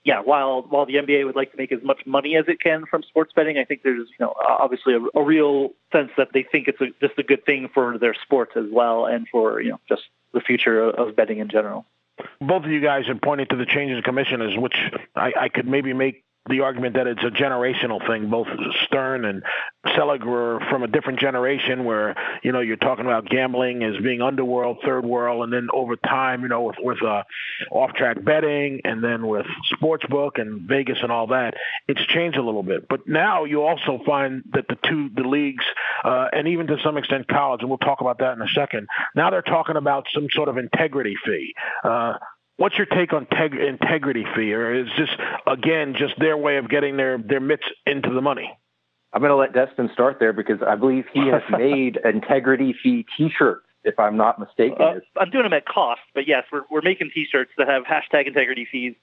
yeah, 0.06 0.20
while 0.20 0.62
while 0.62 0.86
the 0.86 0.94
NBA 0.94 1.26
would 1.26 1.34
like 1.34 1.50
to 1.50 1.56
make 1.58 1.72
as 1.72 1.82
much 1.82 2.06
money 2.06 2.36
as 2.36 2.44
it 2.46 2.60
can 2.60 2.86
from 2.86 3.02
sports 3.02 3.32
betting, 3.34 3.58
I 3.58 3.64
think 3.64 3.82
there's 3.82 4.08
you 4.08 4.24
know 4.24 4.34
obviously 4.40 4.94
a, 4.94 5.00
a 5.18 5.22
real 5.22 5.70
sense 5.90 6.12
that 6.16 6.28
they 6.32 6.44
think 6.44 6.68
it's 6.68 6.80
a, 6.80 6.86
just 7.04 7.18
a 7.18 7.24
good 7.24 7.44
thing 7.44 7.68
for 7.74 7.98
their 7.98 8.14
sports 8.14 8.52
as 8.54 8.66
well, 8.70 9.06
and 9.06 9.26
for 9.28 9.60
you 9.60 9.70
know 9.70 9.80
just 9.88 10.02
the 10.32 10.40
future 10.40 10.80
of, 10.80 11.08
of 11.08 11.16
betting 11.16 11.40
in 11.40 11.48
general. 11.48 11.84
Both 12.40 12.64
of 12.64 12.70
you 12.70 12.80
guys 12.80 13.08
are 13.08 13.16
pointing 13.16 13.48
to 13.48 13.56
the 13.56 13.66
changes 13.66 13.96
in 13.96 14.02
commissioners, 14.04 14.56
which 14.56 14.76
I, 15.16 15.32
I 15.36 15.48
could 15.48 15.66
maybe 15.66 15.92
make 15.92 16.22
the 16.48 16.60
argument 16.60 16.94
that 16.94 17.06
it's 17.06 17.22
a 17.22 17.30
generational 17.30 18.06
thing. 18.06 18.30
Both 18.30 18.48
Stern 18.84 19.24
and 19.24 19.42
Selig 19.94 20.24
were 20.24 20.60
from 20.70 20.82
a 20.82 20.86
different 20.88 21.20
generation 21.20 21.84
where, 21.84 22.14
you 22.42 22.52
know, 22.52 22.60
you're 22.60 22.76
talking 22.76 23.04
about 23.04 23.26
gambling 23.26 23.82
as 23.82 24.02
being 24.02 24.20
underworld, 24.20 24.78
third 24.84 25.04
world, 25.04 25.44
and 25.44 25.52
then 25.52 25.68
over 25.72 25.96
time, 25.96 26.42
you 26.42 26.48
know, 26.48 26.62
with, 26.62 26.76
with 26.80 27.02
uh, 27.02 27.22
off-track 27.70 28.22
betting 28.24 28.80
and 28.84 29.02
then 29.02 29.26
with 29.26 29.46
sportsbook 29.74 30.40
and 30.40 30.68
Vegas 30.68 30.98
and 31.02 31.12
all 31.12 31.28
that, 31.28 31.54
it's 31.88 32.04
changed 32.06 32.36
a 32.36 32.42
little 32.42 32.62
bit. 32.62 32.88
But 32.88 33.06
now 33.06 33.44
you 33.44 33.62
also 33.62 34.00
find 34.04 34.42
that 34.52 34.66
the 34.68 34.76
two, 34.88 35.10
the 35.14 35.22
leagues, 35.22 35.64
uh, 36.04 36.28
and 36.32 36.48
even 36.48 36.66
to 36.68 36.76
some 36.84 36.96
extent 36.96 37.28
college, 37.28 37.60
and 37.60 37.70
we'll 37.70 37.78
talk 37.78 38.00
about 38.00 38.18
that 38.18 38.32
in 38.32 38.42
a 38.42 38.48
second, 38.48 38.88
now 39.14 39.30
they're 39.30 39.42
talking 39.42 39.76
about 39.76 40.06
some 40.12 40.26
sort 40.32 40.48
of 40.48 40.58
integrity 40.58 41.16
fee. 41.24 41.54
Uh, 41.84 42.14
What's 42.58 42.76
your 42.78 42.86
take 42.86 43.12
on 43.12 43.26
teg- 43.26 43.54
integrity 43.54 44.24
fee, 44.34 44.54
or 44.54 44.74
is 44.74 44.86
this 44.98 45.10
again 45.46 45.94
just 45.98 46.18
their 46.18 46.36
way 46.36 46.56
of 46.56 46.68
getting 46.70 46.96
their 46.96 47.18
their 47.18 47.40
mitts 47.40 47.66
into 47.86 48.10
the 48.10 48.22
money? 48.22 48.50
I'm 49.12 49.20
going 49.20 49.30
to 49.30 49.36
let 49.36 49.52
Dustin 49.52 49.90
start 49.92 50.18
there 50.20 50.32
because 50.32 50.62
I 50.66 50.74
believe 50.74 51.04
he 51.12 51.28
has 51.28 51.42
made 51.50 51.98
integrity 52.04 52.74
fee 52.82 53.06
T-shirts. 53.16 53.62
If 53.84 54.00
I'm 54.00 54.16
not 54.16 54.40
mistaken, 54.40 54.76
uh, 54.80 54.94
I'm 55.16 55.30
doing 55.30 55.44
them 55.44 55.52
at 55.52 55.64
cost, 55.64 56.00
but 56.12 56.26
yes, 56.26 56.44
we're 56.50 56.62
we're 56.70 56.82
making 56.82 57.10
T-shirts 57.14 57.52
that 57.56 57.68
have 57.68 57.84
hashtag 57.84 58.26
integrity 58.26 58.66
fees. 58.70 58.94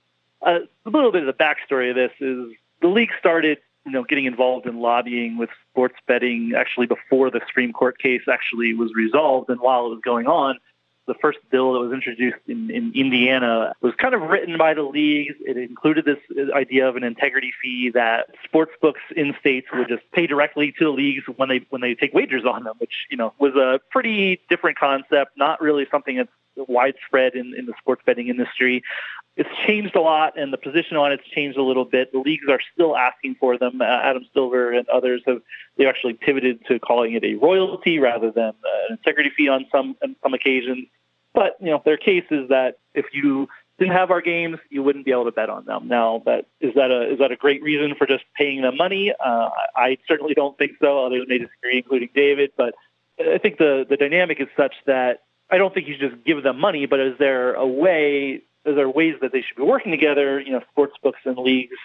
Uh, 0.42 0.60
a 0.86 0.90
little 0.90 1.12
bit 1.12 1.26
of 1.26 1.28
the 1.28 1.44
backstory 1.44 1.90
of 1.90 1.96
this 1.96 2.12
is 2.20 2.54
the 2.82 2.90
league 2.90 3.12
started, 3.18 3.60
you 3.86 3.94
know, 3.94 4.04
getting 4.04 4.26
involved 4.26 4.66
in 4.66 4.82
lobbying 4.82 5.38
with 5.38 5.50
sports 5.70 5.96
betting 6.06 6.52
actually 6.58 6.88
before 6.88 7.32
the 7.32 7.40
Supreme 7.48 7.72
Court 7.72 7.98
case 7.98 8.24
actually 8.30 8.74
was 8.74 8.92
resolved, 8.94 9.50
and 9.50 9.62
while 9.62 9.86
it 9.86 9.90
was 9.90 10.02
going 10.04 10.28
on, 10.28 10.58
the 11.06 11.14
first 11.16 11.40
bill 11.52 11.74
that 11.74 11.80
was 11.80 11.92
introduced 11.92 12.38
in, 12.48 12.70
in 12.70 12.92
Indiana 12.96 13.74
was 13.82 13.94
kind 13.96 14.14
of 14.14 14.22
written 14.22 14.58
by 14.58 14.74
the 14.74 14.84
leagues. 14.84 15.36
It 15.46 15.58
included 15.58 16.06
this 16.06 16.18
idea 16.54 16.88
of 16.88 16.96
an 16.96 17.04
integrity 17.04 17.52
fee 17.62 17.92
that 17.94 18.28
sports 18.44 18.72
books 18.82 19.02
in 19.16 19.36
states 19.40 19.68
would 19.74 19.90
just 19.90 20.04
pay 20.12 20.28
directly 20.28 20.74
to 20.80 20.86
the 20.86 20.92
leagues 20.92 21.24
when 21.36 21.50
they 21.50 21.66
when 21.70 21.82
they 21.82 21.96
take 21.96 22.14
wagers 22.14 22.46
on 22.46 22.64
them, 22.64 22.76
which 22.78 23.08
you 23.10 23.18
know 23.18 23.34
was 23.40 23.56
a 23.56 23.80
pretty 23.92 24.42
different 24.50 24.78
concept, 24.78 25.32
not 25.38 25.62
really 25.62 25.86
something 25.92 26.18
that's 26.18 26.32
widespread 26.56 27.36
in, 27.36 27.54
in 27.58 27.66
the 27.66 27.74
sports 27.80 28.02
betting 28.06 28.28
industry. 28.28 28.84
It's 29.36 29.50
changed 29.66 29.96
a 29.96 30.02
lot, 30.02 30.38
and 30.38 30.54
the 30.54 30.58
position 30.58 30.96
on 30.96 31.12
it's 31.12 31.28
changed 31.30 31.58
a 31.58 31.64
little 31.64 31.86
bit. 31.86 32.12
The 32.12 32.20
leagues 32.20 32.46
are 32.50 32.60
still 32.74 32.96
asking 32.96 33.36
for 33.40 33.58
them. 33.58 33.82
Uh, 33.82 33.86
Adam 33.86 34.26
Silver 34.34 34.72
and 34.72 34.88
others 34.90 35.24
have 35.26 35.42
they 35.78 35.88
actually 35.88 36.14
pivoted 36.14 36.64
to 36.68 36.80
calling 36.80 37.14
it 37.14 37.24
a 37.24 37.34
royalty 37.36 37.98
rather 37.98 38.30
than 38.30 38.50
uh, 38.50 38.86
an 38.90 38.98
integrity 38.98 39.32
fee 39.36 39.50
on 39.50 39.66
some 39.72 39.96
on 40.04 40.16
some 40.22 40.34
occasions. 40.36 40.88
But 41.34 41.58
you 41.60 41.72
know, 41.72 41.82
there 41.84 41.96
are 41.96 41.98
cases 41.98 42.50
that 42.50 42.78
if 42.94 43.08
you 43.12 43.48
didn't 43.80 43.94
have 43.94 44.12
our 44.12 44.22
games, 44.22 44.60
you 44.70 44.84
wouldn't 44.84 45.06
be 45.06 45.12
able 45.12 45.26
to 45.26 45.32
bet 45.32 45.50
on 45.50 45.66
them. 45.66 45.88
Now, 45.88 46.22
that 46.26 46.46
is 46.62 46.76
that 46.76 46.92
a 46.92 47.14
is 47.14 47.20
that 47.20 47.32
a 47.32 47.36
great 47.36 47.64
reason 47.64 47.96
for 47.96 48.06
just 48.06 48.24
paying 48.36 48.62
them 48.62 48.78
money? 48.78 49.14
Uh, 49.14 49.50
I 49.76 49.98
certainly 50.08 50.34
don't 50.36 50.58
think 50.58 50.74
so. 50.80 51.06
Others 51.06 51.26
may 51.28 51.40
disagree, 51.40 51.78
including 51.78 52.10
David. 52.14 52.52
But 52.56 52.76
I 53.20 53.40
think 53.40 53.58
the 53.58 53.86
the 53.90 53.98
dynamic 53.98 54.40
is 54.40 54.48
such 54.56 54.76
that 54.86 55.24
I 55.54 55.60
don't 55.60 55.72
think 55.72 55.88
you 55.88 55.94
should 55.94 56.10
just 56.10 56.24
give 56.26 56.42
them 56.42 56.60
money. 56.60 56.88
But 56.88 57.00
is 57.00 57.18
there 57.20 57.54
a 57.54 57.68
way? 57.68 58.42
Is 58.66 58.76
there 58.76 58.90
ways 58.90 59.16
that 59.22 59.32
they 59.32 59.42
should 59.42 59.56
be 59.56 59.62
working 59.62 59.92
together? 59.92 60.40
You 60.40 60.54
know, 60.54 60.62
sports 60.72 60.96
books 61.04 61.20
and 61.26 61.38
leagues. 61.38 61.78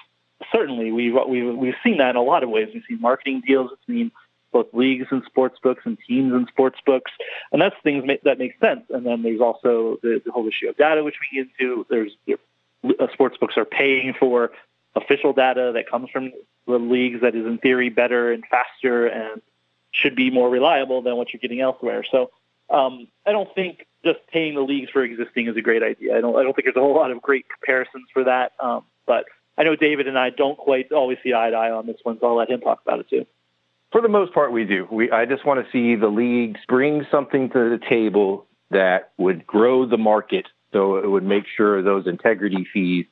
Certainly, 0.51 0.91
we've 0.93 1.15
we've 1.29 1.55
we've 1.55 1.75
seen 1.85 1.99
that 1.99 2.11
in 2.11 2.17
a 2.17 2.23
lot 2.23 2.43
of 2.43 2.49
ways. 2.49 2.71
We've 2.73 2.83
seen 2.89 2.99
marketing 3.01 3.43
deals 3.47 3.71
between 3.79 4.11
both 4.53 4.69
leagues 4.73 5.09
and 5.11 5.23
sports 5.27 5.59
books 5.63 5.83
and 5.85 5.99
teams 6.09 6.33
and 6.33 6.49
sports 6.49 6.79
books, 6.87 7.11
and 7.53 7.61
that's 7.61 7.77
things 7.83 8.05
that 8.25 8.39
make 8.39 8.59
sense. 8.59 8.85
And 8.89 9.05
then 9.05 9.23
there's 9.23 9.43
also 9.43 9.99
the, 10.03 10.23
the 10.25 10.33
whole 10.33 10.49
issue 10.49 10.71
of 10.71 10.77
data, 10.79 11.05
which 11.05 11.17
we 11.21 11.37
get 11.37 11.51
into. 11.61 11.85
There's 11.91 12.13
uh, 12.29 13.13
sports 13.13 13.37
books 13.37 13.59
are 13.59 13.67
paying 13.67 14.15
for 14.19 14.51
official 14.95 15.35
data 15.35 15.73
that 15.75 15.91
comes 15.91 16.09
from 16.09 16.33
the 16.67 16.79
leagues 16.79 17.21
that 17.21 17.35
is 17.35 17.45
in 17.45 17.59
theory 17.59 17.91
better 17.91 18.33
and 18.33 18.45
faster 18.47 19.07
and 19.07 19.43
should 19.91 20.17
be 20.17 20.31
more 20.31 20.49
reliable 20.49 21.03
than 21.03 21.17
what 21.17 21.35
you're 21.35 21.41
getting 21.41 21.61
elsewhere. 21.61 22.03
So 22.11 22.31
um, 22.71 23.09
I 23.27 23.33
don't 23.33 23.53
think 23.55 23.87
just 24.05 24.19
paying 24.33 24.55
the 24.55 24.61
leagues 24.61 24.91
for 24.91 25.03
existing 25.03 25.49
is 25.49 25.57
a 25.57 25.61
great 25.61 25.83
idea. 25.83 26.17
I 26.17 26.21
don't. 26.21 26.37
I 26.37 26.43
don't 26.43 26.55
think 26.55 26.67
there's 26.67 26.77
a 26.77 26.81
whole 26.81 26.95
lot 26.95 27.11
of 27.11 27.21
great 27.23 27.47
comparisons 27.49 28.07
for 28.13 28.25
that. 28.25 28.53
Um, 28.61 28.85
but 29.07 29.25
I 29.57 29.65
know 29.65 29.75
David 29.75 30.07
and 30.07 30.19
I 30.19 30.31
don't 30.31 30.57
quite 30.57 30.93
always 30.93 31.19
see 31.23 31.35
eye 31.35 31.51
to 31.51 31.57
eye 31.57 31.71
on 31.71 31.87
this 31.87 31.97
one, 32.03 32.19
so 32.21 32.29
I'll 32.29 32.37
let 32.37 32.51
him 32.51 32.61
talk 32.61 32.81
about 32.87 33.01
it 33.01 33.09
too. 33.11 33.27
For 33.91 34.01
the 34.01 34.09
most 34.09 34.35
part, 34.35 34.53
we 34.53 34.65
do. 34.65 34.87
We 34.91 35.11
I 35.11 35.25
just 35.25 35.47
want 35.47 35.65
to 35.65 35.71
see 35.73 35.99
the 35.99 36.09
leagues 36.09 36.61
bring 36.69 37.07
something 37.11 37.49
to 37.51 37.71
the 37.71 37.81
table 37.89 38.47
that 38.71 39.13
would 39.17 39.47
grow 39.47 39.87
the 39.87 39.97
market, 39.97 40.47
so 40.73 40.97
it 40.97 41.11
would 41.11 41.25
make 41.25 41.45
sure 41.57 41.83
those 41.83 42.07
integrity 42.07 42.67
fees 42.73 43.07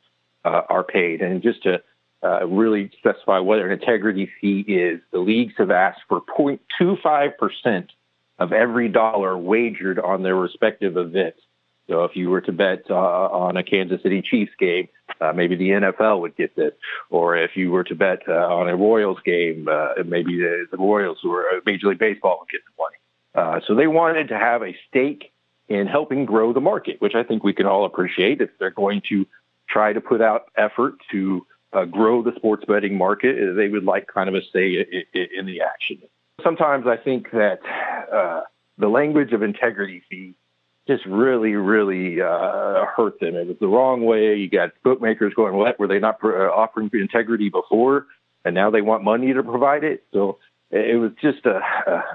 uh, 0.45 0.63
are 0.69 0.85
paid. 0.85 1.23
And 1.23 1.43
just 1.43 1.63
to 1.63 1.81
uh, 2.23 2.47
really 2.47 2.91
specify 2.99 3.39
what 3.39 3.59
an 3.59 3.71
integrity 3.71 4.31
fee 4.41 4.61
is, 4.69 5.01
the 5.13 5.19
leagues 5.19 5.55
have 5.59 5.71
asked 5.71 6.01
for 6.09 6.21
0.25 6.39 7.39
percent 7.39 7.91
of 8.39 8.53
every 8.53 8.89
dollar 8.89 9.37
wagered 9.37 9.99
on 9.99 10.23
their 10.23 10.37
respective 10.37 10.97
events. 10.97 11.41
So 11.89 12.05
if 12.05 12.17
you 12.17 12.31
were 12.31 12.41
to 12.43 12.53
bet 12.53 12.85
uh, 12.91 12.95
on 12.95 13.57
a 13.57 13.63
Kansas 13.63 14.03
City 14.03 14.21
Chiefs 14.21 14.53
game, 14.59 14.89
uh, 15.21 15.33
maybe 15.33 15.55
the 15.55 15.71
NFL 15.71 16.21
would 16.21 16.37
get 16.37 16.57
this. 16.57 16.73
Or 17.11 17.37
if 17.37 17.57
you 17.57 17.71
were 17.71 17.85
to 17.85 17.95
bet 17.95 18.23
uh, 18.29 18.33
on 18.33 18.69
a 18.69 18.77
Royals 18.77 19.19
game, 19.25 19.69
uh, 19.71 20.03
maybe 20.05 20.37
the, 20.37 20.67
the 20.71 20.77
Royals 20.77 21.19
or 21.25 21.45
Major 21.65 21.89
League 21.89 21.99
Baseball 21.99 22.39
would 22.41 22.49
get 22.51 22.63
the 22.65 22.83
money. 22.83 22.97
Uh, 23.35 23.61
so 23.67 23.75
they 23.75 23.87
wanted 23.87 24.29
to 24.29 24.39
have 24.39 24.63
a 24.63 24.77
stake 24.89 25.33
in 25.69 25.87
helping 25.87 26.25
grow 26.25 26.53
the 26.53 26.61
market, 26.61 27.01
which 27.01 27.15
I 27.15 27.23
think 27.23 27.45
we 27.45 27.53
can 27.53 27.67
all 27.67 27.85
appreciate. 27.85 28.41
If 28.41 28.51
they're 28.59 28.71
going 28.71 29.03
to 29.09 29.27
try 29.69 29.93
to 29.93 30.01
put 30.01 30.21
out 30.21 30.47
effort 30.57 30.95
to 31.13 31.47
uh, 31.73 31.85
grow 31.85 32.23
the 32.23 32.33
sports 32.37 32.65
betting 32.67 32.97
market, 32.97 33.55
they 33.55 33.69
would 33.69 33.85
like 33.85 34.07
kind 34.07 34.29
of 34.29 34.35
a 34.35 34.43
say 34.53 34.87
in 35.35 35.47
the 35.47 35.61
action. 35.61 35.99
Sometimes 36.43 36.87
I 36.87 36.97
think 36.97 37.31
that 37.33 37.61
uh, 38.13 38.43
the 38.79 38.89
language 38.89 39.33
of 39.33 39.43
integrity 39.43 40.03
fee 40.11 40.35
just 40.87 41.05
really, 41.07 41.55
really 41.55 42.21
uh, 42.21 42.85
hurt 42.97 43.19
them. 43.21 43.35
It 43.35 43.49
was 43.49 43.57
the 43.61 43.67
wrong 43.67 44.05
way. 44.05 44.37
You 44.37 44.49
got 44.49 44.71
bookmakers 44.85 45.35
going, 45.35 45.55
what? 45.55 45.79
Were 45.79 45.89
they 45.89 45.99
not 45.99 46.19
uh, 46.23 46.29
offering 46.29 46.91
integrity 46.93 47.49
before? 47.49 48.07
And 48.45 48.55
now 48.55 48.71
they 48.71 48.83
want 48.83 49.03
money 49.03 49.33
to 49.33 49.43
provide 49.43 49.83
it. 49.83 50.05
So 50.13 50.39
it 50.71 51.01
was 51.01 51.11
just 51.21 51.45
a, 51.47 51.61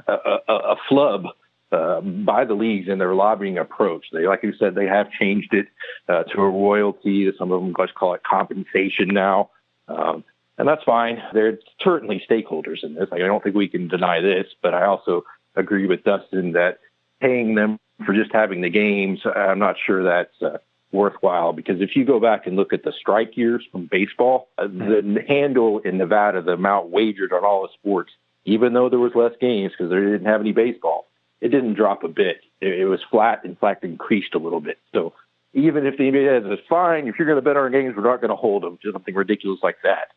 a, 0.07 0.39
a, 0.47 0.53
a 0.53 0.75
flub 0.87 1.25
uh, 1.71 2.01
by 2.01 2.45
the 2.45 2.53
leagues 2.53 2.87
in 2.87 2.99
their 2.99 3.15
lobbying 3.15 3.57
approach. 3.57 4.05
They, 4.13 4.27
like 4.27 4.43
you 4.43 4.53
said, 4.57 4.75
they 4.75 4.87
have 4.87 5.11
changed 5.11 5.53
it 5.53 5.67
uh, 6.07 6.23
to 6.23 6.41
a 6.41 6.49
royalty. 6.49 7.29
Some 7.37 7.51
of 7.51 7.61
them 7.61 7.73
let's 7.77 7.91
call 7.93 8.13
it 8.13 8.21
compensation 8.23 9.07
now. 9.07 9.49
Um, 9.87 10.23
and 10.57 10.67
that's 10.67 10.83
fine. 10.83 11.21
They're 11.33 11.59
certainly 11.81 12.23
stakeholders 12.29 12.83
in 12.83 12.93
this. 12.93 13.09
Like, 13.11 13.21
I 13.21 13.27
don't 13.27 13.43
think 13.43 13.55
we 13.55 13.67
can 13.67 13.87
deny 13.87 14.21
this, 14.21 14.47
but 14.61 14.73
I 14.73 14.85
also 14.85 15.23
agree 15.55 15.87
with 15.87 16.03
Dustin 16.03 16.53
that 16.53 16.79
paying 17.19 17.55
them 17.55 17.79
for 18.05 18.13
just 18.13 18.31
having 18.33 18.61
the 18.61 18.69
games, 18.69 19.19
I'm 19.25 19.59
not 19.59 19.75
sure 19.85 20.03
that's 20.03 20.41
uh, 20.41 20.57
worthwhile 20.91 21.53
because 21.53 21.81
if 21.81 21.95
you 21.95 22.05
go 22.05 22.19
back 22.19 22.47
and 22.47 22.55
look 22.55 22.73
at 22.73 22.83
the 22.83 22.93
strike 22.99 23.37
years 23.37 23.63
from 23.71 23.87
baseball, 23.89 24.49
uh, 24.57 24.67
the 24.67 25.23
handle 25.27 25.79
in 25.79 25.97
Nevada, 25.97 26.41
the 26.41 26.53
amount 26.53 26.89
wagered 26.89 27.33
on 27.33 27.45
all 27.45 27.61
the 27.63 27.69
sports, 27.73 28.11
even 28.45 28.73
though 28.73 28.89
there 28.89 28.99
was 28.99 29.13
less 29.15 29.33
games 29.39 29.71
because 29.71 29.91
they 29.91 29.97
didn't 29.97 30.25
have 30.25 30.41
any 30.41 30.51
baseball, 30.51 31.07
it 31.41 31.49
didn't 31.49 31.75
drop 31.75 32.03
a 32.03 32.07
bit. 32.07 32.41
It, 32.59 32.81
it 32.81 32.85
was 32.85 32.99
flat. 33.09 33.45
In 33.45 33.55
fact, 33.55 33.83
increased 33.83 34.35
a 34.35 34.39
little 34.39 34.61
bit. 34.61 34.79
So 34.93 35.13
even 35.53 35.85
if 35.85 35.97
the 35.97 36.03
NBA 36.03 36.49
says, 36.49 36.59
fine, 36.69 37.07
if 37.07 37.15
you're 37.17 37.27
going 37.27 37.37
to 37.37 37.41
bet 37.41 37.57
our 37.57 37.69
games, 37.69 37.95
we're 37.95 38.03
not 38.03 38.21
going 38.21 38.29
to 38.29 38.35
hold 38.35 38.63
them, 38.63 38.79
just 38.81 38.93
something 38.93 39.15
ridiculous 39.15 39.59
like 39.61 39.77
that, 39.83 40.11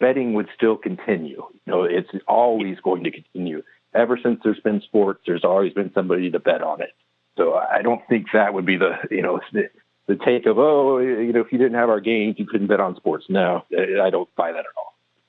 betting 0.00 0.34
would 0.34 0.48
still 0.54 0.76
continue. 0.76 1.44
You 1.66 1.72
know, 1.72 1.82
it's 1.84 2.10
always 2.26 2.78
going 2.80 3.04
to 3.04 3.10
continue. 3.10 3.62
Ever 3.94 4.18
since 4.22 4.40
there's 4.44 4.60
been 4.60 4.80
sports, 4.82 5.22
there's 5.26 5.44
always 5.44 5.72
been 5.72 5.92
somebody 5.94 6.30
to 6.30 6.38
bet 6.38 6.62
on 6.62 6.82
it. 6.82 6.90
So 7.36 7.54
I 7.54 7.82
don't 7.82 8.02
think 8.08 8.26
that 8.32 8.54
would 8.54 8.66
be 8.66 8.76
the, 8.76 8.98
you 9.10 9.22
know, 9.22 9.40
the, 9.52 9.70
the 10.06 10.16
take 10.16 10.46
of, 10.46 10.58
oh, 10.58 10.98
you 10.98 11.32
know, 11.32 11.40
if 11.40 11.52
you 11.52 11.58
didn't 11.58 11.74
have 11.74 11.88
our 11.88 12.00
games, 12.00 12.36
you 12.38 12.46
couldn't 12.46 12.66
bet 12.66 12.80
on 12.80 12.96
sports. 12.96 13.26
No, 13.28 13.64
I 13.72 14.10
don't 14.10 14.34
buy 14.36 14.52
that 14.52 14.60
at 14.60 14.66
all 14.76 14.88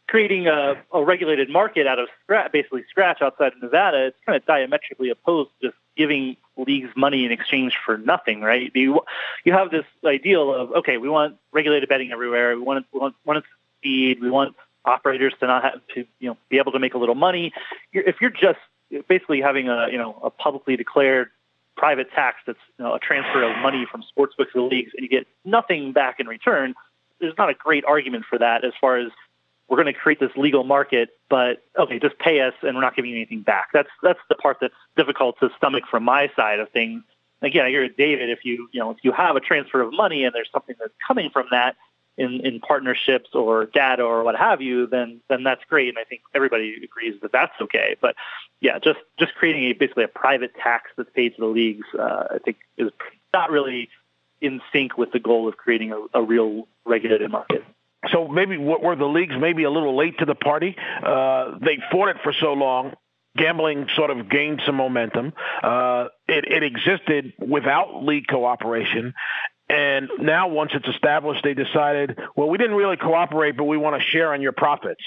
creating 0.09 0.47
a, 0.47 0.73
a 0.91 1.03
regulated 1.03 1.49
market 1.49 1.85
out 1.85 1.99
of 1.99 2.07
scratch, 2.23 2.51
basically 2.51 2.83
scratch 2.89 3.21
outside 3.21 3.53
of 3.53 3.61
Nevada, 3.61 4.07
it's 4.07 4.17
kind 4.25 4.35
of 4.35 4.43
diametrically 4.45 5.09
opposed 5.11 5.51
to 5.61 5.67
just 5.67 5.77
giving 5.95 6.35
leagues 6.57 6.89
money 6.95 7.25
in 7.25 7.31
exchange 7.31 7.77
for 7.85 7.97
nothing, 7.97 8.41
right? 8.41 8.71
You 8.73 9.01
you 9.45 9.53
have 9.53 9.69
this 9.69 9.85
ideal 10.03 10.53
of 10.53 10.71
okay, 10.71 10.97
we 10.97 11.09
want 11.09 11.37
regulated 11.51 11.87
betting 11.87 12.11
everywhere. 12.11 12.55
We 12.55 12.63
want 12.63 12.85
we 12.91 12.99
want, 12.99 13.15
want 13.23 13.37
it 13.37 13.41
to 13.41 13.47
speed. 13.79 14.21
We 14.21 14.29
want 14.29 14.55
operators 14.85 15.33
to 15.39 15.47
not 15.47 15.63
have 15.63 15.81
to 15.95 16.05
you 16.19 16.29
know 16.29 16.37
be 16.49 16.57
able 16.57 16.71
to 16.73 16.79
make 16.79 16.93
a 16.93 16.97
little 16.97 17.15
money. 17.15 17.53
If 17.93 18.17
you're 18.21 18.29
just 18.29 18.59
basically 19.07 19.41
having 19.41 19.69
a 19.69 19.87
you 19.91 19.97
know 19.97 20.19
a 20.23 20.29
publicly 20.29 20.75
declared 20.75 21.29
private 21.75 22.11
tax 22.11 22.37
that's 22.45 22.59
you 22.77 22.83
know, 22.83 22.93
a 22.93 22.99
transfer 22.99 23.41
of 23.41 23.57
money 23.59 23.87
from 23.89 24.03
sportsbooks 24.03 24.51
to 24.51 24.61
leagues 24.61 24.91
and 24.95 25.03
you 25.03 25.09
get 25.09 25.25
nothing 25.45 25.93
back 25.93 26.19
in 26.19 26.27
return, 26.27 26.75
there's 27.21 27.37
not 27.37 27.49
a 27.49 27.53
great 27.53 27.85
argument 27.85 28.25
for 28.29 28.37
that 28.37 28.65
as 28.65 28.73
far 28.81 28.97
as 28.97 29.09
we're 29.69 29.77
going 29.77 29.93
to 29.93 29.93
create 29.93 30.19
this 30.19 30.31
legal 30.35 30.63
market, 30.63 31.09
but 31.29 31.63
okay, 31.77 31.99
just 31.99 32.17
pay 32.17 32.41
us 32.41 32.53
and 32.63 32.75
we're 32.75 32.81
not 32.81 32.95
giving 32.95 33.11
you 33.11 33.17
anything 33.17 33.41
back. 33.41 33.69
That's 33.71 33.89
that's 34.03 34.19
the 34.27 34.35
part 34.35 34.57
that's 34.59 34.73
difficult 34.97 35.39
to 35.39 35.49
stomach 35.57 35.83
from 35.89 36.03
my 36.03 36.29
side 36.35 36.59
of 36.59 36.69
things. 36.71 37.03
Again, 37.41 37.65
I 37.65 37.79
with 37.79 37.95
David. 37.95 38.29
If 38.29 38.43
you 38.43 38.67
you 38.71 38.79
know 38.79 38.91
if 38.91 38.97
you 39.03 39.11
have 39.11 39.35
a 39.35 39.39
transfer 39.39 39.81
of 39.81 39.93
money 39.93 40.25
and 40.25 40.33
there's 40.33 40.49
something 40.51 40.75
that's 40.79 40.93
coming 41.07 41.29
from 41.29 41.47
that 41.51 41.77
in 42.19 42.45
in 42.45 42.59
partnerships 42.59 43.29
or 43.33 43.65
data 43.65 44.03
or 44.03 44.23
what 44.23 44.35
have 44.35 44.61
you, 44.61 44.87
then 44.87 45.21
then 45.29 45.43
that's 45.43 45.63
great, 45.69 45.89
and 45.89 45.97
I 45.97 46.03
think 46.03 46.21
everybody 46.33 46.75
agrees 46.83 47.15
that 47.21 47.31
that's 47.31 47.59
okay. 47.61 47.95
But 47.99 48.15
yeah, 48.61 48.79
just 48.79 48.99
just 49.17 49.33
creating 49.35 49.63
a 49.63 49.73
basically 49.73 50.03
a 50.03 50.09
private 50.09 50.53
tax 50.55 50.91
that's 50.97 51.09
paid 51.15 51.35
to 51.35 51.41
the 51.41 51.47
leagues, 51.47 51.87
uh, 51.97 52.25
I 52.35 52.37
think 52.43 52.57
is 52.77 52.91
not 53.33 53.49
really 53.49 53.89
in 54.41 54.61
sync 54.71 54.97
with 54.97 55.11
the 55.11 55.19
goal 55.19 55.47
of 55.47 55.57
creating 55.57 55.91
a, 55.91 56.19
a 56.19 56.21
real 56.21 56.67
regulated 56.85 57.31
market 57.31 57.63
so 58.11 58.27
maybe 58.27 58.57
what 58.57 58.81
were 58.81 58.95
the 58.95 59.05
leagues 59.05 59.33
maybe 59.39 59.63
a 59.63 59.69
little 59.69 59.97
late 59.97 60.19
to 60.19 60.25
the 60.25 60.35
party? 60.35 60.75
Uh, 61.03 61.57
they 61.59 61.79
fought 61.91 62.09
it 62.09 62.17
for 62.23 62.33
so 62.33 62.53
long. 62.53 62.93
Gambling 63.37 63.87
sort 63.95 64.09
of 64.09 64.29
gained 64.29 64.61
some 64.65 64.75
momentum. 64.75 65.33
Uh, 65.61 66.07
it, 66.27 66.45
it 66.45 66.63
existed 66.63 67.33
without 67.37 68.03
league 68.03 68.27
cooperation. 68.27 69.13
And 69.69 70.09
now, 70.19 70.47
once 70.47 70.71
it's 70.73 70.87
established, 70.87 71.43
they 71.43 71.53
decided, 71.53 72.17
well, 72.35 72.49
we 72.49 72.57
didn't 72.57 72.75
really 72.75 72.97
cooperate, 72.97 73.55
but 73.55 73.65
we 73.65 73.77
want 73.77 74.01
to 74.01 74.07
share 74.07 74.33
on 74.33 74.41
your 74.41 74.51
profits. 74.51 75.03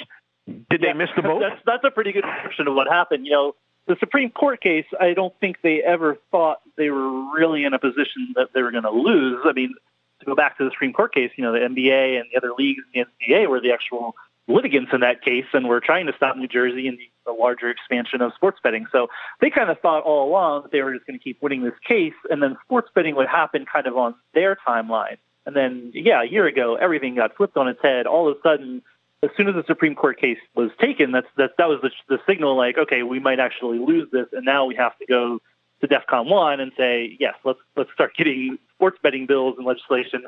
Did 0.47 0.65
yeah, 0.71 0.93
they 0.93 0.93
miss 0.93 1.11
the 1.17 1.23
boat? 1.23 1.41
That's, 1.41 1.61
that's 1.67 1.85
a 1.85 1.91
pretty 1.91 2.13
good 2.13 2.25
description 2.25 2.69
of 2.69 2.75
what 2.75 2.87
happened. 2.87 3.27
You 3.27 3.33
know, 3.33 3.55
the 3.87 3.97
Supreme 3.99 4.31
Court 4.31 4.61
case, 4.61 4.87
I 5.01 5.15
don't 5.15 5.35
think 5.41 5.59
they 5.63 5.83
ever 5.83 6.17
thought 6.31 6.59
they 6.77 6.91
were 6.91 7.35
really 7.35 7.65
in 7.65 7.75
a 7.75 7.79
position 7.79 8.35
that 8.37 8.51
they 8.55 8.63
were 8.63 8.71
going 8.71 8.85
to 8.85 8.91
lose. 8.91 9.41
I 9.45 9.53
mean, 9.53 9.75
to 10.21 10.27
go 10.27 10.35
back 10.37 10.59
to 10.59 10.65
the 10.65 10.71
Supreme 10.71 10.93
Court 10.93 11.13
case, 11.13 11.31
you 11.37 11.43
know, 11.43 11.53
the 11.53 11.59
NBA 11.59 12.21
and 12.21 12.27
the 12.33 12.37
other 12.37 12.53
leagues 12.57 12.83
in 12.95 13.05
the 13.21 13.35
NCAA 13.35 13.49
were 13.49 13.61
the 13.61 13.73
actual 13.73 14.15
litigants 14.47 14.93
in 14.93 15.01
that 15.01 15.23
case 15.23 15.47
and 15.53 15.69
were 15.69 15.81
trying 15.81 16.07
to 16.07 16.13
stop 16.17 16.37
New 16.37 16.49
Jersey 16.49 16.87
and 16.87 16.99
the 16.99 17.11
larger 17.31 17.71
expansion 17.71 18.21
of 18.21 18.33
sports 18.35 18.59
betting. 18.63 18.87
So 18.91 19.07
they 19.41 19.51
kind 19.51 19.71
of 19.71 19.79
thought 19.79 20.03
all 20.03 20.29
along 20.29 20.63
that 20.63 20.73
they 20.73 20.83
were 20.83 20.93
just 20.93 21.07
going 21.07 21.19
to 21.19 21.23
keep 21.23 21.41
winning 21.41 21.63
this 21.63 21.79
case 21.87 22.15
and 22.29 22.43
then 22.43 22.57
sports 22.65 22.91
betting 22.95 23.15
would 23.15 23.29
happen 23.29 23.65
kind 23.65 23.87
of 23.87 23.97
on 23.97 24.17
their 24.35 24.57
timeline. 24.67 25.19
And 25.47 25.55
then, 25.55 25.93
yeah, 25.95 26.23
a 26.23 26.27
year 26.27 26.47
ago, 26.47 26.75
everything 26.75 27.15
got 27.15 27.37
flipped 27.37 27.57
on 27.57 27.69
its 27.69 27.81
head. 27.83 28.07
All 28.07 28.29
of 28.29 28.37
a 28.37 28.41
sudden, 28.43 28.83
as 29.23 29.31
soon 29.37 29.49
as 29.49 29.55
the 29.55 29.65
Supreme 29.67 29.95
Court 29.95 30.19
case 30.21 30.39
was 30.57 30.71
taken, 30.81 31.13
that's, 31.13 31.29
that, 31.37 31.53
that 31.59 31.69
was 31.69 31.81
the, 31.83 31.91
the 32.09 32.19
signal 32.27 32.57
like, 32.57 32.79
okay, 32.79 33.03
we 33.03 33.21
might 33.21 33.39
actually 33.39 33.79
lose 33.79 34.09
this. 34.11 34.27
And 34.33 34.45
now 34.45 34.65
we 34.65 34.75
have 34.75 34.99
to 34.99 35.07
go 35.07 35.41
to 35.83 35.89
DEFCON 35.89 36.29
one 36.29 36.61
and 36.61 36.73
say, 36.77 37.17
yes, 37.21 37.35
let's 37.45 37.59
let's 37.77 37.93
start 37.93 38.15
getting 38.17 38.59
sports 38.75 38.99
betting 39.03 39.27
bills 39.27 39.57
and 39.59 39.67
legislation 39.67 40.25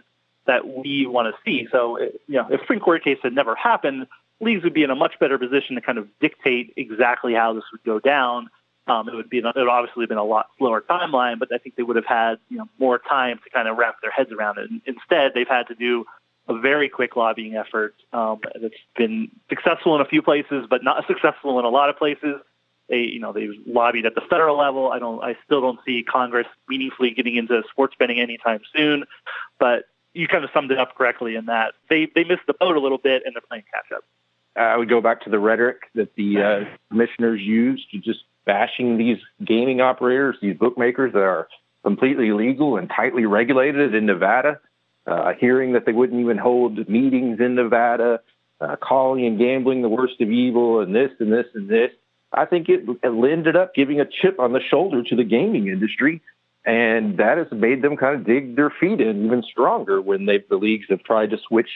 that 0.47 0.67
we 0.67 1.07
want 1.07 1.35
to 1.35 1.41
see. 1.45 1.67
So, 1.71 1.99
you 1.99 2.13
know, 2.29 2.49
if 2.51 2.61
Supreme 2.61 2.81
Court 2.81 3.03
case 3.03 3.19
had 3.23 3.33
never 3.33 3.55
happened, 3.55 4.07
leagues 4.41 4.65
would 4.65 4.75
be 4.75 4.83
in 4.83 4.91
a 4.91 4.95
much 4.95 5.19
better 5.19 5.39
position 5.39 5.77
to 5.77 5.81
kind 5.81 5.99
of 5.99 6.09
dictate 6.21 6.75
exactly 6.77 7.35
how 7.35 7.53
this 7.55 7.65
would 7.73 7.83
go 7.85 7.99
down. 7.99 8.49
Um, 8.87 9.09
it 9.09 9.15
would 9.15 9.31
be 9.31 9.39
it 9.39 9.45
would 9.45 9.69
obviously 9.69 10.05
been 10.07 10.19
a 10.19 10.25
lot 10.25 10.49
slower 10.59 10.83
timeline, 10.83 11.39
but 11.39 11.49
I 11.53 11.59
think 11.59 11.77
they 11.77 11.83
would 11.83 11.97
have 11.97 12.05
had 12.05 12.39
you 12.51 12.59
know 12.59 12.69
more 12.79 12.99
time 12.99 13.41
to 13.43 13.51
kind 13.51 13.67
of 13.67 13.79
wrap 13.79 13.97
their 14.03 14.11
heads 14.11 14.31
around 14.31 14.59
it. 14.59 14.71
And 14.71 14.83
instead, 14.85 15.33
they've 15.35 15.49
had 15.49 15.69
to 15.69 15.75
do 15.75 16.05
a 16.49 16.59
very 16.59 16.91
quick 16.91 17.17
lobbying 17.17 17.57
effort 17.57 17.95
um, 18.13 18.41
that's 18.61 18.75
been 18.97 19.31
successful 19.49 19.95
in 19.95 20.03
a 20.03 20.05
few 20.05 20.21
places, 20.21 20.67
but 20.69 20.85
not 20.85 21.07
successful 21.09 21.59
in 21.59 21.65
a 21.65 21.71
lot 21.71 21.89
of 21.89 21.97
places. 21.97 22.41
They, 22.89 22.99
you 22.99 23.21
know, 23.21 23.33
they've 23.33 23.55
lobbied 23.67 24.05
at 24.05 24.15
the 24.15 24.21
federal 24.21 24.59
level. 24.59 24.93
I 24.93 24.99
don't, 24.99 25.25
I 25.25 25.37
still 25.47 25.63
don't 25.63 25.81
see 25.87 26.03
Congress 26.03 26.47
meaningfully 26.69 27.13
getting 27.13 27.37
into 27.37 27.63
sports 27.71 27.95
betting 27.99 28.21
anytime 28.21 28.61
soon. 28.77 29.05
But 29.59 29.87
you 30.13 30.29
kind 30.29 30.45
of 30.45 30.51
summed 30.53 30.71
it 30.71 30.79
up 30.79 30.95
correctly 30.95 31.35
in 31.35 31.47
that 31.47 31.75
they 31.91 32.09
they 32.15 32.25
missed 32.25 32.47
the 32.47 32.55
boat 32.55 32.77
a 32.77 32.81
little 32.81 32.99
bit 32.99 33.23
and 33.25 33.35
they're 33.35 33.43
playing 33.49 33.65
catch 33.73 33.91
up. 33.97 34.05
I 34.57 34.77
would 34.77 34.89
go 34.89 35.01
back 35.01 35.23
to 35.23 35.31
the 35.31 35.39
rhetoric 35.39 35.83
that 35.95 36.15
the 36.15 36.37
uh, 36.39 36.77
commissioners 36.91 37.41
used 37.41 37.91
to 37.91 37.99
just 37.99 38.21
bashing 38.45 38.99
these 38.99 39.19
gaming 39.45 39.81
operators, 39.81 40.37
these 40.41 40.57
bookmakers 40.57 41.13
that 41.13 41.23
are 41.23 41.49
completely 41.83 42.33
legal 42.33 42.77
and 42.77 42.89
tightly 42.89 43.27
regulated 43.27 43.95
in 43.95 44.07
Nevada. 44.07 44.61
Uh, 45.07 45.33
hearing 45.39 45.75
that 45.75 45.85
they 45.85 45.93
wouldn't 45.93 46.19
even 46.19 46.39
hold 46.39 46.89
meetings 46.89 47.39
in 47.39 47.57
Nevada, 47.57 48.21
uh, 48.59 48.75
calling 48.77 49.27
and 49.27 49.39
gambling 49.39 49.83
the 49.83 49.89
worst 49.89 50.19
of 50.21 50.31
evil, 50.31 50.81
and 50.81 50.95
this 50.95 51.11
and 51.21 51.31
this 51.31 51.45
and 51.55 51.69
this. 51.69 51.91
I 52.33 52.47
think 52.47 52.69
it, 52.71 52.89
it 52.89 53.33
ended 53.33 53.55
up 53.55 53.75
giving 53.75 54.01
a 54.01 54.07
chip 54.07 54.41
on 54.41 54.53
the 54.53 54.61
shoulder 54.71 55.03
to 55.03 55.17
the 55.17 55.25
gaming 55.25 55.69
industry. 55.69 56.23
And 56.65 57.19
that 57.19 57.37
has 57.37 57.49
made 57.53 57.83
them 57.83 57.97
kind 57.97 58.19
of 58.19 58.27
dig 58.27 58.57
their 58.57 58.71
feet 58.71 59.01
in 59.01 59.27
even 59.27 59.43
stronger 59.43 60.01
when 60.01 60.25
they 60.25 60.43
the 60.49 60.57
leagues 60.57 60.87
have 60.89 61.03
tried 61.03 61.31
to 61.31 61.37
switch 61.47 61.69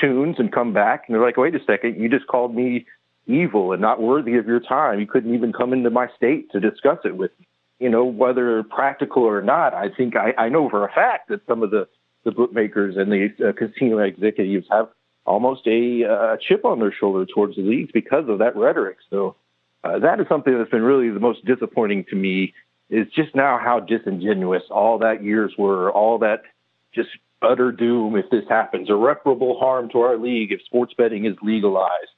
tunes 0.00 0.36
and 0.38 0.52
come 0.52 0.72
back. 0.72 1.04
And 1.06 1.14
they're 1.14 1.24
like, 1.24 1.36
wait 1.36 1.54
a 1.54 1.64
second, 1.64 2.00
you 2.00 2.08
just 2.08 2.26
called 2.26 2.54
me 2.54 2.86
evil 3.26 3.72
and 3.72 3.80
not 3.80 4.00
worthy 4.00 4.36
of 4.36 4.46
your 4.46 4.60
time. 4.60 4.98
You 5.00 5.06
couldn't 5.06 5.34
even 5.34 5.52
come 5.52 5.72
into 5.72 5.90
my 5.90 6.08
state 6.16 6.50
to 6.52 6.60
discuss 6.60 6.98
it 7.04 7.16
with 7.16 7.30
me. 7.38 7.46
You 7.78 7.88
know, 7.88 8.04
whether 8.04 8.62
practical 8.62 9.22
or 9.22 9.40
not, 9.42 9.72
I 9.72 9.88
think 9.88 10.14
I, 10.16 10.34
I 10.36 10.48
know 10.48 10.68
for 10.68 10.84
a 10.84 10.92
fact 10.92 11.28
that 11.28 11.40
some 11.46 11.62
of 11.62 11.70
the, 11.70 11.88
the 12.24 12.30
bookmakers 12.30 12.96
and 12.96 13.10
the 13.10 13.28
uh, 13.48 13.52
casino 13.52 13.98
executives 13.98 14.66
have 14.70 14.88
almost 15.24 15.66
a 15.66 16.04
uh, 16.04 16.36
chip 16.46 16.64
on 16.64 16.80
their 16.80 16.92
shoulder 16.92 17.24
towards 17.24 17.56
the 17.56 17.62
leagues 17.62 17.90
because 17.92 18.28
of 18.28 18.38
that 18.38 18.56
rhetoric. 18.56 18.98
So 19.08 19.36
uh, 19.84 19.98
that 20.00 20.20
is 20.20 20.26
something 20.28 20.56
that's 20.56 20.70
been 20.70 20.82
really 20.82 21.10
the 21.10 21.20
most 21.20 21.44
disappointing 21.44 22.04
to 22.10 22.16
me 22.16 22.52
is 22.90 23.06
just 23.14 23.34
now 23.34 23.58
how 23.58 23.80
disingenuous 23.80 24.64
all 24.70 24.98
that 24.98 25.22
years 25.22 25.52
were, 25.56 25.90
all 25.90 26.18
that 26.18 26.42
just 26.94 27.08
utter 27.42 27.72
doom 27.72 28.16
if 28.16 28.30
this 28.30 28.44
happens, 28.48 28.88
irreparable 28.88 29.58
harm 29.58 29.88
to 29.90 30.00
our 30.00 30.16
league 30.16 30.52
if 30.52 30.62
sports 30.64 30.94
betting 30.96 31.24
is 31.24 31.36
legalized. 31.42 32.10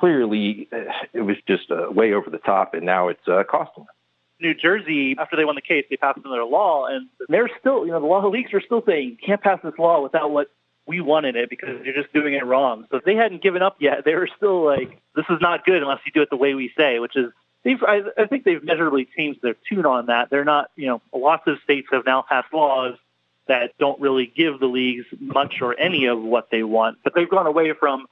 Clearly, 0.00 0.68
uh, 0.72 0.90
it 1.12 1.20
was 1.20 1.36
just 1.46 1.70
uh, 1.70 1.90
way 1.90 2.12
over 2.12 2.28
the 2.30 2.38
top, 2.38 2.74
and 2.74 2.84
now 2.84 3.08
it's 3.08 3.26
uh, 3.28 3.44
costing 3.48 3.84
them. 3.84 3.94
New 4.40 4.54
Jersey, 4.54 5.14
after 5.18 5.36
they 5.36 5.44
won 5.44 5.54
the 5.54 5.60
case, 5.60 5.84
they 5.88 5.96
passed 5.96 6.18
another 6.24 6.44
law, 6.44 6.86
and 6.86 7.08
they're 7.28 7.50
still, 7.60 7.86
you 7.86 7.92
know, 7.92 8.00
the 8.00 8.06
law 8.06 8.26
of 8.26 8.32
leagues 8.32 8.52
are 8.52 8.60
still 8.60 8.82
saying 8.84 9.10
you 9.10 9.16
can't 9.24 9.40
pass 9.40 9.60
this 9.62 9.78
law 9.78 10.02
without 10.02 10.32
what 10.32 10.48
we 10.86 11.00
wanted 11.00 11.36
it 11.36 11.48
because 11.48 11.80
you're 11.84 11.94
just 11.94 12.12
doing 12.12 12.34
it 12.34 12.44
wrong. 12.44 12.86
So 12.90 13.00
they 13.04 13.14
hadn't 13.14 13.42
given 13.42 13.62
up 13.62 13.76
yet, 13.78 13.98
they 14.04 14.16
were 14.16 14.28
still 14.36 14.64
like, 14.64 15.00
this 15.14 15.26
is 15.30 15.38
not 15.40 15.64
good 15.64 15.80
unless 15.82 16.00
you 16.04 16.12
do 16.12 16.22
it 16.22 16.30
the 16.30 16.36
way 16.36 16.54
we 16.54 16.72
say, 16.76 16.98
which 16.98 17.16
is, 17.16 17.30
they've, 17.62 17.80
I, 17.82 18.02
I 18.18 18.26
think 18.26 18.42
they've 18.44 18.62
measurably 18.62 19.06
changed 19.16 19.40
their 19.42 19.54
tune 19.68 19.86
on 19.86 20.06
that. 20.06 20.30
They're 20.30 20.44
not, 20.44 20.70
you 20.74 20.88
know, 20.88 21.02
lots 21.14 21.44
of 21.46 21.58
states 21.62 21.86
have 21.92 22.04
now 22.04 22.22
passed 22.28 22.52
laws 22.52 22.96
that 23.52 23.76
don't 23.78 24.00
really 24.00 24.26
give 24.26 24.58
the 24.60 24.66
leagues 24.66 25.04
much 25.20 25.60
or 25.60 25.78
any 25.78 26.06
of 26.06 26.18
what 26.22 26.48
they 26.50 26.62
want, 26.62 26.96
but 27.04 27.14
they've 27.14 27.28
gone 27.28 27.46
away 27.46 27.74
from, 27.74 28.06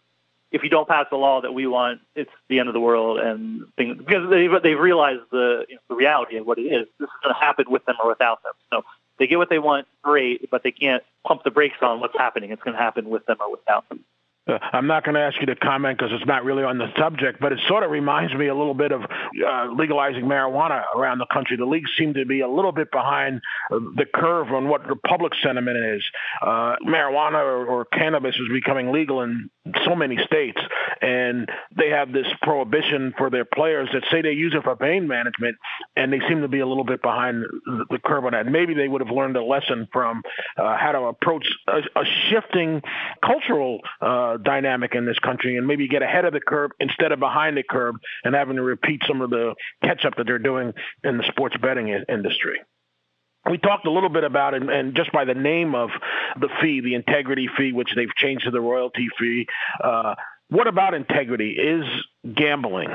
if 0.52 0.62
you 0.62 0.68
don't 0.68 0.86
pass 0.86 1.06
the 1.10 1.16
law 1.16 1.40
that 1.40 1.54
we 1.54 1.66
want, 1.66 2.02
it's 2.14 2.30
the 2.48 2.58
end 2.58 2.68
of 2.68 2.74
the 2.74 2.80
world, 2.80 3.18
and 3.18 3.64
things, 3.76 3.96
because 3.96 4.28
they've, 4.28 4.50
they've 4.62 4.78
realized 4.78 5.22
the, 5.30 5.64
you 5.66 5.76
know, 5.76 5.80
the 5.88 5.94
reality 5.94 6.36
of 6.36 6.46
what 6.46 6.58
it 6.58 6.68
is. 6.68 6.86
This 6.98 7.06
is 7.06 7.18
going 7.22 7.34
to 7.34 7.40
happen 7.40 7.64
with 7.70 7.84
them 7.86 7.96
or 8.02 8.10
without 8.10 8.42
them. 8.42 8.52
So 8.70 8.82
they 9.18 9.26
get 9.26 9.38
what 9.38 9.48
they 9.48 9.58
want, 9.58 9.86
great, 10.02 10.50
but 10.50 10.62
they 10.62 10.72
can't 10.72 11.02
pump 11.26 11.42
the 11.42 11.50
brakes 11.50 11.78
on 11.80 12.00
what's 12.00 12.16
happening. 12.18 12.50
It's 12.50 12.62
going 12.62 12.76
to 12.76 12.82
happen 12.82 13.08
with 13.08 13.24
them 13.24 13.38
or 13.40 13.50
without 13.50 13.88
them. 13.88 14.00
Uh, 14.50 14.58
I'm 14.72 14.86
not 14.86 15.04
going 15.04 15.14
to 15.14 15.20
ask 15.20 15.40
you 15.40 15.46
to 15.46 15.56
comment 15.56 15.98
because 15.98 16.12
it's 16.12 16.26
not 16.26 16.44
really 16.44 16.64
on 16.64 16.78
the 16.78 16.88
subject, 16.98 17.40
but 17.40 17.52
it 17.52 17.60
sort 17.68 17.82
of 17.82 17.90
reminds 17.90 18.34
me 18.34 18.48
a 18.48 18.54
little 18.54 18.74
bit 18.74 18.92
of 18.92 19.02
uh, 19.02 19.66
legalizing 19.72 20.24
marijuana 20.24 20.82
around 20.94 21.18
the 21.18 21.26
country. 21.32 21.56
The 21.56 21.64
leagues 21.64 21.90
seem 21.96 22.14
to 22.14 22.24
be 22.24 22.40
a 22.40 22.48
little 22.48 22.72
bit 22.72 22.90
behind 22.90 23.40
uh, 23.70 23.78
the 23.96 24.06
curve 24.12 24.52
on 24.52 24.68
what 24.68 24.86
the 24.86 24.96
public 24.96 25.32
sentiment 25.42 25.76
is. 25.76 26.04
Uh, 26.42 26.76
marijuana 26.86 27.42
or, 27.42 27.66
or, 27.66 27.84
cannabis 27.84 28.34
is 28.36 28.48
becoming 28.52 28.92
legal 28.92 29.22
in 29.22 29.50
so 29.84 29.94
many 29.94 30.16
states, 30.24 30.58
and 31.00 31.48
they 31.76 31.90
have 31.90 32.12
this 32.12 32.26
prohibition 32.42 33.12
for 33.16 33.30
their 33.30 33.44
players 33.44 33.88
that 33.92 34.02
say 34.10 34.22
they 34.22 34.32
use 34.32 34.54
it 34.56 34.62
for 34.62 34.76
pain 34.76 35.06
management, 35.06 35.56
and 35.96 36.12
they 36.12 36.20
seem 36.28 36.42
to 36.42 36.48
be 36.48 36.60
a 36.60 36.66
little 36.66 36.84
bit 36.84 37.02
behind 37.02 37.44
the 37.90 37.98
curve 38.04 38.24
on 38.24 38.32
that. 38.32 38.46
Maybe 38.46 38.74
they 38.74 38.88
would 38.88 39.00
have 39.00 39.14
learned 39.14 39.36
a 39.36 39.44
lesson 39.44 39.88
from 39.92 40.22
uh, 40.56 40.76
how 40.76 40.92
to 40.92 41.00
approach 41.00 41.46
a, 41.66 41.78
a 41.96 42.04
shifting 42.30 42.82
cultural 43.22 43.80
uh, 44.00 44.38
dynamic 44.42 44.94
in 44.94 45.06
this 45.06 45.18
country, 45.18 45.56
and 45.56 45.66
maybe 45.66 45.88
get 45.88 46.02
ahead 46.02 46.24
of 46.24 46.32
the 46.32 46.40
curve 46.40 46.70
instead 46.80 47.12
of 47.12 47.18
behind 47.18 47.56
the 47.56 47.62
curve, 47.62 47.96
and 48.24 48.34
having 48.34 48.56
to 48.56 48.62
repeat 48.62 49.02
some 49.06 49.20
of 49.20 49.30
the 49.30 49.54
catch 49.82 50.04
up 50.04 50.16
that 50.16 50.26
they're 50.26 50.38
doing 50.38 50.72
in 51.04 51.16
the 51.16 51.24
sports 51.24 51.56
betting 51.60 51.88
industry 51.88 52.58
we 53.48 53.56
talked 53.56 53.86
a 53.86 53.90
little 53.90 54.10
bit 54.10 54.22
about 54.22 54.52
it, 54.52 54.62
and 54.62 54.94
just 54.94 55.10
by 55.12 55.24
the 55.24 55.32
name 55.32 55.74
of 55.74 55.88
the 56.38 56.50
fee, 56.60 56.82
the 56.82 56.94
integrity 56.94 57.48
fee, 57.56 57.72
which 57.72 57.88
they've 57.96 58.14
changed 58.14 58.44
to 58.44 58.50
the 58.50 58.60
royalty 58.60 59.08
fee. 59.18 59.46
Uh, 59.82 60.14
what 60.50 60.66
about 60.66 60.92
integrity? 60.92 61.52
Is 61.52 61.86
gambling 62.34 62.90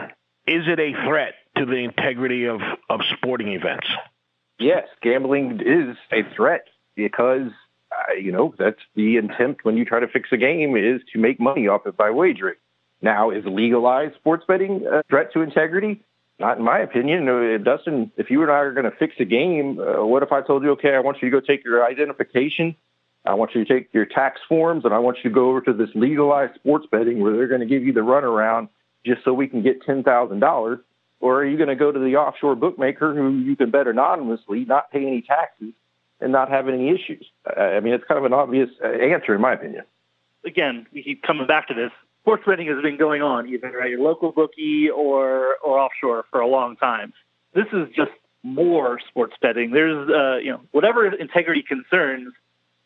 is 0.47 0.63
it 0.67 0.79
a 0.79 0.93
threat 1.05 1.33
to 1.57 1.65
the 1.65 1.77
integrity 1.77 2.45
of, 2.45 2.61
of 2.89 3.01
sporting 3.17 3.53
events? 3.53 3.87
Yes, 4.59 4.87
gambling 5.01 5.61
is 5.65 5.97
a 6.11 6.35
threat 6.35 6.67
because 6.95 7.51
you 8.19 8.31
know 8.31 8.53
that's 8.57 8.79
the 8.95 9.17
intent 9.17 9.57
when 9.63 9.77
you 9.77 9.85
try 9.85 9.99
to 9.99 10.07
fix 10.07 10.29
a 10.31 10.37
game 10.37 10.75
is 10.75 11.01
to 11.13 11.19
make 11.19 11.39
money 11.39 11.67
off 11.67 11.85
it 11.85 11.97
by 11.97 12.09
wagering. 12.09 12.55
Now, 13.01 13.29
is 13.29 13.43
legalized 13.45 14.15
sports 14.15 14.45
betting 14.47 14.85
a 14.91 15.03
threat 15.03 15.31
to 15.33 15.41
integrity? 15.41 16.01
Not 16.39 16.57
in 16.57 16.63
my 16.63 16.79
opinion. 16.79 17.27
Uh, 17.29 17.57
Dustin, 17.63 18.11
if 18.17 18.29
you 18.29 18.41
and 18.41 18.51
I 18.51 18.55
are 18.55 18.73
going 18.73 18.89
to 18.89 18.97
fix 18.97 19.15
a 19.19 19.25
game, 19.25 19.79
uh, 19.79 20.05
what 20.05 20.23
if 20.23 20.31
I 20.31 20.41
told 20.41 20.63
you, 20.63 20.71
okay, 20.71 20.95
I 20.95 20.99
want 20.99 21.17
you 21.21 21.29
to 21.29 21.39
go 21.39 21.45
take 21.45 21.63
your 21.63 21.85
identification, 21.85 22.75
I 23.25 23.33
want 23.35 23.51
you 23.55 23.63
to 23.63 23.73
take 23.73 23.93
your 23.93 24.05
tax 24.05 24.41
forms, 24.47 24.85
and 24.85 24.93
I 24.93 24.99
want 24.99 25.17
you 25.17 25.29
to 25.29 25.33
go 25.33 25.49
over 25.49 25.61
to 25.61 25.73
this 25.73 25.89
legalized 25.95 26.55
sports 26.55 26.85
betting 26.91 27.21
where 27.21 27.33
they're 27.33 27.47
going 27.47 27.61
to 27.61 27.67
give 27.67 27.83
you 27.83 27.93
the 27.93 28.01
runaround 28.01 28.69
just 29.05 29.23
so 29.23 29.33
we 29.33 29.47
can 29.47 29.61
get 29.61 29.85
$10,000? 29.85 30.79
Or 31.21 31.39
are 31.39 31.45
you 31.45 31.57
going 31.57 31.69
to 31.69 31.75
go 31.75 31.91
to 31.91 31.99
the 31.99 32.17
offshore 32.17 32.55
bookmaker 32.55 33.15
who 33.15 33.37
you 33.39 33.55
can 33.55 33.71
bet 33.71 33.87
anonymously, 33.87 34.65
not 34.65 34.91
pay 34.91 35.07
any 35.07 35.21
taxes, 35.21 35.73
and 36.21 36.31
not 36.31 36.49
have 36.49 36.67
any 36.67 36.89
issues? 36.89 37.25
I 37.45 37.79
mean, 37.79 37.93
it's 37.93 38.05
kind 38.05 38.17
of 38.17 38.25
an 38.25 38.33
obvious 38.33 38.69
uh, 38.83 38.87
answer, 38.87 39.35
in 39.35 39.41
my 39.41 39.53
opinion. 39.53 39.83
Again, 40.45 40.85
we 40.93 41.03
keep 41.03 41.23
coming 41.23 41.47
back 41.47 41.67
to 41.69 41.73
this 41.73 41.91
sports 42.25 42.43
betting 42.47 42.65
has 42.65 42.81
been 42.81 42.97
going 42.97 43.21
on 43.21 43.47
either 43.47 43.79
at 43.79 43.89
your 43.89 43.99
local 43.99 44.31
bookie 44.31 44.89
or 44.89 45.57
or 45.63 45.79
offshore 45.79 46.25
for 46.31 46.41
a 46.41 46.47
long 46.47 46.75
time. 46.75 47.13
This 47.53 47.67
is 47.71 47.87
just 47.95 48.11
more 48.41 48.99
sports 49.07 49.35
betting. 49.39 49.71
There's 49.71 50.09
uh, 50.09 50.37
you 50.37 50.51
know 50.51 50.61
whatever 50.71 51.05
integrity 51.05 51.61
concerns 51.61 52.33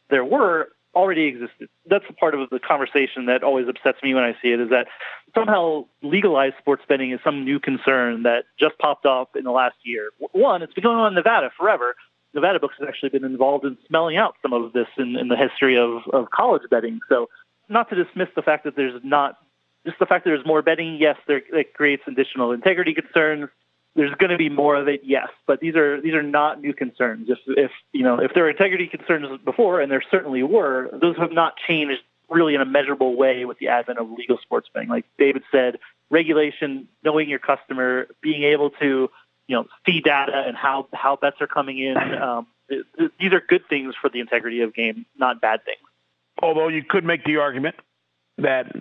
there 0.09 0.25
were 0.25 0.69
already 0.93 1.25
existed. 1.25 1.69
That's 1.85 2.03
a 2.09 2.13
part 2.13 2.35
of 2.35 2.49
the 2.49 2.59
conversation 2.59 3.27
that 3.27 3.43
always 3.43 3.67
upsets 3.69 4.01
me 4.03 4.13
when 4.13 4.23
I 4.23 4.33
see 4.41 4.49
it 4.51 4.59
is 4.59 4.69
that 4.71 4.87
somehow 5.33 5.85
legalized 6.01 6.55
sports 6.57 6.83
betting 6.89 7.11
is 7.11 7.19
some 7.23 7.45
new 7.45 7.59
concern 7.59 8.23
that 8.23 8.45
just 8.59 8.77
popped 8.79 9.05
up 9.05 9.35
in 9.37 9.43
the 9.43 9.51
last 9.51 9.75
year. 9.83 10.09
One, 10.31 10.63
it's 10.63 10.73
been 10.73 10.83
going 10.83 10.97
on 10.97 11.09
in 11.09 11.13
Nevada 11.13 11.51
forever. 11.57 11.95
Nevada 12.33 12.59
Books 12.59 12.75
has 12.79 12.87
actually 12.87 13.09
been 13.09 13.23
involved 13.23 13.65
in 13.65 13.77
smelling 13.87 14.17
out 14.17 14.35
some 14.41 14.53
of 14.53 14.73
this 14.73 14.87
in, 14.97 15.15
in 15.15 15.27
the 15.27 15.35
history 15.35 15.77
of, 15.77 16.03
of 16.13 16.29
college 16.29 16.63
betting. 16.69 16.99
So 17.09 17.29
not 17.67 17.89
to 17.89 18.03
dismiss 18.03 18.29
the 18.35 18.41
fact 18.41 18.63
that 18.65 18.75
there's 18.75 19.01
not 19.03 19.37
just 19.85 19.99
the 19.99 20.05
fact 20.05 20.25
that 20.25 20.31
there's 20.31 20.45
more 20.45 20.61
betting. 20.61 20.97
Yes, 20.99 21.17
there 21.27 21.41
it 21.53 21.73
creates 21.73 22.03
additional 22.07 22.51
integrity 22.51 22.93
concerns. 22.93 23.49
There's 23.95 24.13
going 24.15 24.29
to 24.29 24.37
be 24.37 24.49
more 24.49 24.75
of 24.75 24.87
it, 24.87 25.01
yes, 25.03 25.29
but 25.47 25.59
these 25.59 25.75
are 25.75 25.99
these 25.99 26.13
are 26.13 26.23
not 26.23 26.61
new 26.61 26.73
concerns. 26.73 27.29
If 27.29 27.39
if 27.47 27.71
you 27.91 28.03
know 28.03 28.19
if 28.19 28.33
there 28.33 28.43
were 28.43 28.49
integrity 28.49 28.87
concerns 28.87 29.27
before, 29.43 29.81
and 29.81 29.91
there 29.91 30.03
certainly 30.11 30.43
were, 30.43 30.89
those 30.93 31.17
have 31.17 31.31
not 31.31 31.55
changed 31.67 32.01
really 32.29 32.53
in 32.53 32.61
a 32.61 32.65
measurable 32.65 33.15
way 33.15 33.45
with 33.45 33.57
the 33.57 33.67
advent 33.67 33.97
of 33.97 34.11
legal 34.11 34.37
sports 34.37 34.69
betting. 34.73 34.89
Like 34.89 35.05
David 35.17 35.43
said, 35.51 35.79
regulation, 36.11 36.87
knowing 37.03 37.27
your 37.27 37.39
customer, 37.39 38.07
being 38.21 38.43
able 38.43 38.69
to 38.81 39.09
you 39.49 39.55
know 39.55 39.65
see 39.85 39.99
data 39.99 40.43
and 40.47 40.55
how 40.55 40.87
how 40.93 41.17
bets 41.17 41.37
are 41.41 41.47
coming 41.47 41.79
in. 41.79 41.97
Um, 42.19 42.47
it, 42.67 42.85
it, 42.97 43.11
these 43.19 43.31
are 43.33 43.41
good 43.41 43.63
things 43.69 43.95
for 43.99 44.09
the 44.09 44.19
integrity 44.19 44.61
of 44.61 44.75
game, 44.75 45.05
not 45.17 45.41
bad 45.41 45.63
things. 45.63 45.79
Although 46.41 46.67
you 46.67 46.83
could 46.83 47.03
make 47.03 47.23
the 47.23 47.37
argument 47.37 47.75
that 48.37 48.73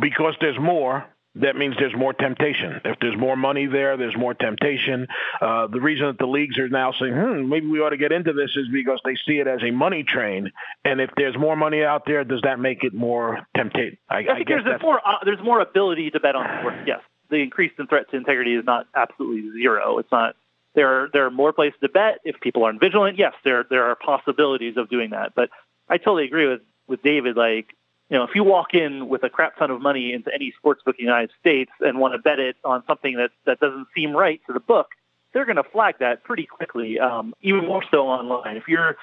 because 0.00 0.34
there's 0.40 0.58
more, 0.58 1.04
that 1.36 1.54
means 1.56 1.76
there's 1.78 1.94
more 1.94 2.14
temptation. 2.14 2.80
If 2.84 2.98
there's 3.00 3.16
more 3.16 3.36
money 3.36 3.66
there, 3.66 3.96
there's 3.96 4.16
more 4.16 4.34
temptation. 4.34 5.06
Uh, 5.40 5.66
the 5.66 5.80
reason 5.80 6.06
that 6.06 6.18
the 6.18 6.26
leagues 6.26 6.58
are 6.58 6.68
now 6.68 6.92
saying, 6.98 7.12
hmm, 7.12 7.48
maybe 7.48 7.66
we 7.66 7.80
ought 7.80 7.90
to 7.90 7.98
get 7.98 8.10
into 8.10 8.32
this 8.32 8.50
is 8.56 8.66
because 8.72 9.00
they 9.04 9.14
see 9.26 9.38
it 9.38 9.46
as 9.46 9.60
a 9.62 9.70
money 9.70 10.02
train. 10.02 10.50
And 10.84 11.00
if 11.00 11.10
there's 11.16 11.36
more 11.36 11.54
money 11.54 11.84
out 11.84 12.04
there, 12.06 12.24
does 12.24 12.40
that 12.42 12.58
make 12.58 12.82
it 12.82 12.94
more 12.94 13.46
tempting? 13.54 13.98
I, 14.08 14.14
I, 14.14 14.18
I 14.18 14.34
think 14.36 14.48
there's 14.48 14.82
more, 14.82 15.00
uh, 15.06 15.18
there's 15.24 15.42
more 15.44 15.60
ability 15.60 16.10
to 16.10 16.20
bet 16.20 16.34
on 16.34 16.46
sports, 16.60 16.78
yes. 16.86 17.00
The 17.28 17.36
increase 17.36 17.72
in 17.78 17.86
threat 17.86 18.10
to 18.10 18.16
integrity 18.16 18.54
is 18.54 18.64
not 18.64 18.86
absolutely 18.94 19.50
zero. 19.60 19.98
It's 19.98 20.12
not. 20.12 20.36
There 20.74 20.88
are 20.88 21.08
there 21.12 21.24
are 21.26 21.30
more 21.30 21.52
places 21.52 21.80
to 21.80 21.88
bet 21.88 22.20
if 22.24 22.38
people 22.40 22.64
aren't 22.64 22.80
vigilant. 22.80 23.18
Yes, 23.18 23.34
there 23.44 23.64
there 23.68 23.84
are 23.84 23.96
possibilities 23.96 24.76
of 24.76 24.88
doing 24.88 25.10
that. 25.10 25.34
But 25.34 25.50
I 25.88 25.98
totally 25.98 26.24
agree 26.24 26.46
with 26.46 26.60
with 26.86 27.02
David, 27.02 27.36
like, 27.36 27.74
you 28.10 28.16
know, 28.16 28.24
if 28.24 28.30
you 28.34 28.44
walk 28.44 28.74
in 28.74 29.08
with 29.08 29.24
a 29.24 29.28
crap 29.28 29.58
ton 29.58 29.70
of 29.70 29.80
money 29.80 30.12
into 30.12 30.32
any 30.32 30.52
sports 30.56 30.82
book 30.84 30.96
in 30.98 31.04
the 31.04 31.10
United 31.10 31.30
States 31.40 31.70
and 31.80 31.98
want 31.98 32.14
to 32.14 32.18
bet 32.18 32.38
it 32.38 32.56
on 32.64 32.84
something 32.86 33.16
that, 33.16 33.30
that 33.44 33.58
doesn't 33.58 33.88
seem 33.94 34.12
right 34.12 34.40
to 34.46 34.52
the 34.52 34.60
book, 34.60 34.90
they're 35.32 35.44
going 35.44 35.56
to 35.56 35.64
flag 35.64 35.96
that 35.98 36.22
pretty 36.22 36.46
quickly, 36.46 36.98
um, 37.00 37.34
even 37.42 37.66
more 37.66 37.82
so 37.90 38.06
online. 38.06 38.56
If 38.56 38.68
you're 38.68 38.96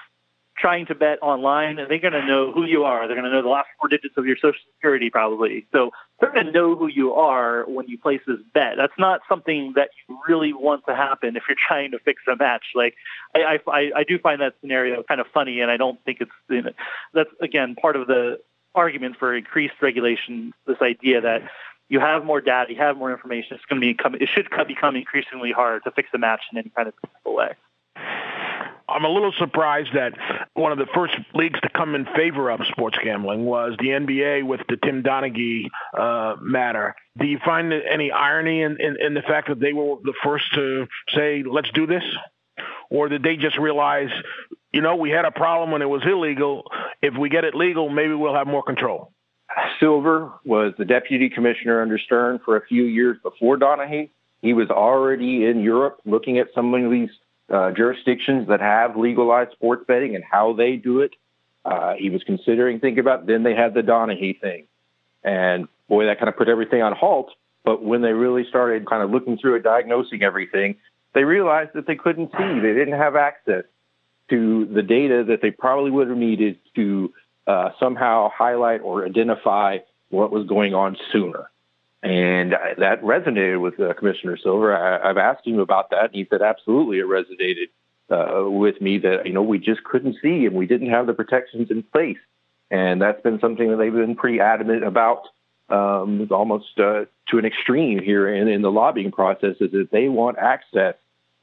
trying 0.57 0.85
to 0.85 0.95
bet 0.95 1.19
online, 1.21 1.75
they're 1.75 1.99
going 1.99 2.13
to 2.13 2.25
know 2.25 2.51
who 2.51 2.65
you 2.65 2.83
are. 2.83 3.07
They're 3.07 3.15
going 3.15 3.29
to 3.29 3.35
know 3.35 3.41
the 3.41 3.49
last 3.49 3.67
four 3.79 3.89
digits 3.89 4.15
of 4.17 4.25
your 4.25 4.35
social 4.35 4.59
security 4.75 5.09
probably. 5.09 5.65
So 5.71 5.91
they're 6.19 6.31
going 6.31 6.45
to 6.45 6.51
know 6.51 6.75
who 6.75 6.87
you 6.87 7.13
are 7.13 7.63
when 7.67 7.87
you 7.87 7.97
place 7.97 8.21
this 8.27 8.39
bet. 8.53 8.75
That's 8.77 8.93
not 8.97 9.21
something 9.27 9.73
that 9.75 9.89
you 10.07 10.19
really 10.27 10.53
want 10.53 10.85
to 10.87 10.95
happen 10.95 11.35
if 11.35 11.43
you're 11.47 11.57
trying 11.67 11.91
to 11.91 11.99
fix 11.99 12.21
a 12.31 12.35
match. 12.35 12.65
Like 12.75 12.95
I, 13.35 13.59
I, 13.67 13.91
I 13.95 14.03
do 14.03 14.19
find 14.19 14.41
that 14.41 14.55
scenario 14.61 15.03
kind 15.03 15.19
of 15.19 15.27
funny, 15.33 15.61
and 15.61 15.71
I 15.71 15.77
don't 15.77 16.03
think 16.05 16.19
it's 16.21 16.31
you 16.49 16.61
know, 16.61 16.71
that's 17.13 17.31
again 17.41 17.75
part 17.75 17.95
of 17.95 18.07
the 18.07 18.39
argument 18.75 19.17
for 19.17 19.35
increased 19.35 19.75
regulation. 19.81 20.53
This 20.67 20.81
idea 20.81 21.21
that 21.21 21.43
you 21.89 21.99
have 21.99 22.25
more 22.25 22.41
data, 22.41 22.71
you 22.71 22.79
have 22.79 22.97
more 22.97 23.11
information. 23.11 23.55
It's 23.55 23.65
going 23.65 23.81
to 23.81 23.87
become 23.87 24.15
it 24.15 24.29
should 24.29 24.49
become 24.67 24.95
increasingly 24.95 25.51
hard 25.51 25.83
to 25.83 25.91
fix 25.91 26.09
a 26.13 26.17
match 26.17 26.41
in 26.51 26.57
any 26.57 26.69
kind 26.69 26.87
of 26.87 26.93
way. 27.25 27.53
I'm 28.87 29.05
a 29.05 29.09
little 29.09 29.31
surprised 29.37 29.89
that 29.95 30.13
one 30.53 30.71
of 30.71 30.77
the 30.77 30.87
first 30.93 31.13
leagues 31.33 31.59
to 31.61 31.69
come 31.69 31.95
in 31.95 32.05
favor 32.15 32.49
of 32.49 32.59
sports 32.71 32.97
gambling 33.03 33.45
was 33.45 33.75
the 33.79 33.87
NBA 33.87 34.45
with 34.45 34.61
the 34.67 34.77
Tim 34.77 35.03
Donaghy 35.03 35.69
uh, 35.97 36.35
matter. 36.41 36.95
Do 37.17 37.25
you 37.25 37.39
find 37.43 37.71
any 37.71 38.11
irony 38.11 38.61
in, 38.61 38.77
in, 38.79 38.97
in 38.99 39.13
the 39.13 39.21
fact 39.21 39.47
that 39.47 39.59
they 39.59 39.73
were 39.73 39.95
the 40.03 40.13
first 40.23 40.45
to 40.55 40.87
say, 41.15 41.43
let's 41.49 41.69
do 41.71 41.87
this? 41.87 42.03
Or 42.89 43.09
did 43.09 43.23
they 43.23 43.37
just 43.37 43.57
realize, 43.57 44.09
you 44.71 44.81
know, 44.81 44.95
we 44.95 45.09
had 45.09 45.25
a 45.25 45.31
problem 45.31 45.71
when 45.71 45.81
it 45.81 45.89
was 45.89 46.03
illegal. 46.05 46.63
If 47.01 47.15
we 47.17 47.29
get 47.29 47.45
it 47.45 47.55
legal, 47.55 47.89
maybe 47.89 48.13
we'll 48.13 48.35
have 48.35 48.47
more 48.47 48.63
control? 48.63 49.11
Silver 49.79 50.31
was 50.45 50.73
the 50.77 50.85
deputy 50.85 51.29
commissioner 51.29 51.81
under 51.81 51.97
Stern 51.97 52.39
for 52.43 52.57
a 52.57 52.65
few 52.65 52.83
years 52.83 53.17
before 53.23 53.57
Donaghy. 53.57 54.09
He 54.41 54.53
was 54.53 54.69
already 54.69 55.45
in 55.45 55.61
Europe 55.61 56.01
looking 56.05 56.37
at 56.37 56.47
some 56.53 56.73
of 56.73 56.91
these 56.91 57.09
uh, 57.53 57.71
jurisdictions 57.71 58.47
that 58.47 58.59
have 58.59 58.97
legalized 58.97 59.51
sports 59.51 59.83
betting 59.87 60.15
and 60.15 60.23
how 60.23 60.53
they 60.53 60.75
do 60.75 61.01
it. 61.01 61.11
Uh, 61.63 61.93
he 61.93 62.09
was 62.09 62.23
considering 62.23 62.79
thinking 62.79 62.99
about. 62.99 63.25
Then 63.27 63.43
they 63.43 63.53
had 63.53 63.73
the 63.73 63.81
Donaghy 63.81 64.39
thing, 64.41 64.65
and 65.23 65.67
boy, 65.87 66.05
that 66.05 66.19
kind 66.19 66.27
of 66.27 66.35
put 66.35 66.49
everything 66.49 66.81
on 66.81 66.93
halt. 66.93 67.31
But 67.63 67.81
when 67.81 68.01
they 68.01 68.11
really 68.11 68.45
started 68.49 68.85
kind 68.85 69.01
of 69.03 69.11
looking 69.11 69.37
through 69.37 69.55
it, 69.55 69.63
diagnosing 69.63 70.23
everything, 70.23 70.75
they 71.13 71.23
realized 71.23 71.71
that 71.75 71.87
they 71.87 71.95
couldn't 71.95 72.31
see. 72.31 72.59
They 72.59 72.73
didn't 72.73 72.97
have 72.97 73.15
access 73.15 73.63
to 74.29 74.65
the 74.65 74.81
data 74.81 75.23
that 75.29 75.41
they 75.41 75.51
probably 75.51 75.91
would 75.91 76.09
have 76.09 76.17
needed 76.17 76.57
to 76.75 77.13
uh, 77.47 77.69
somehow 77.79 78.29
highlight 78.35 78.81
or 78.81 79.05
identify 79.05 79.77
what 80.09 80.31
was 80.31 80.45
going 80.47 80.73
on 80.73 80.97
sooner. 81.11 81.49
And 82.03 82.51
that 82.51 83.01
resonated 83.01 83.61
with 83.61 83.79
uh, 83.79 83.93
Commissioner 83.93 84.37
Silver. 84.37 84.75
I, 84.75 85.07
have 85.07 85.17
asked 85.17 85.47
him 85.47 85.59
about 85.59 85.89
that, 85.91 86.05
and 86.05 86.13
he 86.13 86.27
said 86.29 86.41
absolutely 86.41 86.99
it 86.99 87.05
resonated 87.05 87.69
uh, 88.09 88.49
with 88.49 88.81
me 88.81 88.97
that 88.99 89.25
you 89.25 89.31
know 89.31 89.41
we 89.41 89.57
just 89.57 89.85
couldn't 89.85 90.17
see 90.21 90.45
and 90.45 90.53
we 90.53 90.65
didn't 90.65 90.89
have 90.89 91.07
the 91.07 91.13
protections 91.13 91.71
in 91.71 91.81
place, 91.81 92.17
and 92.69 93.01
that's 93.01 93.21
been 93.21 93.39
something 93.39 93.69
that 93.69 93.77
they've 93.77 93.93
been 93.93 94.17
pretty 94.17 94.41
adamant 94.41 94.83
about, 94.83 95.29
um, 95.69 96.27
almost 96.29 96.77
uh, 96.77 97.05
to 97.29 97.37
an 97.37 97.45
extreme 97.45 98.03
here 98.03 98.27
in, 98.27 98.49
in 98.49 98.61
the 98.61 98.71
lobbying 98.71 99.13
process. 99.13 99.55
Is 99.61 99.71
that 99.71 99.87
they 99.89 100.09
want 100.09 100.37
access 100.37 100.95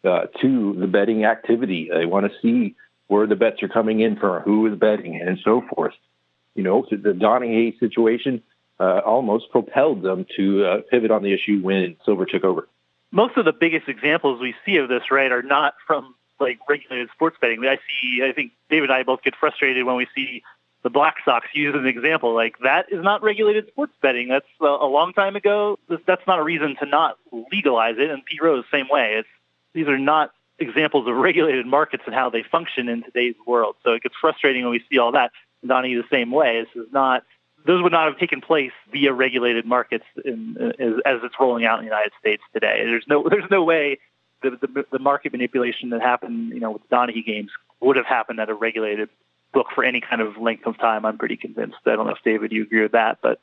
uh, 0.04 0.26
to 0.42 0.76
the 0.78 0.86
betting 0.86 1.24
activity. 1.24 1.88
They 1.90 2.04
want 2.04 2.30
to 2.30 2.38
see 2.42 2.76
where 3.06 3.26
the 3.26 3.34
bets 3.34 3.62
are 3.62 3.68
coming 3.68 4.00
in 4.00 4.16
from, 4.16 4.42
who 4.42 4.70
is 4.70 4.78
betting, 4.78 5.18
and 5.26 5.38
so 5.42 5.62
forth. 5.74 5.94
You 6.54 6.64
know, 6.64 6.84
the 6.90 7.12
Donaghy 7.12 7.80
situation 7.80 8.42
uh, 8.80 9.00
almost 9.04 9.50
propelled 9.50 10.02
them 10.02 10.26
to 10.36 10.64
uh, 10.64 10.80
pivot 10.90 11.10
on 11.10 11.22
the 11.22 11.32
issue 11.32 11.60
when 11.60 11.96
Silver 12.04 12.24
took 12.24 12.44
over. 12.44 12.66
Most 13.12 13.36
of 13.36 13.44
the 13.44 13.52
biggest 13.52 13.88
examples 13.88 14.40
we 14.40 14.54
see 14.64 14.76
of 14.76 14.88
this, 14.88 15.10
right, 15.10 15.30
are 15.30 15.42
not 15.42 15.74
from 15.86 16.14
like 16.40 16.58
regulated 16.68 17.10
sports 17.14 17.36
betting. 17.40 17.64
I 17.66 17.76
see, 17.76 18.22
I 18.24 18.32
think 18.32 18.52
David 18.70 18.90
and 18.90 18.98
I 18.98 19.02
both 19.02 19.22
get 19.22 19.34
frustrated 19.36 19.84
when 19.84 19.96
we 19.96 20.06
see 20.14 20.42
the 20.82 20.90
Black 20.90 21.16
Sox 21.24 21.46
use 21.52 21.74
as 21.74 21.80
an 21.80 21.86
example. 21.86 22.34
Like 22.34 22.58
that 22.60 22.90
is 22.90 23.02
not 23.02 23.22
regulated 23.22 23.66
sports 23.68 23.92
betting. 24.00 24.28
That's 24.28 24.46
a, 24.60 24.64
a 24.64 24.88
long 24.88 25.12
time 25.12 25.36
ago. 25.36 25.78
That's 26.06 26.26
not 26.26 26.38
a 26.38 26.42
reason 26.42 26.76
to 26.80 26.86
not 26.86 27.18
legalize 27.52 27.96
it. 27.98 28.10
And 28.10 28.24
Pete 28.24 28.42
Rose, 28.42 28.64
same 28.72 28.88
way. 28.88 29.16
It's 29.18 29.28
these 29.74 29.88
are 29.88 29.98
not 29.98 30.32
examples 30.58 31.06
of 31.06 31.14
regulated 31.16 31.66
markets 31.66 32.04
and 32.06 32.14
how 32.14 32.30
they 32.30 32.42
function 32.42 32.88
in 32.88 33.02
today's 33.02 33.34
world. 33.46 33.76
So 33.84 33.92
it 33.92 34.02
gets 34.02 34.14
frustrating 34.20 34.62
when 34.62 34.72
we 34.72 34.82
see 34.90 34.98
all 34.98 35.12
that. 35.12 35.32
Donnie 35.66 35.94
the 35.94 36.04
same 36.10 36.30
way. 36.30 36.62
This 36.62 36.84
is 36.84 36.92
not; 36.92 37.22
those 37.66 37.82
would 37.82 37.92
not 37.92 38.06
have 38.06 38.18
taken 38.18 38.40
place 38.40 38.72
via 38.92 39.12
regulated 39.12 39.66
markets 39.66 40.04
in, 40.24 40.56
as, 40.78 40.94
as 41.04 41.20
it's 41.22 41.34
rolling 41.38 41.64
out 41.64 41.78
in 41.78 41.84
the 41.84 41.90
United 41.90 42.12
States 42.18 42.42
today. 42.52 42.82
There's 42.84 43.04
no 43.08 43.26
there's 43.30 43.50
no 43.50 43.64
way 43.64 43.98
the, 44.42 44.50
the, 44.50 44.84
the 44.92 44.98
market 44.98 45.32
manipulation 45.32 45.90
that 45.90 46.00
happened, 46.00 46.50
you 46.50 46.60
know, 46.60 46.72
with 46.72 46.82
the 46.88 46.94
Donaghy 46.94 47.24
games 47.24 47.50
would 47.80 47.96
have 47.96 48.06
happened 48.06 48.40
at 48.40 48.48
a 48.48 48.54
regulated 48.54 49.08
book 49.52 49.66
for 49.74 49.84
any 49.84 50.00
kind 50.00 50.22
of 50.22 50.36
length 50.36 50.66
of 50.66 50.78
time. 50.78 51.04
I'm 51.04 51.18
pretty 51.18 51.36
convinced. 51.36 51.76
I 51.86 51.96
don't 51.96 52.06
know 52.06 52.12
if 52.12 52.22
David 52.24 52.52
you 52.52 52.62
agree 52.62 52.82
with 52.82 52.92
that, 52.92 53.18
but 53.22 53.40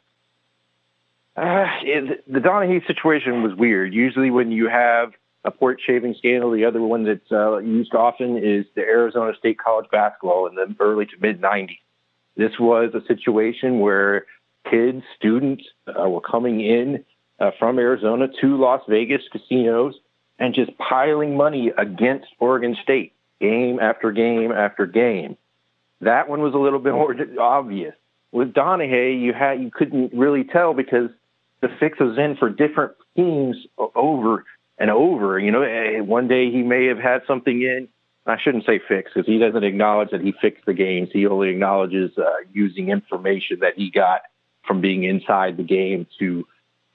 uh, 1.36 1.66
it, 1.84 2.24
the 2.32 2.40
Donaghy 2.40 2.86
situation 2.88 3.44
was 3.44 3.54
weird. 3.54 3.94
Usually, 3.94 4.32
when 4.32 4.52
you 4.52 4.70
have 4.70 5.14
a 5.48 5.52
point 5.52 5.80
shaving 5.84 6.14
scandal. 6.18 6.52
The 6.52 6.66
other 6.66 6.82
one 6.82 7.06
that's 7.06 7.32
uh, 7.32 7.58
used 7.58 7.96
often 7.96 8.38
is 8.38 8.66
the 8.76 8.82
Arizona 8.82 9.34
State 9.40 9.58
College 9.58 9.88
basketball 9.92 10.48
in 10.48 10.56
the 10.56 10.76
early 10.80 11.06
to 11.08 11.18
mid 11.20 11.42
90s. 11.42 11.80
This 12.38 12.52
was 12.60 12.94
a 12.94 13.06
situation 13.08 13.80
where 13.80 14.26
kids, 14.70 15.04
students 15.18 15.64
uh, 15.88 16.08
were 16.08 16.22
coming 16.22 16.62
in 16.62 17.04
uh, 17.40 17.52
from 17.58 17.80
Arizona 17.80 18.28
to 18.42 18.58
Las 18.58 18.82
Vegas 18.88 19.24
casinos 19.32 19.96
and 20.40 20.54
just 20.54 20.72
piling 20.78 21.36
money 21.36 21.72
against 21.78 22.28
Oregon 22.40 22.78
State 22.84 23.14
game 23.42 23.80
after 23.80 24.12
game 24.12 24.52
after 24.52 24.86
game. 24.86 25.36
That 26.02 26.30
one 26.30 26.42
was 26.42 26.54
a 26.54 26.58
little 26.58 26.80
bit 26.88 26.94
more 26.94 27.16
obvious. 27.40 27.96
With 28.32 28.54
Donaghy, 28.54 29.20
you 29.20 29.34
had 29.34 29.62
you 29.62 29.72
couldn't 29.72 30.14
really 30.14 30.44
tell 30.44 30.74
because 30.74 31.10
the 31.62 31.70
fix 31.80 32.00
was 32.00 32.18
in 32.18 32.36
for 32.38 32.50
different 32.50 32.94
teams 33.16 33.58
over 33.78 34.46
and 34.78 34.92
over. 34.92 35.40
You 35.40 35.52
know, 35.52 35.62
eh, 35.64 36.02
one 36.02 36.28
day 36.28 36.52
he 36.52 36.62
may 36.62 36.86
have 36.88 37.00
had 37.00 37.22
something 37.26 37.62
in. 37.62 37.88
I 38.28 38.38
shouldn't 38.38 38.66
say 38.66 38.80
fix 38.86 39.12
because 39.14 39.26
he 39.26 39.38
doesn't 39.38 39.64
acknowledge 39.64 40.12
that 40.12 40.22
he 40.22 40.34
fixed 40.34 40.66
the 40.66 40.74
games. 40.74 41.10
He 41.14 41.26
only 41.28 41.50
acknowledges 41.50 42.18
uh, 42.18 42.24
using 42.52 42.90
information 42.90 43.60
that 43.62 43.76
he 43.76 43.90
got 43.90 44.22
from 44.66 44.82
being 44.82 45.04
inside 45.04 45.58
the 45.58 45.64
game 45.64 46.08
to 46.20 46.46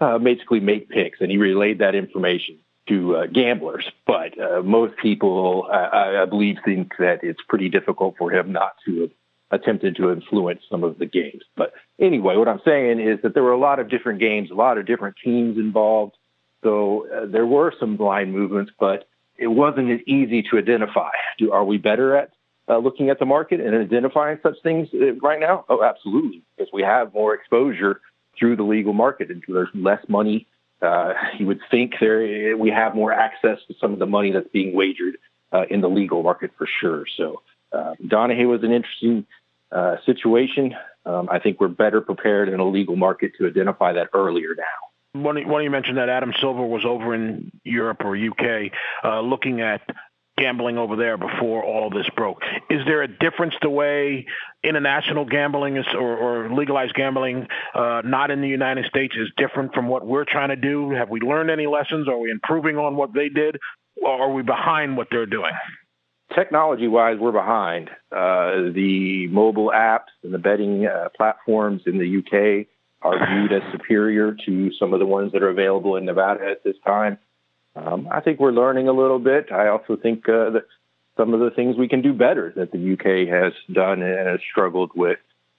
uh, 0.01 0.19
basically 0.19 0.61
make 0.61 0.89
picks, 0.91 1.21
and 1.21 1.31
he 1.31 1.39
relayed 1.39 1.79
that 1.79 1.95
information 1.95 2.59
to 2.89 3.17
uh, 3.17 3.27
gamblers. 3.27 3.91
But 4.07 4.39
uh, 4.39 4.63
most 4.63 4.97
people, 4.97 5.69
I, 5.73 6.23
I 6.23 6.25
believe, 6.27 6.59
think 6.65 6.93
that 6.99 7.21
it's 7.23 7.41
pretty 7.49 7.69
difficult 7.69 8.17
for 8.19 8.31
him 8.31 8.53
not 8.53 8.73
to 8.85 9.03
have 9.03 9.11
attempted 9.53 9.97
to 9.97 10.11
influence 10.11 10.63
some 10.71 10.83
of 10.83 10.99
the 10.99 11.07
games. 11.07 11.43
But 11.57 11.73
anyway, 12.01 12.37
what 12.37 12.49
I'm 12.49 12.61
saying 12.65 13.01
is 13.01 13.21
that 13.23 13.35
there 13.35 13.43
were 13.43 13.53
a 13.53 13.59
lot 13.59 13.79
of 13.79 13.89
different 13.89 14.19
games, 14.19 14.51
a 14.51 14.55
lot 14.55 14.79
of 14.79 14.87
different 14.87 15.17
teams 15.23 15.57
involved. 15.59 16.17
So 16.65 17.07
uh, 17.15 17.27
there 17.27 17.47
were 17.47 17.73
some 17.79 17.97
blind 17.97 18.33
movements, 18.33 18.73
but 18.79 19.07
it 19.37 19.49
wasn't 19.49 19.91
as 19.91 20.01
easy 20.07 20.43
to 20.51 20.59
identify. 20.59 21.11
Do, 21.39 21.53
are 21.53 21.65
we 21.65 21.79
better 21.79 22.17
at 22.17 22.31
uh, 22.69 22.79
looking 22.79 23.11
at 23.11 23.19
the 23.19 23.27
market 23.27 23.61
and 23.61 23.75
identifying 23.75 24.39
such 24.43 24.57
things 24.63 24.89
uh, 24.95 25.15
right 25.15 25.41
now? 25.41 25.65
Oh, 25.69 25.83
absolutely, 25.83 26.43
because 26.57 26.73
we 26.73 26.83
have 26.83 27.13
more 27.13 27.35
exposure 27.35 28.01
through 28.39 28.57
the 28.57 28.63
legal 28.63 28.93
market, 28.93 29.31
and 29.31 29.43
there's 29.49 29.69
less 29.75 30.03
money. 30.09 30.47
Uh, 30.81 31.13
you 31.39 31.47
would 31.47 31.61
think 31.71 31.95
there 32.01 32.57
we 32.57 32.71
have 32.71 32.95
more 32.95 33.13
access 33.13 33.59
to 33.69 33.75
some 33.81 33.93
of 33.93 33.99
the 33.99 34.07
money 34.07 34.33
that's 34.33 34.49
being 34.53 34.75
wagered 34.75 35.17
uh, 35.53 35.65
in 35.71 35.81
the 35.81 35.89
legal 35.89 36.23
market 36.23 36.51
for 36.57 36.69
sure. 36.81 37.05
So 37.17 37.43
uh, 37.73 37.95
Donaghy 38.05 38.47
was 38.47 38.63
an 38.63 38.73
interesting 38.73 39.27
uh, 39.71 39.97
situation. 40.07 40.75
Um, 41.05 41.29
I 41.31 41.39
think 41.39 41.61
we're 41.61 41.69
better 41.69 42.01
prepared 42.01 42.49
in 42.49 42.61
a 42.61 42.69
legal 42.69 42.97
market 42.97 43.33
to 43.39 43.47
identify 43.47 43.95
that 43.95 44.11
earlier 44.15 44.55
now 44.57 44.92
when, 45.13 45.49
when 45.49 45.65
you 45.65 45.71
mentioned 45.71 45.99
that 45.99 46.09
Adam 46.09 46.33
Silver 46.41 46.65
was 46.65 46.85
over 46.85 47.15
in 47.15 47.51
Europe 47.65 48.03
or 48.05 48.17
UK 48.17 48.73
uh, 49.05 49.21
looking 49.21 49.61
at 49.61 49.83
gambling 50.39 50.79
over 50.79 50.97
there 50.97 51.19
before 51.19 51.63
all 51.63 51.91
this 51.91 52.09
broke. 52.17 52.41
Is 52.71 52.81
there 52.87 53.03
a 53.03 53.09
difference 53.09 53.55
the 53.61 53.69
way 53.69 54.27
international 54.65 55.27
gambling 55.27 55.77
is 55.77 55.85
or, 55.95 56.17
or 56.17 56.55
legalized 56.55 56.95
gambling 56.95 57.47
uh, 57.75 58.01
not 58.05 58.31
in 58.31 58.41
the 58.41 58.49
United 58.49 58.87
States 58.87 59.15
is 59.17 59.29
different 59.37 59.75
from 59.75 59.89
what 59.89 60.07
we're 60.07 60.25
trying 60.25 60.49
to 60.49 60.57
do? 60.57 60.91
Have 60.91 61.11
we 61.11 61.21
learned 61.21 61.51
any 61.51 61.67
lessons? 61.67 62.09
Are 62.09 62.19
we 62.19 62.31
improving 62.31 62.79
on 62.79 62.97
what 62.97 63.13
they 63.13 63.29
did? 63.29 63.59
Or 64.03 64.23
are 64.23 64.33
we 64.33 64.43
behind 64.43 64.97
what 64.97 65.09
they're 65.11 65.27
doing? 65.27 65.53
Technology 66.35 66.89
wise, 66.89 67.19
we're 67.21 67.31
behind. 67.31 67.91
Uh, 68.11 68.73
the 68.73 69.29
mobile 69.31 69.71
apps 69.75 70.09
and 70.25 70.33
the 70.33 70.39
betting 70.39 70.87
uh, 70.87 71.11
platforms 71.15 71.83
in 71.85 71.99
the 71.99 72.19
UK 72.19 72.67
are 73.03 73.27
viewed 73.27 73.53
as 73.53 73.63
superior 73.73 74.37
to 74.47 74.71
some 74.79 74.93
of 74.93 75.01
the 75.01 75.07
ones 75.07 75.33
that 75.33 75.43
are 75.43 75.51
available 75.51 75.97
in 75.97 76.05
Nevada 76.05 76.45
at 76.51 76.65
this 76.65 76.77
time. 76.85 77.19
Um, 77.75 78.09
I 78.11 78.21
think 78.21 78.39
we're 78.39 78.53
learning 78.53 78.89
a 78.89 78.93
little 78.93 79.19
bit. 79.19 79.51
I 79.51 79.69
also 79.69 79.97
think 79.97 80.29
uh, 80.29 80.51
that 80.51 80.67
some 81.17 81.35
of 81.35 81.41
the 81.41 81.51
things 81.51 81.77
we 81.77 81.89
can 81.89 82.03
do 82.03 82.13
better 82.13 82.53
that 82.57 82.73
the 82.73 82.93
UK 82.93 83.29
has 83.29 83.53
done 83.73 84.03
and 84.03 84.29
has 84.29 84.41
struggled 84.51 84.93
with. 84.95 85.19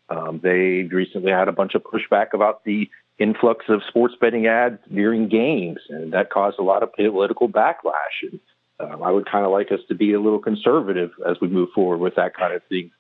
Um, 0.10 0.40
they 0.44 0.88
recently 0.92 1.32
had 1.32 1.48
a 1.48 1.54
bunch 1.54 1.76
of 1.76 1.84
pushback 1.84 2.34
about 2.34 2.64
the 2.66 2.90
influx 3.20 3.66
of 3.70 3.82
sports 3.88 4.16
betting 4.20 4.48
ads 4.48 4.80
during 4.94 5.30
games, 5.30 5.80
and 5.90 6.14
that 6.14 6.30
caused 6.30 6.60
a 6.60 6.64
lot 6.64 6.84
of 6.84 6.94
political 6.94 7.48
backlash. 7.48 8.22
And 8.22 8.40
um, 8.80 9.04
I 9.04 9.12
would 9.12 9.30
kind 9.30 9.46
of 9.46 9.52
like 9.52 9.72
us 9.72 9.80
to 9.88 9.96
be 9.96 10.14
a 10.14 10.20
little 10.20 10.40
conservative 10.40 11.12
as 11.28 11.38
we 11.42 11.48
move 11.48 11.70
forward 11.74 12.00
with 12.00 12.16
that 12.16 12.36
kind 12.36 12.54
of 12.54 12.62
thing, 12.70 12.92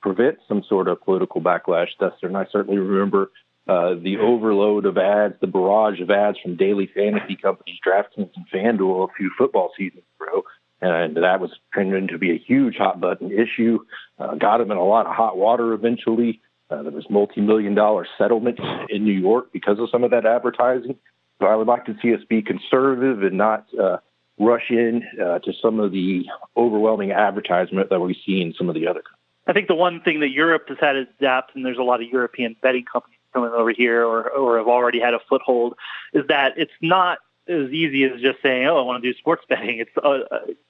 prevent 0.00 0.38
some 0.48 0.62
sort 0.68 0.88
of 0.88 1.00
political 1.02 1.40
backlash. 1.40 1.88
Dustin, 1.98 2.30
and 2.30 2.36
I 2.36 2.46
certainly 2.50 2.78
remember 2.78 3.30
uh, 3.66 3.94
the 3.94 4.18
overload 4.18 4.84
of 4.84 4.98
ads, 4.98 5.34
the 5.40 5.46
barrage 5.46 6.00
of 6.00 6.10
ads 6.10 6.38
from 6.42 6.56
daily 6.56 6.86
fantasy 6.94 7.36
companies, 7.36 7.78
DraftKings 7.86 8.30
and 8.36 8.46
FanDuel 8.52 9.08
a 9.08 9.12
few 9.16 9.30
football 9.38 9.72
seasons 9.76 10.04
ago. 10.20 10.44
And 10.80 11.16
that 11.16 11.40
was 11.40 11.50
turned 11.74 11.94
into 11.94 12.18
be 12.18 12.32
a 12.32 12.38
huge 12.38 12.76
hot 12.76 13.00
button 13.00 13.32
issue. 13.32 13.78
Uh, 14.18 14.34
got 14.34 14.58
them 14.58 14.70
in 14.70 14.76
a 14.76 14.84
lot 14.84 15.06
of 15.06 15.14
hot 15.14 15.38
water 15.38 15.72
eventually. 15.72 16.42
Uh, 16.70 16.82
there 16.82 16.92
was 16.92 17.06
multi-million 17.08 17.74
dollar 17.74 18.06
settlements 18.18 18.60
in 18.90 19.04
New 19.04 19.18
York 19.18 19.50
because 19.52 19.78
of 19.78 19.88
some 19.90 20.04
of 20.04 20.10
that 20.10 20.26
advertising. 20.26 20.96
So 21.40 21.46
I 21.46 21.56
would 21.56 21.66
like 21.66 21.86
to 21.86 21.96
see 22.02 22.14
us 22.14 22.20
be 22.28 22.42
conservative 22.42 23.22
and 23.22 23.38
not 23.38 23.66
uh, 23.80 23.98
rush 24.38 24.70
in 24.70 25.04
uh, 25.18 25.38
to 25.38 25.52
some 25.62 25.80
of 25.80 25.92
the 25.92 26.24
overwhelming 26.56 27.12
advertisement 27.12 27.88
that 27.90 28.00
we 28.00 28.14
see 28.26 28.42
in 28.42 28.52
some 28.56 28.68
of 28.68 28.74
the 28.74 28.86
other 28.86 29.00
countries. 29.00 29.20
I 29.46 29.52
think 29.52 29.68
the 29.68 29.74
one 29.74 30.00
thing 30.00 30.20
that 30.20 30.30
Europe 30.30 30.64
has 30.68 30.78
had 30.80 30.92
to 30.92 31.06
adapt, 31.18 31.54
and 31.54 31.64
there's 31.64 31.78
a 31.78 31.82
lot 31.82 32.02
of 32.02 32.08
European 32.08 32.56
betting 32.62 32.84
companies 32.90 33.18
coming 33.34 33.50
over 33.50 33.70
here 33.70 34.04
or, 34.04 34.30
or 34.30 34.58
have 34.58 34.68
already 34.68 35.00
had 35.00 35.12
a 35.12 35.20
foothold 35.28 35.74
is 36.12 36.26
that 36.28 36.54
it's 36.56 36.72
not 36.80 37.18
as 37.46 37.70
easy 37.70 38.04
as 38.04 38.20
just 38.20 38.40
saying, 38.42 38.66
"Oh, 38.66 38.78
I 38.78 38.82
want 38.82 39.02
to 39.02 39.12
do 39.12 39.16
sports 39.18 39.44
betting." 39.48 39.78
It's 39.78 39.90
uh, 40.02 40.20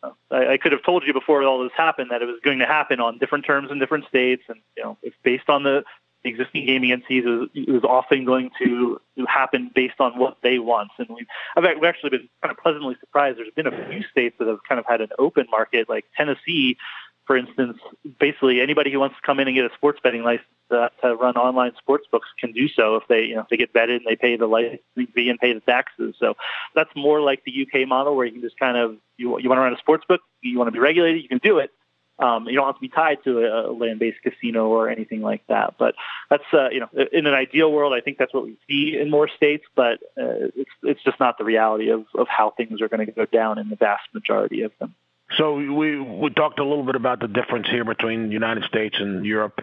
uh, 0.02 0.10
I, 0.30 0.54
I 0.54 0.56
could 0.56 0.72
have 0.72 0.82
told 0.82 1.04
you 1.06 1.12
before 1.12 1.42
all 1.44 1.62
this 1.62 1.72
happened 1.76 2.10
that 2.10 2.22
it 2.22 2.26
was 2.26 2.40
going 2.44 2.58
to 2.58 2.66
happen 2.66 3.00
on 3.00 3.18
different 3.18 3.44
terms 3.44 3.70
in 3.70 3.78
different 3.78 4.06
states, 4.08 4.42
and 4.48 4.58
you 4.76 4.82
know, 4.82 4.98
it's 5.02 5.16
based 5.22 5.48
on 5.48 5.62
the 5.62 5.84
existing 6.24 6.66
gaming 6.66 6.90
entities. 6.90 7.24
It 7.54 7.68
was, 7.68 7.84
often 7.84 8.24
going 8.24 8.50
to 8.58 9.00
happen 9.28 9.70
based 9.74 10.00
on 10.00 10.18
what 10.18 10.38
they 10.42 10.58
want, 10.58 10.90
and 10.98 11.06
we've 11.08 11.26
I've 11.56 11.64
actually 11.84 12.10
been 12.10 12.28
kind 12.42 12.50
of 12.50 12.56
pleasantly 12.58 12.96
surprised. 12.98 13.38
There's 13.38 13.54
been 13.54 13.66
a 13.66 13.88
few 13.88 14.02
states 14.10 14.36
that 14.38 14.48
have 14.48 14.58
kind 14.68 14.78
of 14.78 14.86
had 14.86 15.00
an 15.00 15.10
open 15.18 15.46
market, 15.50 15.88
like 15.88 16.06
Tennessee 16.16 16.76
for 17.26 17.36
instance, 17.36 17.78
basically 18.20 18.60
anybody 18.60 18.92
who 18.92 19.00
wants 19.00 19.16
to 19.16 19.22
come 19.22 19.40
in 19.40 19.48
and 19.48 19.54
get 19.54 19.64
a 19.64 19.74
sports 19.74 19.98
betting 20.02 20.22
license 20.22 20.46
uh, 20.70 20.88
to 21.02 21.14
run 21.14 21.36
online 21.36 21.72
sports 21.78 22.06
books 22.10 22.28
can 22.38 22.52
do 22.52 22.68
so 22.68 22.96
if 22.96 23.04
they, 23.08 23.24
you 23.24 23.34
know, 23.34 23.42
if 23.42 23.48
they 23.48 23.56
get 23.56 23.72
vetted 23.72 23.96
and 23.96 24.06
they 24.06 24.16
pay 24.16 24.36
the 24.36 24.46
licensing 24.46 25.06
fee 25.14 25.30
and 25.30 25.38
pay 25.38 25.52
the 25.52 25.60
taxes. 25.60 26.14
So 26.18 26.34
that's 26.74 26.90
more 26.94 27.20
like 27.20 27.42
the 27.44 27.66
UK 27.66 27.88
model 27.88 28.16
where 28.16 28.26
you 28.26 28.32
can 28.32 28.42
just 28.42 28.58
kind 28.58 28.76
of 28.76 28.96
you 29.16 29.38
you 29.38 29.48
want 29.48 29.58
to 29.58 29.62
run 29.62 29.72
a 29.72 29.78
sports 29.78 30.04
book, 30.08 30.20
you 30.42 30.58
want 30.58 30.68
to 30.68 30.72
be 30.72 30.78
regulated, 30.78 31.22
you 31.22 31.28
can 31.28 31.38
do 31.38 31.58
it. 31.58 31.70
Um, 32.16 32.46
you 32.46 32.54
don't 32.54 32.66
have 32.66 32.76
to 32.76 32.80
be 32.80 32.88
tied 32.88 33.24
to 33.24 33.40
a, 33.40 33.70
a 33.70 33.72
land-based 33.72 34.22
casino 34.22 34.68
or 34.68 34.88
anything 34.88 35.20
like 35.20 35.44
that. 35.48 35.74
But 35.78 35.96
that's 36.30 36.44
uh, 36.52 36.68
you 36.70 36.80
know, 36.80 36.88
in 37.12 37.26
an 37.26 37.34
ideal 37.34 37.72
world, 37.72 37.92
I 37.92 38.00
think 38.00 38.18
that's 38.18 38.32
what 38.32 38.44
we 38.44 38.56
see 38.68 38.96
in 38.96 39.10
more 39.10 39.28
states. 39.28 39.64
But 39.74 39.94
uh, 40.16 40.52
it's 40.54 40.70
it's 40.82 41.02
just 41.02 41.18
not 41.18 41.38
the 41.38 41.44
reality 41.44 41.90
of 41.90 42.04
of 42.14 42.28
how 42.28 42.50
things 42.50 42.80
are 42.80 42.88
going 42.88 43.04
to 43.04 43.12
go 43.12 43.24
down 43.24 43.58
in 43.58 43.68
the 43.68 43.76
vast 43.76 44.04
majority 44.12 44.62
of 44.62 44.72
them. 44.78 44.94
So 45.38 45.54
we 45.54 46.00
we 46.00 46.30
talked 46.30 46.58
a 46.58 46.64
little 46.64 46.84
bit 46.84 46.96
about 46.96 47.20
the 47.20 47.28
difference 47.28 47.68
here 47.68 47.84
between 47.84 48.28
the 48.28 48.32
United 48.32 48.64
States 48.64 48.96
and 48.98 49.24
Europe. 49.24 49.60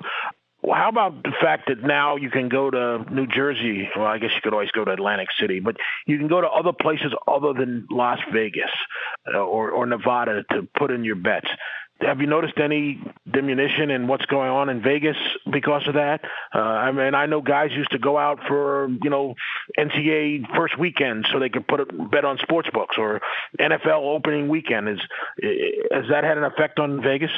Well, 0.63 0.77
how 0.77 0.89
about 0.89 1.23
the 1.23 1.31
fact 1.41 1.69
that 1.69 1.81
now 1.81 2.17
you 2.17 2.29
can 2.29 2.47
go 2.47 2.69
to 2.69 3.03
New 3.11 3.25
Jersey? 3.25 3.89
Well, 3.95 4.05
I 4.05 4.19
guess 4.19 4.29
you 4.35 4.41
could 4.43 4.53
always 4.53 4.69
go 4.71 4.85
to 4.85 4.91
Atlantic 4.91 5.29
City, 5.39 5.59
but 5.59 5.75
you 6.05 6.19
can 6.19 6.27
go 6.27 6.39
to 6.39 6.47
other 6.47 6.71
places 6.71 7.13
other 7.27 7.53
than 7.53 7.87
Las 7.89 8.19
Vegas 8.31 8.69
uh, 9.33 9.39
or, 9.39 9.71
or 9.71 9.87
Nevada 9.87 10.43
to 10.51 10.67
put 10.77 10.91
in 10.91 11.03
your 11.03 11.15
bets 11.15 11.47
have 12.01 12.21
you 12.21 12.27
noticed 12.27 12.57
any 12.57 13.01
diminution 13.29 13.89
in 13.89 14.07
what's 14.07 14.25
going 14.25 14.49
on 14.49 14.69
in 14.69 14.81
Vegas 14.81 15.17
because 15.51 15.87
of 15.87 15.95
that? 15.95 16.21
Uh, 16.53 16.59
I 16.59 16.91
mean, 16.91 17.15
I 17.15 17.25
know 17.25 17.41
guys 17.41 17.71
used 17.71 17.91
to 17.91 17.99
go 17.99 18.17
out 18.17 18.39
for 18.47 18.89
you 19.01 19.09
know 19.09 19.35
NCAA 19.77 20.53
first 20.55 20.77
weekend 20.77 21.27
so 21.31 21.39
they 21.39 21.49
could 21.49 21.67
put 21.67 21.79
a 21.79 21.85
bet 21.85 22.25
on 22.25 22.37
sports 22.39 22.69
books 22.73 22.95
or 22.97 23.21
NFL 23.59 24.03
opening 24.03 24.49
weekend. 24.49 24.89
Is 24.89 24.99
has 25.91 26.05
that 26.09 26.23
had 26.23 26.37
an 26.37 26.43
effect 26.43 26.79
on 26.79 27.01
Vegas? 27.01 27.31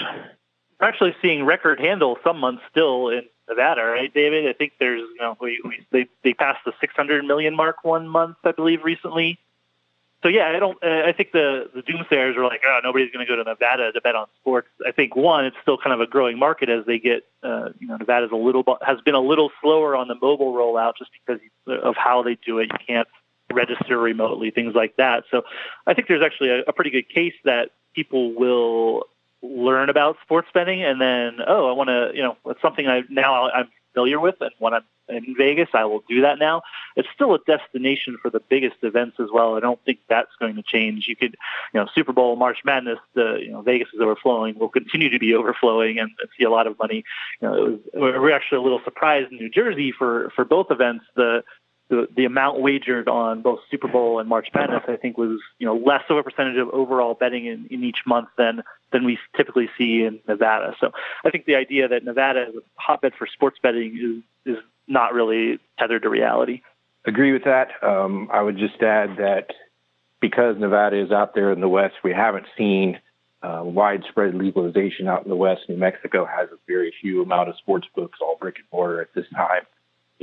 we're 0.83 0.89
actually 0.89 1.15
seeing 1.21 1.45
record 1.45 1.79
handle 1.79 2.17
some 2.23 2.39
months 2.39 2.61
still 2.69 3.07
in 3.09 3.23
Nevada, 3.47 3.83
right, 3.83 4.13
David? 4.13 4.47
I 4.47 4.53
think 4.53 4.73
there's, 4.79 4.99
you 4.99 5.21
know, 5.21 5.37
we, 5.39 5.61
we 5.63 5.85
they 5.91 6.07
they 6.23 6.33
passed 6.33 6.59
the 6.65 6.73
600 6.81 7.23
million 7.23 7.55
mark 7.55 7.77
one 7.83 8.07
month, 8.07 8.37
I 8.43 8.51
believe, 8.51 8.83
recently. 8.83 9.39
So 10.23 10.29
yeah, 10.29 10.47
I 10.55 10.57
don't. 10.57 10.81
Uh, 10.81 11.03
I 11.05 11.11
think 11.11 11.33
the 11.33 11.69
the 11.75 11.81
doomsayers 11.81 12.37
are 12.37 12.45
like, 12.45 12.61
oh, 12.65 12.79
nobody's 12.81 13.11
going 13.11 13.25
to 13.25 13.29
go 13.29 13.35
to 13.35 13.43
Nevada 13.43 13.91
to 13.91 14.01
bet 14.01 14.15
on 14.15 14.27
sports. 14.39 14.69
I 14.87 14.91
think 14.91 15.17
one, 15.17 15.45
it's 15.45 15.57
still 15.61 15.77
kind 15.77 15.93
of 15.93 15.99
a 15.99 16.07
growing 16.07 16.39
market 16.39 16.69
as 16.69 16.85
they 16.85 16.97
get, 16.97 17.25
uh, 17.43 17.69
you 17.79 17.87
know, 17.87 17.97
Nevada's 17.97 18.31
a 18.31 18.37
little 18.37 18.63
has 18.81 19.01
been 19.01 19.15
a 19.15 19.19
little 19.19 19.51
slower 19.61 19.97
on 19.97 20.07
the 20.07 20.15
mobile 20.15 20.53
rollout 20.53 20.93
just 20.97 21.11
because 21.11 21.41
of 21.67 21.95
how 21.97 22.23
they 22.23 22.37
do 22.45 22.59
it. 22.59 22.69
You 22.71 22.79
can't 22.87 23.07
register 23.51 23.97
remotely, 23.97 24.49
things 24.49 24.73
like 24.73 24.95
that. 24.95 25.25
So 25.29 25.43
I 25.85 25.93
think 25.93 26.07
there's 26.07 26.23
actually 26.23 26.51
a, 26.51 26.61
a 26.67 26.73
pretty 26.73 26.89
good 26.89 27.09
case 27.09 27.35
that 27.43 27.71
people 27.93 28.33
will 28.33 29.07
learn 29.41 29.89
about 29.89 30.15
sports 30.23 30.47
betting 30.53 30.83
and 30.83 31.01
then, 31.01 31.39
oh, 31.45 31.69
I 31.69 31.73
want 31.73 31.89
to, 31.89 32.11
you 32.15 32.23
know, 32.23 32.37
it's 32.45 32.61
something 32.61 32.87
I 32.87 33.03
now 33.09 33.49
I'm 33.49 33.67
familiar 33.93 34.19
with, 34.19 34.35
and 34.41 34.51
when 34.59 34.73
I'm 34.73 34.83
in 35.09 35.35
Vegas, 35.37 35.69
I 35.73 35.85
will 35.85 36.03
do 36.07 36.21
that 36.21 36.39
now. 36.39 36.61
It's 36.95 37.07
still 37.13 37.33
a 37.33 37.39
destination 37.39 38.17
for 38.21 38.29
the 38.29 38.39
biggest 38.39 38.77
events 38.83 39.17
as 39.19 39.27
well. 39.31 39.55
I 39.55 39.59
don't 39.59 39.83
think 39.85 39.99
that's 40.07 40.31
going 40.39 40.55
to 40.55 40.63
change. 40.63 41.07
You 41.07 41.15
could, 41.15 41.35
you 41.73 41.79
know, 41.79 41.87
Super 41.93 42.13
Bowl, 42.13 42.35
March 42.35 42.59
Madness, 42.63 42.99
the 43.13 43.39
you 43.41 43.51
know 43.51 43.61
Vegas 43.61 43.89
is 43.93 43.99
overflowing, 43.99 44.57
will 44.57 44.69
continue 44.69 45.09
to 45.09 45.19
be 45.19 45.33
overflowing, 45.33 45.99
and, 45.99 46.11
see 46.37 46.45
a 46.45 46.49
lot 46.49 46.67
of 46.67 46.77
money. 46.79 47.03
You 47.41 47.47
know, 47.47 47.53
it 47.53 47.69
was, 47.69 47.79
we're 47.93 48.31
actually 48.31 48.59
a 48.59 48.61
little 48.61 48.81
surprised 48.83 49.31
in 49.31 49.37
New 49.37 49.49
Jersey 49.49 49.91
for 49.91 50.31
for 50.35 50.45
both 50.45 50.71
events. 50.71 51.05
The 51.15 51.43
the, 51.89 52.07
the 52.15 52.25
amount 52.25 52.59
wagered 52.59 53.07
on 53.07 53.41
both 53.41 53.59
Super 53.69 53.87
Bowl 53.87 54.19
and 54.19 54.29
March 54.29 54.47
Madness, 54.53 54.83
I 54.87 54.95
think, 54.95 55.17
was 55.17 55.39
you 55.59 55.67
know 55.67 55.75
less 55.75 56.03
of 56.09 56.17
a 56.17 56.23
percentage 56.23 56.57
of 56.57 56.69
overall 56.69 57.13
betting 57.13 57.45
in, 57.45 57.67
in 57.69 57.83
each 57.83 57.99
month 58.05 58.29
than 58.37 58.63
than 58.91 59.05
we 59.05 59.17
typically 59.35 59.69
see 59.77 60.03
in 60.03 60.19
Nevada. 60.27 60.75
So 60.79 60.91
I 61.25 61.29
think 61.29 61.45
the 61.45 61.55
idea 61.55 61.87
that 61.89 62.03
Nevada 62.03 62.47
is 62.49 62.55
a 62.55 62.61
hotbed 62.75 63.13
for 63.17 63.27
sports 63.27 63.57
betting 63.61 64.23
is 64.45 64.55
is 64.55 64.63
not 64.87 65.13
really 65.13 65.59
tethered 65.77 66.03
to 66.03 66.09
reality. 66.09 66.61
Agree 67.05 67.33
with 67.33 67.43
that. 67.43 67.71
Um, 67.81 68.29
I 68.31 68.41
would 68.41 68.57
just 68.57 68.81
add 68.81 69.17
that 69.17 69.47
because 70.21 70.57
Nevada 70.57 71.01
is 71.01 71.11
out 71.11 71.35
there 71.35 71.51
in 71.51 71.59
the 71.59 71.67
West, 71.67 71.95
we 72.03 72.13
haven't 72.13 72.45
seen 72.57 72.99
uh, 73.41 73.61
widespread 73.63 74.35
legalization 74.35 75.09
out 75.09 75.23
in 75.23 75.29
the 75.29 75.35
West. 75.35 75.63
New 75.67 75.75
Mexico 75.75 76.25
has 76.25 76.47
a 76.49 76.57
very 76.65 76.93
few 77.01 77.21
amount 77.21 77.49
of 77.49 77.57
sports 77.57 77.87
books, 77.93 78.19
all 78.21 78.37
brick 78.39 78.55
and 78.55 78.65
mortar 78.71 79.01
at 79.01 79.13
this 79.13 79.25
time 79.35 79.63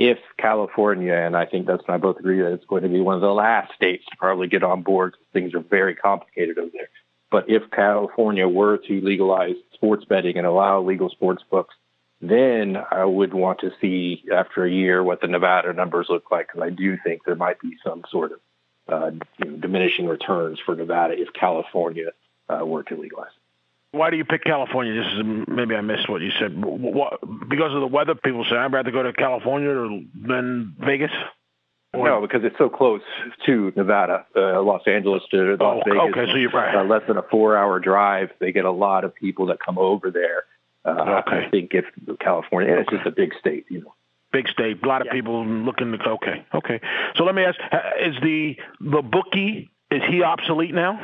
if 0.09 0.17
California, 0.37 1.13
and 1.13 1.37
I 1.37 1.45
think 1.45 1.67
Dustin 1.67 1.85
and 1.89 1.95
I 1.95 1.97
both 1.97 2.17
agree 2.17 2.41
that 2.41 2.53
it's 2.53 2.65
going 2.65 2.81
to 2.81 2.89
be 2.89 3.01
one 3.01 3.15
of 3.15 3.21
the 3.21 3.33
last 3.33 3.73
states 3.75 4.03
to 4.09 4.17
probably 4.17 4.47
get 4.47 4.63
on 4.63 4.81
board, 4.81 5.15
things 5.31 5.53
are 5.53 5.59
very 5.59 5.95
complicated 5.95 6.57
over 6.57 6.71
there. 6.73 6.89
But 7.29 7.49
if 7.49 7.69
California 7.69 8.47
were 8.47 8.77
to 8.77 9.01
legalize 9.01 9.55
sports 9.73 10.03
betting 10.05 10.37
and 10.37 10.47
allow 10.47 10.81
legal 10.81 11.09
sports 11.09 11.43
books, 11.49 11.75
then 12.19 12.77
I 12.89 13.05
would 13.05 13.33
want 13.33 13.59
to 13.59 13.71
see 13.79 14.23
after 14.33 14.65
a 14.65 14.71
year 14.71 15.03
what 15.03 15.21
the 15.21 15.27
Nevada 15.27 15.71
numbers 15.73 16.07
look 16.09 16.31
like 16.31 16.47
because 16.47 16.61
I 16.61 16.71
do 16.71 16.97
think 17.03 17.23
there 17.23 17.35
might 17.35 17.59
be 17.59 17.77
some 17.83 18.03
sort 18.09 18.31
of 18.31 18.39
uh, 18.87 19.11
you 19.37 19.51
know, 19.51 19.57
diminishing 19.57 20.07
returns 20.07 20.59
for 20.59 20.75
Nevada 20.75 21.13
if 21.15 21.31
California 21.33 22.09
uh, 22.49 22.65
were 22.65 22.83
to 22.83 22.95
legalize. 22.95 23.31
Why 23.91 24.09
do 24.09 24.17
you 24.17 24.23
pick 24.23 24.43
California? 24.43 24.93
This 24.93 25.13
is 25.13 25.45
maybe 25.47 25.75
I 25.75 25.81
missed 25.81 26.09
what 26.09 26.21
you 26.21 26.31
said. 26.39 26.53
What, 26.55 27.19
because 27.49 27.73
of 27.73 27.81
the 27.81 27.87
weather, 27.87 28.15
people 28.15 28.45
say 28.49 28.55
I'd 28.55 28.71
rather 28.71 28.91
go 28.91 29.03
to 29.03 29.11
California 29.11 29.73
than 30.15 30.75
Vegas. 30.79 31.11
Or? 31.93 32.07
No, 32.07 32.21
because 32.21 32.41
it's 32.45 32.57
so 32.57 32.69
close 32.69 33.01
to 33.45 33.73
Nevada, 33.75 34.25
uh, 34.33 34.61
Los 34.61 34.83
Angeles 34.87 35.23
to 35.31 35.57
Las 35.59 35.59
oh, 35.59 35.81
Vegas. 35.85 36.01
Okay, 36.11 36.31
so 36.31 36.37
you're 36.37 36.51
right. 36.51 36.73
Uh, 36.73 36.85
less 36.85 37.01
than 37.05 37.17
a 37.17 37.21
four-hour 37.23 37.81
drive. 37.81 38.29
They 38.39 38.53
get 38.53 38.63
a 38.63 38.71
lot 38.71 39.03
of 39.03 39.13
people 39.13 39.47
that 39.47 39.57
come 39.59 39.77
over 39.77 40.09
there. 40.09 40.45
Uh, 40.85 41.21
okay. 41.27 41.45
I 41.45 41.49
think 41.49 41.71
if 41.73 41.83
California, 42.19 42.77
it's 42.77 42.89
just 42.89 43.05
a 43.05 43.11
big 43.11 43.33
state, 43.39 43.65
you 43.69 43.81
know. 43.81 43.93
Big 44.31 44.47
state, 44.47 44.81
a 44.81 44.87
lot 44.87 45.01
of 45.01 45.07
yeah. 45.07 45.13
people 45.13 45.45
looking 45.45 45.91
to. 45.91 46.09
Okay, 46.11 46.45
okay. 46.55 46.79
So 47.17 47.25
let 47.25 47.35
me 47.35 47.43
ask: 47.43 47.59
Is 47.99 48.15
the 48.23 48.55
the 48.79 49.01
bookie 49.01 49.69
is 49.91 50.01
he 50.09 50.23
obsolete 50.23 50.73
now? 50.73 51.01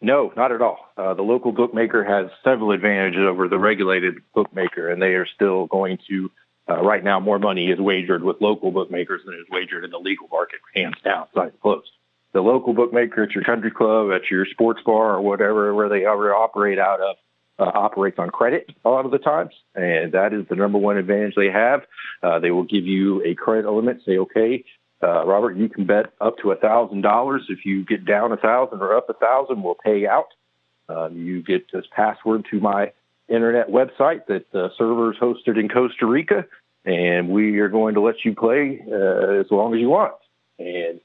No, 0.00 0.32
not 0.34 0.50
at 0.52 0.62
all. 0.62 0.78
Uh, 0.96 1.14
the 1.14 1.22
local 1.22 1.52
bookmaker 1.52 2.02
has 2.04 2.30
several 2.42 2.72
advantages 2.72 3.20
over 3.20 3.48
the 3.48 3.58
regulated 3.58 4.16
bookmaker, 4.34 4.88
and 4.88 5.00
they 5.00 5.14
are 5.14 5.26
still 5.26 5.66
going 5.66 5.98
to. 6.08 6.30
Uh, 6.68 6.80
right 6.82 7.02
now, 7.02 7.18
more 7.18 7.38
money 7.38 7.70
is 7.70 7.78
wagered 7.78 8.22
with 8.22 8.40
local 8.40 8.70
bookmakers 8.70 9.22
than 9.24 9.34
is 9.34 9.46
wagered 9.50 9.84
in 9.84 9.90
the 9.90 9.98
legal 9.98 10.28
market, 10.28 10.60
hands 10.74 10.96
down, 11.04 11.26
sight 11.34 11.52
closed. 11.60 11.90
The 12.32 12.40
local 12.40 12.72
bookmaker 12.72 13.24
at 13.24 13.32
your 13.32 13.42
country 13.42 13.72
club, 13.72 14.10
at 14.12 14.30
your 14.30 14.46
sports 14.46 14.80
bar, 14.86 15.16
or 15.16 15.20
whatever, 15.20 15.74
where 15.74 15.88
they 15.88 16.04
operate 16.04 16.78
out 16.78 17.00
of, 17.00 17.16
uh, 17.58 17.64
operates 17.74 18.18
on 18.18 18.30
credit 18.30 18.70
a 18.84 18.88
lot 18.88 19.04
of 19.04 19.10
the 19.10 19.18
times, 19.18 19.52
and 19.74 20.12
that 20.12 20.32
is 20.32 20.46
the 20.48 20.54
number 20.54 20.78
one 20.78 20.96
advantage 20.96 21.34
they 21.34 21.50
have. 21.50 21.82
Uh, 22.22 22.38
they 22.38 22.50
will 22.50 22.64
give 22.64 22.86
you 22.86 23.22
a 23.24 23.34
credit 23.34 23.70
limit, 23.70 23.98
say, 24.06 24.16
okay, 24.16 24.64
uh, 25.02 25.24
Robert, 25.24 25.56
you 25.56 25.68
can 25.68 25.86
bet 25.86 26.12
up 26.20 26.38
to 26.38 26.50
a 26.50 26.56
thousand 26.56 27.00
dollars. 27.02 27.42
If 27.48 27.64
you 27.64 27.84
get 27.84 28.04
down 28.04 28.32
a 28.32 28.36
thousand 28.36 28.80
or 28.80 28.96
up 28.96 29.08
a 29.08 29.14
thousand, 29.14 29.62
we'll 29.62 29.76
pay 29.76 30.06
out. 30.06 30.28
Uh, 30.88 31.08
you 31.10 31.42
get 31.42 31.70
this 31.72 31.84
password 31.94 32.46
to 32.50 32.60
my 32.60 32.92
internet 33.28 33.68
website 33.68 34.26
that 34.26 34.50
the 34.52 34.70
server 34.76 35.12
is 35.12 35.18
hosted 35.18 35.58
in 35.58 35.68
Costa 35.68 36.04
Rica, 36.04 36.44
and 36.84 37.28
we 37.28 37.58
are 37.60 37.68
going 37.68 37.94
to 37.94 38.00
let 38.00 38.24
you 38.24 38.34
play 38.34 38.82
uh, 38.90 39.40
as 39.40 39.46
long 39.50 39.74
as 39.74 39.80
you 39.80 39.88
want. 39.88 40.14
And 40.58 41.00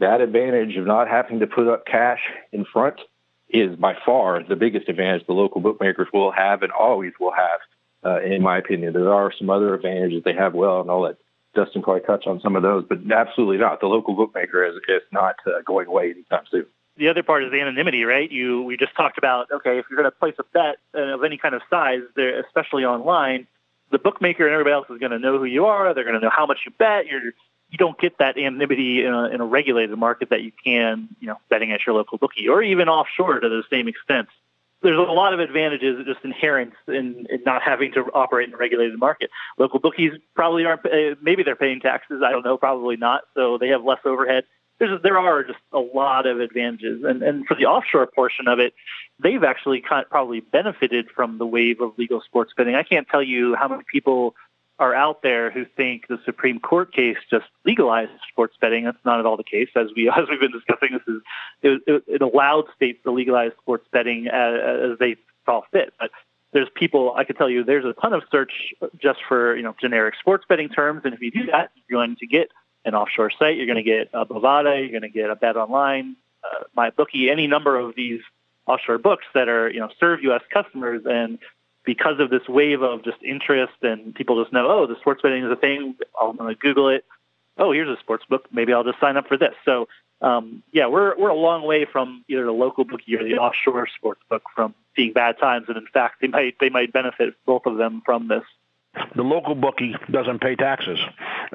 that 0.00 0.20
advantage 0.20 0.76
of 0.76 0.86
not 0.86 1.08
having 1.08 1.40
to 1.40 1.46
put 1.46 1.68
up 1.68 1.86
cash 1.86 2.20
in 2.52 2.64
front 2.64 3.00
is 3.48 3.76
by 3.76 3.94
far 4.04 4.42
the 4.42 4.56
biggest 4.56 4.88
advantage 4.88 5.26
the 5.26 5.32
local 5.32 5.60
bookmakers 5.60 6.08
will 6.12 6.32
have 6.32 6.62
and 6.62 6.72
always 6.72 7.12
will 7.18 7.32
have, 7.32 7.60
uh, 8.04 8.20
in 8.20 8.42
my 8.42 8.58
opinion. 8.58 8.92
There 8.92 9.12
are 9.12 9.32
some 9.36 9.48
other 9.48 9.74
advantages 9.74 10.22
they 10.24 10.34
have 10.34 10.54
well, 10.54 10.80
and 10.80 10.90
I'll 10.90 11.02
let 11.02 11.16
Dustin 11.58 11.82
probably 11.82 12.02
touch 12.02 12.26
on 12.26 12.40
some 12.40 12.56
of 12.56 12.62
those, 12.62 12.84
but 12.88 12.98
absolutely 13.10 13.58
not. 13.58 13.80
The 13.80 13.86
local 13.86 14.14
bookmaker 14.14 14.64
is, 14.64 14.76
is 14.88 15.02
not 15.12 15.36
uh, 15.46 15.60
going 15.64 15.88
away 15.88 16.10
anytime 16.10 16.44
soon. 16.50 16.66
The 16.96 17.08
other 17.08 17.22
part 17.22 17.44
is 17.44 17.50
the 17.50 17.60
anonymity, 17.60 18.04
right? 18.04 18.30
You 18.30 18.62
we 18.62 18.76
just 18.76 18.94
talked 18.96 19.18
about. 19.18 19.50
Okay, 19.52 19.78
if 19.78 19.86
you're 19.88 20.00
going 20.00 20.10
to 20.10 20.16
place 20.16 20.34
a 20.38 20.44
bet 20.52 20.76
uh, 20.94 21.14
of 21.14 21.24
any 21.24 21.36
kind 21.36 21.54
of 21.54 21.62
size, 21.70 22.00
there, 22.16 22.40
especially 22.40 22.84
online, 22.84 23.46
the 23.90 23.98
bookmaker 23.98 24.44
and 24.44 24.52
everybody 24.52 24.74
else 24.74 24.86
is 24.90 24.98
going 24.98 25.12
to 25.12 25.18
know 25.18 25.38
who 25.38 25.44
you 25.44 25.66
are. 25.66 25.94
They're 25.94 26.04
going 26.04 26.18
to 26.18 26.20
know 26.20 26.30
how 26.30 26.46
much 26.46 26.58
you 26.66 26.72
bet. 26.78 27.06
You're 27.06 27.32
you 27.70 27.76
don't 27.76 27.98
get 27.98 28.18
that 28.18 28.38
anonymity 28.38 29.04
in 29.04 29.12
a, 29.12 29.24
in 29.26 29.40
a 29.40 29.44
regulated 29.44 29.96
market 29.98 30.30
that 30.30 30.42
you 30.42 30.52
can, 30.64 31.08
you 31.20 31.26
know, 31.26 31.36
betting 31.50 31.70
at 31.72 31.84
your 31.84 31.94
local 31.94 32.16
bookie 32.16 32.48
or 32.48 32.62
even 32.62 32.88
offshore 32.88 33.40
to 33.40 33.48
the 33.48 33.62
same 33.70 33.88
extent 33.88 34.28
there's 34.82 34.98
a 34.98 35.12
lot 35.12 35.34
of 35.34 35.40
advantages 35.40 36.04
just 36.06 36.20
inherent 36.24 36.72
in, 36.86 37.26
in, 37.30 37.42
not 37.44 37.62
having 37.62 37.92
to 37.92 38.00
operate 38.14 38.48
in 38.48 38.54
a 38.54 38.56
regulated 38.56 38.98
market. 38.98 39.30
Local 39.58 39.80
bookies 39.80 40.12
probably 40.34 40.64
aren't, 40.64 40.86
uh, 40.86 41.16
maybe 41.20 41.42
they're 41.42 41.56
paying 41.56 41.80
taxes. 41.80 42.22
I 42.24 42.30
don't 42.30 42.44
know, 42.44 42.56
probably 42.56 42.96
not. 42.96 43.22
So 43.34 43.58
they 43.58 43.68
have 43.68 43.84
less 43.84 43.98
overhead. 44.04 44.44
There's, 44.78 45.02
there 45.02 45.18
are 45.18 45.42
just 45.42 45.58
a 45.72 45.80
lot 45.80 46.26
of 46.26 46.38
advantages. 46.38 47.02
And, 47.02 47.22
and 47.22 47.44
for 47.46 47.56
the 47.56 47.64
offshore 47.64 48.06
portion 48.06 48.46
of 48.46 48.60
it, 48.60 48.74
they've 49.20 49.42
actually 49.42 49.82
probably 50.10 50.40
benefited 50.40 51.08
from 51.10 51.38
the 51.38 51.46
wave 51.46 51.80
of 51.80 51.98
legal 51.98 52.20
sports 52.20 52.52
betting. 52.56 52.76
I 52.76 52.84
can't 52.84 53.08
tell 53.08 53.22
you 53.22 53.56
how 53.56 53.66
many 53.66 53.82
people 53.90 54.36
are 54.78 54.94
out 54.94 55.22
there 55.22 55.50
who 55.50 55.64
think 55.64 56.06
the 56.08 56.18
Supreme 56.24 56.60
Court 56.60 56.92
case 56.92 57.16
just 57.30 57.46
legalized 57.64 58.12
sports 58.30 58.56
betting. 58.60 58.84
That's 58.84 59.04
not 59.04 59.18
at 59.18 59.26
all 59.26 59.36
the 59.36 59.44
case. 59.44 59.68
As 59.74 59.88
we 59.94 60.08
as 60.16 60.28
we've 60.28 60.40
been 60.40 60.52
discussing, 60.52 60.92
this 60.92 61.02
is 61.08 61.22
it, 61.62 61.82
it, 61.86 62.04
it 62.06 62.22
allowed 62.22 62.64
states 62.76 63.00
to 63.04 63.10
legalize 63.10 63.52
sports 63.60 63.86
betting 63.92 64.28
as, 64.28 64.92
as 64.92 64.98
they 64.98 65.16
saw 65.44 65.62
fit. 65.72 65.92
But 65.98 66.10
there's 66.52 66.68
people 66.74 67.12
I 67.16 67.24
could 67.24 67.36
tell 67.36 67.50
you 67.50 67.64
there's 67.64 67.84
a 67.84 67.92
ton 67.94 68.12
of 68.12 68.22
search 68.30 68.52
just 68.98 69.18
for 69.26 69.56
you 69.56 69.62
know 69.62 69.74
generic 69.80 70.14
sports 70.18 70.44
betting 70.48 70.68
terms, 70.68 71.02
and 71.04 71.12
if 71.12 71.20
you 71.20 71.30
do 71.30 71.46
that, 71.46 71.70
you're 71.76 71.98
going 71.98 72.16
to 72.16 72.26
get 72.26 72.50
an 72.84 72.94
offshore 72.94 73.30
site. 73.38 73.56
You're 73.56 73.66
going 73.66 73.76
to 73.76 73.82
get 73.82 74.10
a 74.12 74.24
Bovada. 74.24 74.80
You're 74.80 75.00
going 75.00 75.02
to 75.02 75.08
get 75.08 75.30
a 75.30 75.36
Bet 75.36 75.56
Online, 75.56 76.16
uh, 76.44 76.64
MyBookie, 76.76 77.30
any 77.30 77.46
number 77.46 77.76
of 77.78 77.94
these 77.96 78.20
offshore 78.66 78.98
books 78.98 79.24
that 79.34 79.48
are 79.48 79.68
you 79.68 79.80
know 79.80 79.88
serve 79.98 80.22
U.S. 80.22 80.42
customers 80.52 81.02
and 81.04 81.38
because 81.88 82.20
of 82.20 82.28
this 82.28 82.46
wave 82.46 82.82
of 82.82 83.02
just 83.02 83.16
interest 83.22 83.72
and 83.80 84.14
people 84.14 84.42
just 84.42 84.52
know, 84.52 84.68
oh, 84.68 84.86
the 84.86 84.96
sports 85.00 85.22
betting 85.22 85.42
is 85.42 85.50
a 85.50 85.56
thing. 85.56 85.94
I'm 86.20 86.36
going 86.36 86.54
to 86.54 86.60
Google 86.60 86.90
it. 86.90 87.06
Oh, 87.56 87.72
here's 87.72 87.88
a 87.88 87.98
sports 87.98 88.26
book. 88.28 88.44
Maybe 88.52 88.74
I'll 88.74 88.84
just 88.84 89.00
sign 89.00 89.16
up 89.16 89.26
for 89.26 89.38
this. 89.38 89.54
So, 89.64 89.88
um, 90.20 90.62
yeah, 90.70 90.88
we're 90.88 91.16
we're 91.16 91.30
a 91.30 91.34
long 91.34 91.62
way 91.62 91.86
from 91.90 92.26
either 92.28 92.44
the 92.44 92.52
local 92.52 92.84
bookie 92.84 93.16
or 93.16 93.24
the 93.24 93.38
offshore 93.38 93.88
sports 93.96 94.20
book 94.28 94.42
from 94.54 94.74
seeing 94.96 95.14
bad 95.14 95.38
times. 95.38 95.64
And 95.68 95.78
in 95.78 95.86
fact, 95.86 96.16
they 96.20 96.28
might 96.28 96.56
they 96.60 96.68
might 96.68 96.92
benefit 96.92 97.32
both 97.46 97.62
of 97.64 97.78
them 97.78 98.02
from 98.04 98.28
this. 98.28 98.44
The 99.16 99.22
local 99.22 99.54
bookie 99.54 99.94
doesn't 100.10 100.42
pay 100.42 100.56
taxes. 100.56 100.98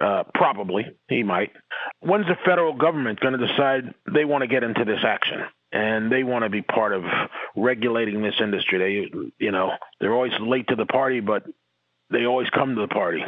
Uh, 0.02 0.24
probably 0.34 0.98
he 1.10 1.22
might. 1.22 1.52
When's 2.00 2.26
the 2.26 2.38
federal 2.44 2.74
government 2.74 3.20
going 3.20 3.38
to 3.38 3.48
decide 3.48 3.94
they 4.12 4.26
want 4.26 4.42
to 4.42 4.48
get 4.48 4.64
into 4.64 4.84
this 4.84 5.04
action? 5.04 5.44
And 5.74 6.12
they 6.12 6.24
want 6.24 6.44
to 6.44 6.50
be 6.50 6.62
part 6.62 6.94
of 6.94 7.04
regulating 7.56 8.22
this 8.22 8.36
industry. 8.40 8.78
They, 8.78 9.20
you 9.44 9.52
know, 9.52 9.72
they're 10.00 10.14
always 10.14 10.34
late 10.40 10.68
to 10.68 10.76
the 10.76 10.86
party, 10.86 11.20
but 11.20 11.46
they 12.12 12.26
always 12.26 12.50
come 12.52 12.76
to 12.76 12.82
the 12.82 12.88
party. 12.88 13.24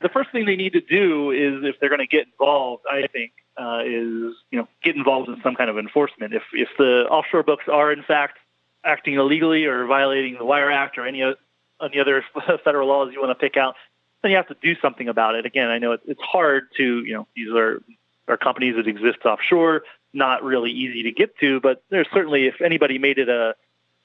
The 0.00 0.08
first 0.08 0.30
thing 0.30 0.46
they 0.46 0.54
need 0.54 0.74
to 0.74 0.80
do 0.80 1.32
is, 1.32 1.64
if 1.64 1.80
they're 1.80 1.88
going 1.88 1.98
to 1.98 2.06
get 2.06 2.28
involved, 2.28 2.84
I 2.88 3.08
think, 3.08 3.32
uh, 3.60 3.80
is 3.84 4.34
you 4.52 4.58
know 4.58 4.68
get 4.84 4.94
involved 4.94 5.28
in 5.28 5.40
some 5.42 5.56
kind 5.56 5.68
of 5.68 5.76
enforcement. 5.76 6.32
If 6.32 6.44
if 6.52 6.68
the 6.78 7.06
offshore 7.10 7.42
books 7.42 7.64
are 7.66 7.92
in 7.92 8.04
fact 8.04 8.38
acting 8.84 9.14
illegally 9.14 9.64
or 9.64 9.84
violating 9.86 10.38
the 10.38 10.44
Wire 10.44 10.70
Act 10.70 10.98
or 10.98 11.06
any 11.06 11.22
any 11.22 11.98
other 11.98 12.24
federal 12.64 12.86
laws 12.86 13.10
you 13.12 13.20
want 13.20 13.36
to 13.36 13.40
pick 13.40 13.56
out, 13.56 13.74
then 14.22 14.30
you 14.30 14.36
have 14.36 14.46
to 14.48 14.56
do 14.62 14.76
something 14.80 15.08
about 15.08 15.34
it. 15.34 15.46
Again, 15.46 15.68
I 15.68 15.78
know 15.78 15.98
it's 16.06 16.22
hard 16.22 16.68
to, 16.76 17.04
you 17.04 17.14
know, 17.14 17.26
these 17.34 17.50
are 17.52 17.82
are 18.28 18.36
companies 18.36 18.76
that 18.76 18.86
exist 18.86 19.24
offshore, 19.24 19.82
not 20.12 20.42
really 20.42 20.70
easy 20.70 21.02
to 21.04 21.12
get 21.12 21.36
to, 21.38 21.60
but 21.60 21.82
there's 21.90 22.08
certainly 22.12 22.46
if 22.46 22.60
anybody 22.60 22.98
made 22.98 23.18
it 23.18 23.28
a 23.28 23.54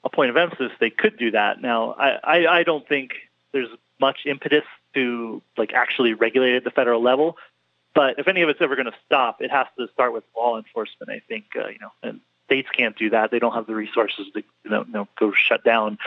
a 0.04 0.10
point 0.10 0.30
of 0.30 0.36
emphasis, 0.36 0.70
they 0.80 0.90
could 0.90 1.16
do 1.16 1.30
that. 1.30 1.62
Now, 1.62 1.92
I, 1.92 2.10
I, 2.22 2.46
I 2.58 2.62
don't 2.62 2.86
think 2.86 3.12
there's 3.52 3.70
much 4.00 4.26
impetus 4.26 4.64
to 4.94 5.42
like 5.56 5.72
actually 5.72 6.12
regulate 6.12 6.56
at 6.56 6.64
the 6.64 6.70
federal 6.70 7.02
level. 7.02 7.36
But 7.94 8.18
if 8.18 8.28
any 8.28 8.42
of 8.42 8.48
it's 8.48 8.60
ever 8.60 8.76
going 8.76 8.86
to 8.86 8.94
stop, 9.06 9.40
it 9.40 9.50
has 9.50 9.66
to 9.78 9.88
start 9.92 10.12
with 10.12 10.24
law 10.36 10.58
enforcement. 10.58 11.10
I 11.10 11.20
think 11.26 11.46
uh, 11.56 11.68
you 11.68 11.78
know, 11.80 11.92
and 12.02 12.20
states 12.46 12.68
can't 12.76 12.96
do 12.96 13.10
that. 13.10 13.30
They 13.30 13.38
don't 13.38 13.54
have 13.54 13.66
the 13.66 13.74
resources 13.74 14.26
to 14.34 14.42
you 14.64 14.70
know, 14.70 14.84
you 14.86 14.92
know 14.92 15.08
go 15.18 15.32
shut 15.32 15.64
down 15.64 15.98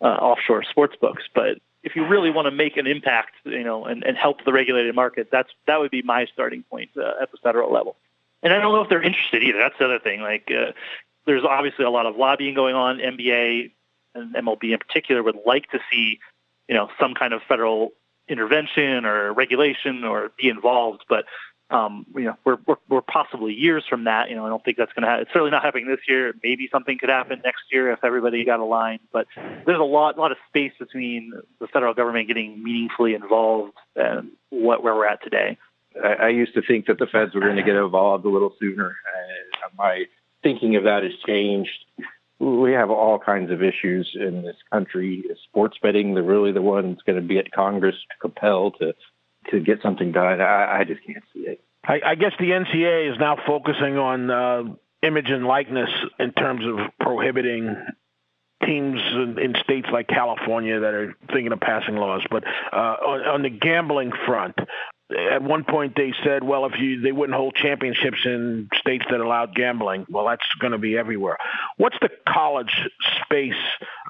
uh, 0.00 0.04
offshore 0.04 0.62
sports 0.62 0.96
books. 1.00 1.24
But 1.34 1.58
if 1.82 1.96
you 1.96 2.06
really 2.06 2.30
want 2.30 2.46
to 2.46 2.52
make 2.52 2.76
an 2.76 2.86
impact, 2.86 3.32
you 3.44 3.64
know, 3.64 3.84
and, 3.84 4.04
and 4.04 4.16
help 4.16 4.44
the 4.44 4.52
regulated 4.52 4.94
market, 4.94 5.28
that's 5.30 5.50
that 5.66 5.80
would 5.80 5.90
be 5.90 6.02
my 6.02 6.26
starting 6.32 6.62
point 6.62 6.90
uh, 6.96 7.14
at 7.20 7.32
the 7.32 7.38
federal 7.42 7.72
level. 7.72 7.96
And 8.42 8.52
I 8.52 8.58
don't 8.58 8.72
know 8.72 8.82
if 8.82 8.88
they're 8.88 9.02
interested 9.02 9.42
either. 9.42 9.58
That's 9.58 9.78
the 9.78 9.84
other 9.84 9.98
thing. 9.98 10.20
Like, 10.20 10.50
uh, 10.50 10.72
there's 11.26 11.44
obviously 11.44 11.84
a 11.84 11.90
lot 11.90 12.06
of 12.06 12.16
lobbying 12.16 12.54
going 12.54 12.74
on. 12.74 12.98
NBA 12.98 13.72
and 14.14 14.34
MLB 14.34 14.72
in 14.72 14.78
particular 14.78 15.22
would 15.22 15.38
like 15.46 15.70
to 15.70 15.78
see, 15.90 16.18
you 16.68 16.74
know, 16.74 16.88
some 17.00 17.14
kind 17.14 17.32
of 17.32 17.42
federal 17.48 17.92
intervention 18.28 19.04
or 19.04 19.32
regulation 19.32 20.04
or 20.04 20.30
be 20.38 20.48
involved, 20.48 21.04
but 21.08 21.24
um, 21.72 22.04
you 22.14 22.24
know, 22.24 22.36
we're, 22.44 22.58
we're, 22.66 22.76
we're 22.88 23.00
possibly 23.00 23.54
years 23.54 23.84
from 23.88 24.04
that. 24.04 24.28
You 24.28 24.36
know, 24.36 24.44
I 24.44 24.50
don't 24.50 24.62
think 24.62 24.76
that's 24.76 24.92
going 24.92 25.04
to 25.04 25.08
happen. 25.08 25.22
It's 25.22 25.32
certainly 25.32 25.50
not 25.50 25.62
happening 25.62 25.88
this 25.88 26.00
year. 26.06 26.34
Maybe 26.42 26.68
something 26.70 26.98
could 26.98 27.08
happen 27.08 27.40
next 27.42 27.62
year 27.70 27.90
if 27.92 28.04
everybody 28.04 28.44
got 28.44 28.60
aligned. 28.60 29.00
But 29.10 29.26
there's 29.34 29.80
a 29.80 29.82
lot, 29.82 30.18
lot 30.18 30.32
of 30.32 30.38
space 30.48 30.72
between 30.78 31.32
the 31.60 31.66
federal 31.66 31.94
government 31.94 32.28
getting 32.28 32.62
meaningfully 32.62 33.14
involved 33.14 33.72
and 33.96 34.32
what 34.50 34.82
where 34.82 34.94
we're 34.94 35.06
at 35.06 35.22
today. 35.22 35.56
I, 36.02 36.24
I 36.24 36.28
used 36.28 36.54
to 36.54 36.62
think 36.62 36.86
that 36.86 36.98
the 36.98 37.06
feds 37.06 37.34
were 37.34 37.40
going 37.40 37.56
to 37.56 37.62
get 37.62 37.76
involved 37.76 38.24
a 38.24 38.28
little 38.28 38.54
sooner. 38.60 38.96
Uh, 39.06 39.68
my 39.76 40.04
thinking 40.42 40.76
of 40.76 40.84
that 40.84 41.02
has 41.02 41.12
changed. 41.26 41.70
We 42.38 42.72
have 42.72 42.90
all 42.90 43.18
kinds 43.18 43.50
of 43.50 43.62
issues 43.62 44.10
in 44.14 44.42
this 44.42 44.56
country. 44.72 45.24
Sports 45.44 45.78
betting, 45.80 46.14
they're 46.14 46.22
really 46.22 46.52
the 46.52 46.62
ones 46.62 46.98
going 47.06 47.20
to 47.20 47.26
be 47.26 47.38
at 47.38 47.52
Congress 47.52 47.94
to 47.94 48.16
compel 48.20 48.72
to 48.72 48.94
to 49.50 49.60
get 49.60 49.82
something 49.82 50.12
done. 50.12 50.40
I, 50.40 50.80
I 50.80 50.84
just 50.84 51.04
can't 51.04 51.24
see 51.32 51.40
it. 51.40 51.64
I, 51.84 52.00
I 52.04 52.14
guess 52.14 52.32
the 52.38 52.50
NCAA 52.50 53.12
is 53.12 53.18
now 53.18 53.36
focusing 53.44 53.98
on 53.98 54.30
uh, 54.30 54.62
image 55.02 55.30
and 55.30 55.46
likeness 55.46 55.90
in 56.18 56.32
terms 56.32 56.64
of 56.64 56.78
prohibiting 57.00 57.76
teams 58.64 59.00
in, 59.14 59.38
in, 59.40 59.54
states 59.64 59.88
like 59.92 60.06
California 60.06 60.78
that 60.78 60.94
are 60.94 61.16
thinking 61.26 61.52
of 61.52 61.60
passing 61.60 61.96
laws. 61.96 62.22
But 62.30 62.44
uh, 62.72 62.76
on, 62.76 63.20
on, 63.22 63.42
the 63.42 63.50
gambling 63.50 64.12
front, 64.26 64.56
at 65.12 65.42
one 65.42 65.64
point 65.64 65.94
they 65.96 66.12
said, 66.24 66.44
well, 66.44 66.66
if 66.66 66.72
you 66.78 67.00
they 67.00 67.12
wouldn't 67.12 67.36
hold 67.36 67.54
championships 67.54 68.18
in 68.24 68.68
states 68.78 69.04
that 69.10 69.20
allowed 69.20 69.54
gambling. 69.54 70.06
Well, 70.08 70.26
that's 70.26 70.42
going 70.60 70.72
to 70.72 70.78
be 70.78 70.96
everywhere. 70.96 71.36
What's 71.76 71.96
the 72.00 72.10
college 72.28 72.72
space? 73.24 73.52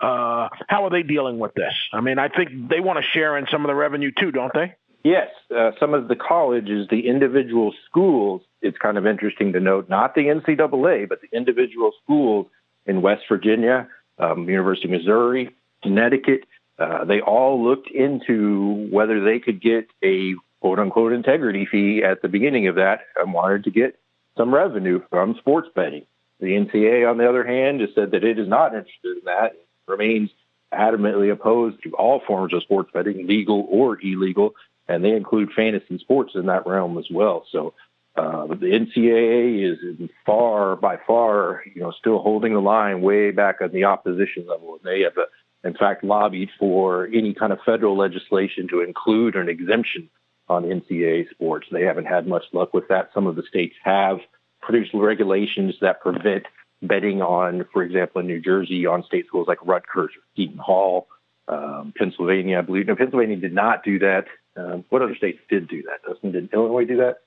Uh, 0.01 0.49
how 0.69 0.85
are 0.85 0.91
they 0.91 1.03
dealing 1.03 1.39
with 1.39 1.55
this? 1.55 1.75
I 1.93 2.01
mean, 2.01 2.19
I 2.19 2.29
think 2.29 2.69
they 2.69 2.81
want 2.81 2.99
to 2.99 3.05
share 3.13 3.37
in 3.39 3.47
some 3.51 3.65
of 3.65 3.69
the 3.69 3.75
revenue 3.75 4.13
too, 4.19 4.31
don't 4.31 4.53
they? 4.55 4.75
Yes, 5.05 5.29
uh, 5.55 5.73
some 5.81 5.95
of 5.95 6.07
the 6.07 6.15
colleges, 6.15 6.87
the 6.89 7.09
individual 7.09 7.75
schools, 7.89 8.43
it's 8.61 8.79
kind 8.79 8.97
of 8.97 9.07
interesting 9.07 9.53
to 9.55 9.61
note, 9.61 9.89
not 9.89 10.15
the 10.15 10.27
NCAA, 10.27 11.09
but 11.09 11.21
the 11.21 11.37
individual 11.37 11.91
schools 12.05 12.47
in 12.87 13.03
West 13.03 13.23
Virginia, 13.29 13.89
um, 14.19 14.49
University 14.49 14.87
of 14.87 14.93
Missouri, 14.93 15.51
Connecticut, 15.83 16.45
uh, 16.79 17.05
they 17.05 17.21
all 17.21 17.63
looked 17.63 17.91
into 17.91 18.89
whether 18.91 19.25
they 19.25 19.41
could 19.41 19.61
get 19.61 19.89
a 20.05 20.35
quote 20.63 20.79
unquote 20.79 21.13
integrity 21.13 21.67
fee 21.67 22.05
at 22.05 22.23
the 22.23 22.29
beginning 22.29 22.69
of 22.69 22.77
that 22.77 23.01
and 23.17 23.35
wanted 23.35 23.65
to 23.65 23.71
get 23.73 23.99
some 24.37 24.55
revenue 24.55 25.03
from 25.11 25.35
sports 25.39 25.69
betting. 25.75 26.07
The 26.39 26.53
NCAA, 26.53 27.11
on 27.11 27.19
the 27.19 27.29
other 27.29 27.45
hand, 27.45 27.81
has 27.81 27.91
said 27.97 28.13
that 28.13 28.23
it 28.23 28.39
is 28.39 28.47
not 28.47 28.73
interested 28.73 29.19
in 29.19 29.25
that, 29.25 29.57
remains 29.89 30.31
adamantly 30.73 31.33
opposed 31.33 31.83
to 31.83 31.91
all 31.97 32.23
forms 32.25 32.55
of 32.55 32.63
sports 32.63 32.91
betting, 32.95 33.27
legal 33.27 33.67
or 33.69 33.99
illegal, 34.01 34.55
and 34.87 35.05
they 35.05 35.11
include 35.11 35.51
fantasy 35.55 35.99
sports 35.99 36.33
in 36.37 36.47
that 36.47 36.65
realm 36.65 36.97
as 36.97 37.07
well. 37.11 37.45
So 37.51 37.75
uh, 38.15 38.47
the 38.47 38.67
NCAA 38.67 39.73
is 39.73 40.11
far, 40.25 40.77
by 40.77 40.97
far, 41.05 41.65
you 41.75 41.83
know, 41.83 41.91
still 41.91 42.21
holding 42.21 42.53
the 42.53 42.61
line 42.61 43.03
way 43.03 43.33
back 43.33 43.61
on 43.61 43.73
the 43.73 43.85
opposition 43.85 44.47
level, 44.47 44.77
and 44.77 44.85
they 44.85 45.01
have, 45.01 45.19
uh, 45.19 45.27
in 45.65 45.75
fact, 45.75 46.05
lobbied 46.05 46.51
for 46.57 47.09
any 47.13 47.35
kind 47.35 47.53
of 47.53 47.59
federal 47.67 47.97
legislation 47.97 48.69
to 48.69 48.81
include 48.81 49.35
an 49.35 49.49
exemption 49.49 50.09
on 50.53 50.65
NCAA 50.65 51.31
sports. 51.31 51.67
They 51.71 51.83
haven't 51.83 52.07
had 52.07 52.27
much 52.27 52.45
luck 52.53 52.75
with 52.75 52.89
that. 52.89 53.11
Some 53.15 53.27
of 53.27 53.37
the 53.37 53.43
states 53.43 53.75
have 53.83 54.19
produced 54.61 54.93
regulations 54.95 55.75
that 55.81 56.01
prevent 56.01 56.45
betting 56.83 57.23
on, 57.23 57.65
for 57.73 57.83
example, 57.83 58.21
in 58.21 58.27
New 58.27 58.41
Jersey, 58.41 58.87
on 58.87 59.05
state 59.05 59.27
schools 59.27 59.49
like 59.49 59.65
Rutgers 59.65 60.11
or 60.17 60.23
Seton 60.37 60.59
Hall. 60.59 61.09
Um, 61.49 61.93
Pennsylvania, 61.97 62.59
I 62.59 62.63
believe. 62.63 62.87
No, 62.87 62.97
Pennsylvania 62.97 63.37
did 63.37 63.53
not 63.53 63.85
do 63.85 63.99
that. 63.99 64.27
Um, 64.57 64.85
what 64.91 65.03
other 65.03 65.17
states 65.17 65.41
did 65.49 65.69
do 65.69 65.83
that? 65.83 66.03
Doesn't 66.07 66.33
did 66.33 66.53
Illinois 66.53 66.85
do 66.85 66.99
that? 66.99 67.19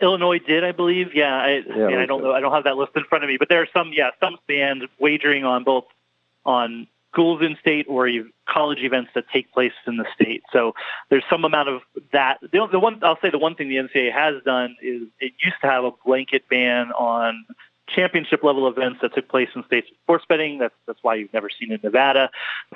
Illinois 0.00 0.38
did, 0.38 0.62
I 0.62 0.72
believe. 0.72 1.14
Yeah, 1.14 1.34
I, 1.34 1.62
yeah, 1.66 1.86
I, 1.86 2.02
I 2.02 2.06
don't 2.06 2.22
know. 2.22 2.32
I 2.32 2.40
don't 2.40 2.52
have 2.52 2.64
that 2.64 2.76
list 2.76 2.92
in 2.94 3.04
front 3.04 3.24
of 3.24 3.28
me, 3.28 3.36
but 3.36 3.48
there 3.48 3.62
are 3.62 3.68
some. 3.72 3.92
Yeah, 3.92 4.10
some 4.20 4.36
banned 4.46 4.86
wagering 4.98 5.44
on 5.44 5.64
both 5.64 5.86
on 6.44 6.86
schools 7.12 7.42
in 7.42 7.56
state 7.60 7.86
or 7.88 8.08
college 8.48 8.78
events 8.80 9.10
that 9.14 9.24
take 9.32 9.52
place 9.52 9.72
in 9.86 9.96
the 9.96 10.06
state. 10.14 10.42
So 10.52 10.74
there's 11.10 11.24
some 11.30 11.44
amount 11.44 11.68
of 11.68 11.82
that. 12.12 12.38
The, 12.40 12.66
the 12.70 12.78
one 12.78 13.00
I'll 13.02 13.18
say 13.20 13.30
the 13.30 13.38
one 13.38 13.54
thing 13.54 13.68
the 13.68 13.76
NCAA 13.76 14.12
has 14.12 14.42
done 14.44 14.76
is 14.82 15.02
it 15.20 15.32
used 15.42 15.56
to 15.62 15.66
have 15.68 15.84
a 15.84 15.92
blanket 16.04 16.48
ban 16.48 16.92
on 16.92 17.44
championship 17.88 18.44
level 18.44 18.68
events 18.68 18.98
that 19.00 19.14
took 19.14 19.28
place 19.28 19.48
in 19.54 19.64
states 19.64 19.88
with 19.90 19.98
sports 20.00 20.24
betting. 20.28 20.58
That's 20.58 20.74
that's 20.86 20.98
why 21.02 21.14
you've 21.16 21.32
never 21.32 21.48
seen 21.50 21.72
in 21.72 21.80
Nevada. 21.82 22.30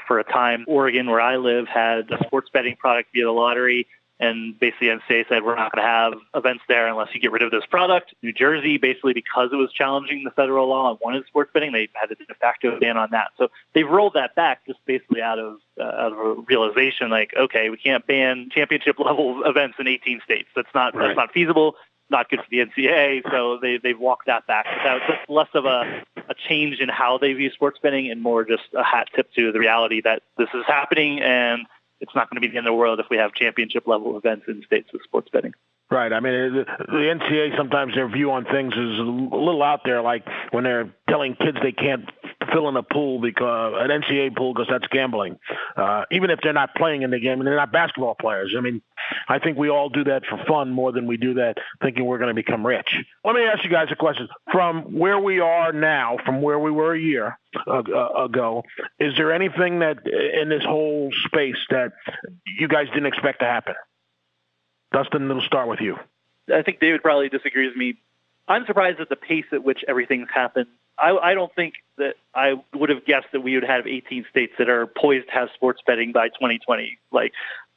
For 0.06 0.18
a 0.18 0.24
time, 0.24 0.64
Oregon, 0.66 1.08
where 1.10 1.20
I 1.20 1.36
live, 1.36 1.68
had 1.68 2.10
a 2.10 2.24
sports 2.26 2.50
betting 2.52 2.76
product 2.76 3.10
via 3.12 3.24
the 3.24 3.30
lottery. 3.30 3.86
And 4.20 4.58
basically, 4.58 4.88
NCAA 4.88 5.28
said 5.28 5.42
we're 5.42 5.56
not 5.56 5.72
going 5.72 5.84
to 5.84 5.88
have 5.88 6.12
events 6.34 6.62
there 6.68 6.86
unless 6.86 7.08
you 7.12 7.20
get 7.20 7.32
rid 7.32 7.42
of 7.42 7.50
this 7.50 7.66
product. 7.66 8.14
New 8.22 8.32
Jersey, 8.32 8.78
basically, 8.78 9.14
because 9.14 9.50
it 9.52 9.56
was 9.56 9.72
challenging 9.72 10.22
the 10.22 10.30
federal 10.30 10.68
law 10.68 10.90
and 10.90 10.98
wanted 11.02 11.26
sports 11.26 11.50
betting, 11.52 11.72
they 11.72 11.88
had 11.94 12.10
a 12.12 12.14
de 12.14 12.34
facto 12.40 12.78
ban 12.78 12.96
on 12.96 13.08
that. 13.10 13.30
So 13.36 13.48
they've 13.74 13.88
rolled 13.88 14.14
that 14.14 14.34
back 14.36 14.64
just 14.66 14.78
basically 14.86 15.22
out 15.22 15.38
of 15.38 15.56
uh, 15.80 15.84
out 15.84 16.12
of 16.12 16.18
a 16.18 16.34
realization, 16.42 17.10
like, 17.10 17.34
okay, 17.36 17.70
we 17.70 17.78
can't 17.78 18.06
ban 18.06 18.48
championship 18.52 18.98
level 18.98 19.42
events 19.44 19.76
in 19.80 19.88
18 19.88 20.20
states. 20.24 20.48
That's 20.54 20.68
not 20.74 20.94
right. 20.94 21.08
that's 21.08 21.16
not 21.16 21.32
feasible 21.32 21.74
not 22.12 22.28
good 22.28 22.40
for 22.40 22.46
the 22.50 22.58
NCAA, 22.58 23.22
so 23.28 23.58
they 23.60 23.78
they've 23.78 23.98
walked 23.98 24.26
that 24.26 24.46
back. 24.46 24.66
That's 24.84 25.04
just 25.06 25.30
less 25.30 25.48
of 25.54 25.64
a 25.64 26.04
a 26.28 26.34
change 26.48 26.78
in 26.78 26.88
how 26.88 27.18
they 27.18 27.32
view 27.32 27.50
sports 27.50 27.80
betting 27.82 28.10
and 28.10 28.22
more 28.22 28.44
just 28.44 28.62
a 28.76 28.84
hat 28.84 29.08
tip 29.16 29.32
to 29.34 29.50
the 29.50 29.58
reality 29.58 30.00
that 30.02 30.22
this 30.38 30.48
is 30.54 30.64
happening 30.66 31.20
and 31.20 31.66
it's 32.02 32.14
not 32.16 32.28
going 32.28 32.42
to 32.42 32.46
be 32.46 32.50
the 32.50 32.58
end 32.58 32.66
of 32.66 32.72
the 32.72 32.76
world 32.76 32.98
if 33.00 33.06
we 33.08 33.16
have 33.16 33.32
championship 33.32 33.86
level 33.86 34.18
events 34.18 34.44
in 34.48 34.62
states 34.64 34.92
with 34.92 35.02
sports 35.02 35.28
betting. 35.32 35.54
Right. 35.92 36.10
I 36.10 36.20
mean, 36.20 36.54
the, 36.54 36.64
NCAA 36.90 37.54
sometimes 37.54 37.94
their 37.94 38.08
view 38.08 38.30
on 38.30 38.46
things 38.46 38.72
is 38.72 38.98
a 38.98 39.02
little 39.02 39.62
out 39.62 39.80
there, 39.84 40.00
like 40.00 40.24
when 40.50 40.64
they're 40.64 40.90
telling 41.06 41.34
kids 41.34 41.58
they 41.62 41.72
can't 41.72 42.08
fill 42.50 42.70
in 42.70 42.76
a 42.78 42.82
pool 42.82 43.20
because 43.20 43.74
an 43.76 43.90
NCAA 43.90 44.34
pool 44.34 44.54
because 44.54 44.68
that's 44.70 44.86
gambling. 44.86 45.38
Uh, 45.76 46.04
even 46.10 46.30
if 46.30 46.38
they're 46.42 46.54
not 46.54 46.74
playing 46.76 47.02
in 47.02 47.10
the 47.10 47.20
game 47.20 47.40
and 47.40 47.46
they're 47.46 47.56
not 47.56 47.72
basketball 47.72 48.14
players. 48.18 48.54
I 48.56 48.62
mean, 48.62 48.80
I 49.28 49.38
think 49.38 49.58
we 49.58 49.68
all 49.68 49.90
do 49.90 50.04
that 50.04 50.22
for 50.24 50.42
fun 50.48 50.70
more 50.70 50.92
than 50.92 51.06
we 51.06 51.18
do 51.18 51.34
that 51.34 51.58
thinking 51.82 52.06
we're 52.06 52.16
going 52.16 52.34
to 52.34 52.34
become 52.34 52.66
rich. 52.66 52.88
Let 53.22 53.34
me 53.34 53.42
ask 53.42 53.62
you 53.62 53.70
guys 53.70 53.88
a 53.92 53.96
question. 53.96 54.28
From 54.50 54.98
where 54.98 55.18
we 55.18 55.40
are 55.40 55.74
now, 55.74 56.16
from 56.24 56.40
where 56.40 56.58
we 56.58 56.70
were 56.70 56.94
a 56.94 57.00
year 57.00 57.38
ago, 57.66 58.62
is 58.98 59.12
there 59.18 59.30
anything 59.30 59.80
that 59.80 59.98
in 60.06 60.48
this 60.48 60.64
whole 60.64 61.10
space 61.26 61.58
that 61.68 61.92
you 62.58 62.66
guys 62.66 62.86
didn't 62.94 63.06
expect 63.06 63.40
to 63.40 63.46
happen? 63.46 63.74
Dustin, 64.92 65.30
it'll 65.30 65.42
start 65.42 65.68
with 65.68 65.80
you. 65.80 65.98
I 66.52 66.62
think 66.62 66.80
David 66.80 67.02
probably 67.02 67.28
disagrees 67.28 67.70
with 67.70 67.76
me. 67.76 67.96
I'm 68.48 68.66
surprised 68.66 69.00
at 69.00 69.08
the 69.08 69.16
pace 69.16 69.46
at 69.52 69.62
which 69.62 69.84
everything's 69.88 70.28
happened 70.32 70.66
I, 70.98 71.16
I 71.16 71.34
don't 71.34 71.54
think 71.54 71.74
that 71.98 72.14
I 72.34 72.54
would 72.74 72.90
have 72.90 73.04
guessed 73.04 73.28
that 73.32 73.40
we 73.40 73.54
would 73.54 73.64
have 73.64 73.86
18 73.86 74.26
states 74.30 74.52
that 74.58 74.68
are 74.68 74.86
poised 74.86 75.26
to 75.26 75.32
have 75.32 75.48
sports 75.54 75.80
betting 75.86 76.12
by 76.12 76.28
2020. 76.28 76.98
Like 77.10 77.32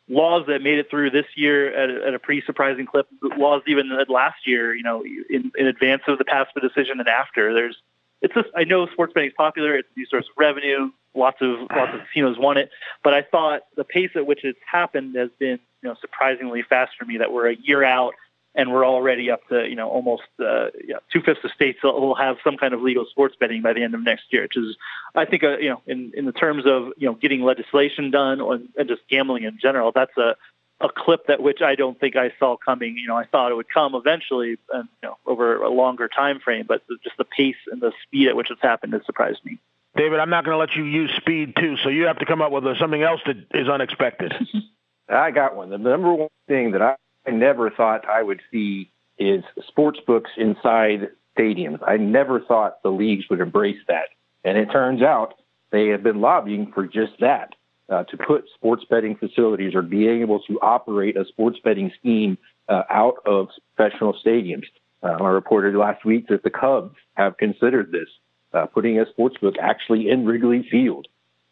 laws 0.08 0.46
that 0.48 0.62
made 0.62 0.78
it 0.80 0.90
through 0.90 1.12
this 1.12 1.26
year 1.36 1.74
at 1.74 1.90
a, 1.90 2.08
at 2.08 2.14
a 2.14 2.20
pretty 2.20 2.44
surprising 2.46 2.86
clip. 2.86 3.08
Laws 3.22 3.64
even 3.68 3.90
last 4.10 4.46
year, 4.46 4.76
you 4.76 4.84
know, 4.84 5.04
in, 5.04 5.52
in 5.58 5.68
advance 5.68 6.04
of 6.08 6.18
the 6.18 6.26
PASPA 6.26 6.62
decision 6.62 7.00
and 7.00 7.08
after. 7.08 7.54
There's, 7.54 7.78
it's 8.22 8.34
just 8.34 8.50
I 8.56 8.64
know 8.64 8.88
sports 8.88 9.14
betting 9.14 9.30
is 9.30 9.36
popular. 9.36 9.76
It's 9.76 9.90
a 9.96 10.00
new 10.00 10.06
source 10.06 10.26
of 10.26 10.38
revenue. 10.38 10.92
Lots 11.16 11.38
of 11.42 11.60
lots 11.76 11.94
of 11.94 12.02
casinos 12.08 12.38
want 12.38 12.60
it, 12.60 12.70
but 13.04 13.14
I 13.14 13.22
thought 13.22 13.62
the 13.76 13.84
pace 13.84 14.12
at 14.16 14.26
which 14.26 14.44
it's 14.44 14.60
happened 14.70 15.16
has 15.16 15.30
been 15.40 15.60
you 15.82 15.90
know 15.90 15.96
surprisingly 16.02 16.62
fast 16.62 16.94
for 16.98 17.06
me. 17.06 17.18
That 17.18 17.32
we're 17.32 17.50
a 17.50 17.56
year 17.56 17.84
out 17.84 18.14
and 18.56 18.72
we're 18.72 18.86
already 18.86 19.30
up 19.30 19.48
to 19.50 19.68
you 19.68 19.76
know 19.76 19.90
almost 19.90 20.24
uh, 20.40 20.68
yeah, 20.84 20.98
two 21.12 21.22
fifths 21.22 21.44
of 21.44 21.52
states 21.52 21.80
will 21.84 22.16
have 22.16 22.38
some 22.44 22.58
kind 22.58 22.74
of 22.74 22.82
legal 22.82 23.06
sports 23.06 23.36
betting 23.40 23.62
by 23.62 23.74
the 23.74 23.84
end 23.84 23.94
of 23.94 24.02
next 24.02 24.24
year, 24.32 24.44
which 24.44 24.58
is 24.58 24.78
I 25.14 25.26
think 25.26 25.44
uh, 25.44 25.58
you 25.58 25.70
know 25.70 25.82
in 25.86 26.12
in 26.16 26.26
the 26.26 26.32
terms 26.32 26.66
of 26.66 26.94
you 26.98 27.08
know 27.08 27.14
getting 27.14 27.44
legislation 27.44 28.12
done 28.12 28.42
or, 28.42 28.60
and 28.78 28.88
just 28.88 29.02
gambling 29.10 29.44
in 29.44 29.58
general, 29.62 29.92
that's 29.94 30.18
a 30.18 30.36
a 30.82 30.90
clip 30.90 31.28
that 31.28 31.42
which 31.42 31.62
I 31.62 31.76
don't 31.76 32.00
think 32.00 32.16
I 32.16 32.34
saw 32.40 32.58
coming. 32.58 32.98
You 32.98 33.08
know, 33.08 33.16
I 33.16 33.26
thought 33.26 33.52
it 33.52 33.56
would 33.56 33.70
come 33.70 33.96
eventually, 33.96 34.58
and 34.74 34.90
you 35.02 35.10
know, 35.10 35.18
over 35.26 35.62
a 35.62 35.70
longer 35.70 36.08
time 36.08 36.40
frame. 36.40 36.66
But 36.68 36.82
just 37.04 37.18
the 37.18 37.26
pace 37.26 37.56
and 37.72 37.82
the 37.82 37.94
speed 38.04 38.28
at 38.28 38.36
which 38.36 38.52
it's 38.52 38.62
happened 38.62 38.94
has 38.94 39.06
surprised 39.06 39.44
me. 39.46 39.60
David, 39.96 40.20
I'm 40.20 40.30
not 40.30 40.44
going 40.44 40.56
to 40.56 40.60
let 40.60 40.76
you 40.76 40.84
use 40.84 41.12
speed 41.18 41.56
too, 41.58 41.78
so 41.84 41.90
you 41.90 42.06
have 42.06 42.20
to 42.20 42.26
come 42.26 42.42
up 42.42 42.52
with 42.52 42.64
something 42.80 43.02
else 43.02 43.22
that 43.26 43.38
is 43.54 43.70
unexpected. 43.70 44.34
I 45.10 45.32
got 45.32 45.56
one. 45.56 45.70
The 45.70 45.78
number 45.78 46.14
one 46.14 46.30
thing 46.48 46.72
that 46.72 46.82
I 46.82 47.32
never 47.32 47.70
thought 47.70 48.08
I 48.08 48.22
would 48.22 48.42
see 48.52 48.92
is 49.18 49.44
sports 49.68 50.00
books 50.06 50.32
inside 50.38 51.10
stadiums. 51.38 51.80
I 51.88 51.98
never 51.98 52.42
thought 52.42 52.82
the 52.84 52.90
leagues 52.90 53.26
would 53.30 53.40
embrace 53.40 53.80
that. 53.88 54.08
And 54.44 54.58
it 54.58 54.72
turns 54.72 55.02
out 55.02 55.36
they 55.72 55.88
have 55.90 56.04
been 56.04 56.22
lobbying 56.22 56.72
for 56.74 56.86
just 56.86 57.14
that 57.20 57.54
uh, 57.90 58.04
to 58.06 58.18
put 58.18 58.46
sports 58.56 58.84
betting 58.90 59.16
facilities 59.16 59.76
or 59.76 59.82
being 59.82 60.22
able 60.22 60.40
to 60.42 60.60
operate 60.62 61.18
a 61.18 61.26
sports 61.26 61.60
betting 61.64 61.92
scheme 62.00 62.38
uh, 62.68 62.84
out 62.90 63.16
of 63.26 63.48
professional 63.76 64.16
stadiums. 64.26 64.66
Uh, 65.04 65.24
I 65.24 65.30
reported 65.30 65.76
last 65.76 66.04
week 66.04 66.28
that 66.30 66.44
the 66.44 66.50
Cubs 66.50 66.96
have 67.14 67.38
considered 67.38 67.92
this, 67.92 68.08
uh, 68.56 68.66
putting 68.68 69.00
a 69.00 69.06
sports 69.10 69.36
book 69.42 69.56
actually 69.62 70.10
in 70.10 70.26
Wrigley 70.26 70.68
Field. 70.70 71.08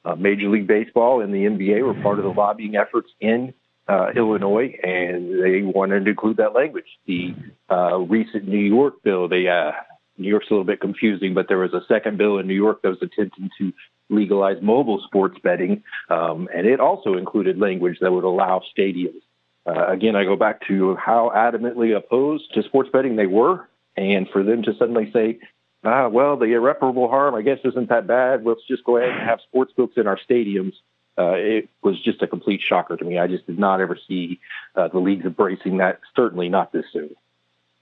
Uh, 0.06 0.16
Major 0.16 0.50
League 0.50 0.68
Baseball 0.68 1.22
and 1.22 1.34
the 1.34 1.46
NBA 1.46 1.86
were 1.86 2.02
part 2.02 2.20
of 2.20 2.26
the 2.26 2.32
lobbying 2.32 2.76
efforts 2.76 3.10
in 3.22 3.54
uh, 3.88 4.10
Illinois, 4.16 4.76
and 4.84 5.42
they 5.42 5.62
wanted 5.62 6.06
to 6.06 6.12
include 6.12 6.38
that 6.38 6.54
language. 6.54 6.86
The 7.06 7.34
uh, 7.70 8.00
recent 8.00 8.48
New 8.48 8.58
York 8.58 9.02
bill, 9.04 9.28
they 9.28 9.48
uh, 9.48 9.72
New 10.18 10.30
York's 10.30 10.48
a 10.50 10.54
little 10.54 10.66
bit 10.66 10.82
confusing, 10.82 11.34
but 11.34 11.48
there 11.48 11.58
was 11.58 11.74
a 11.74 11.82
second 11.88 12.18
bill 12.18 12.38
in 12.38 12.48
New 12.48 12.54
York 12.54 12.82
that 12.82 12.90
was 12.90 13.02
attempting 13.02 13.50
to 13.58 13.74
legalize 14.10 14.58
mobile 14.62 15.02
sports 15.06 15.38
betting, 15.44 15.84
um, 16.10 16.48
and 16.54 16.68
it 16.68 16.80
also 16.80 17.16
included 17.16 17.58
language 17.58 17.98
that 18.02 18.12
would 18.12 18.24
allow 18.24 18.62
stadiums. 18.78 19.22
Uh, 19.66 19.88
again, 19.88 20.16
I 20.16 20.26
go 20.26 20.36
back 20.36 20.68
to 20.68 20.96
how 20.96 21.32
adamantly 21.34 21.96
opposed 21.96 22.54
to 22.54 22.64
sports 22.64 22.90
betting 22.92 23.16
they 23.16 23.28
were, 23.28 23.70
and 23.96 24.28
for 24.32 24.44
them 24.44 24.64
to 24.64 24.74
suddenly 24.78 25.10
say, 25.14 25.40
ah, 25.84 26.08
well, 26.08 26.38
the 26.38 26.46
irreparable 26.46 27.10
harm, 27.10 27.36
I 27.36 27.42
guess, 27.42 27.60
isn't 27.64 27.90
that 27.90 28.08
bad. 28.08 28.46
Let's 28.46 28.66
just 28.68 28.84
go 28.84 28.98
ahead 28.98 29.10
and 29.10 29.22
have 29.22 29.40
sports 29.42 29.74
books 29.76 29.94
in 29.98 30.08
our 30.08 30.18
stadiums 30.18 30.74
uh, 31.18 31.34
it 31.34 31.70
was 31.84 32.02
just 32.02 32.22
a 32.22 32.28
complete 32.28 32.62
shocker 32.62 32.98
to 32.98 33.06
me. 33.06 33.20
I 33.20 33.28
just 33.28 33.46
did 33.46 33.60
not 33.60 33.82
ever 33.82 33.98
see 34.08 34.40
uh, 34.76 34.88
the 34.88 35.00
leagues 35.00 35.26
embracing 35.26 35.78
that. 35.78 36.00
Certainly 36.16 36.50
not 36.50 36.72
this 36.72 36.86
soon. 36.92 37.16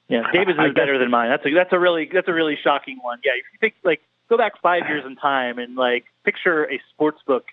Yeah, 0.09 0.29
David's 0.33 0.59
is 0.59 0.73
better 0.73 0.97
than 0.97 1.09
mine. 1.09 1.29
That's 1.29 1.45
a 1.45 1.53
that's 1.53 1.71
a 1.71 1.79
really 1.79 2.09
that's 2.11 2.27
a 2.27 2.33
really 2.33 2.57
shocking 2.61 2.99
one. 3.01 3.19
Yeah, 3.23 3.31
if 3.33 3.45
you 3.53 3.59
think 3.59 3.75
like 3.83 4.01
go 4.29 4.37
back 4.37 4.59
five 4.61 4.87
years 4.87 5.05
in 5.05 5.15
time 5.15 5.59
and 5.59 5.75
like 5.75 6.05
picture 6.25 6.69
a 6.69 6.81
sports 6.93 7.21
book 7.25 7.45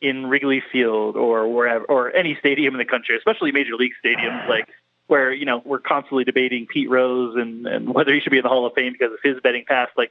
in 0.00 0.26
Wrigley 0.26 0.62
Field 0.72 1.16
or 1.16 1.52
wherever 1.52 1.84
or 1.84 2.14
any 2.14 2.34
stadium 2.36 2.74
in 2.74 2.78
the 2.78 2.86
country, 2.86 3.16
especially 3.16 3.52
major 3.52 3.74
league 3.74 3.92
stadiums, 4.02 4.48
like 4.48 4.68
where 5.06 5.32
you 5.32 5.44
know 5.44 5.62
we're 5.64 5.78
constantly 5.78 6.24
debating 6.24 6.66
Pete 6.66 6.90
Rose 6.90 7.36
and 7.36 7.66
and 7.66 7.92
whether 7.92 8.12
he 8.12 8.20
should 8.20 8.30
be 8.30 8.38
in 8.38 8.42
the 8.42 8.48
Hall 8.48 8.66
of 8.66 8.74
Fame 8.74 8.92
because 8.92 9.12
of 9.12 9.18
his 9.22 9.40
betting 9.42 9.64
past. 9.66 9.92
Like 9.96 10.10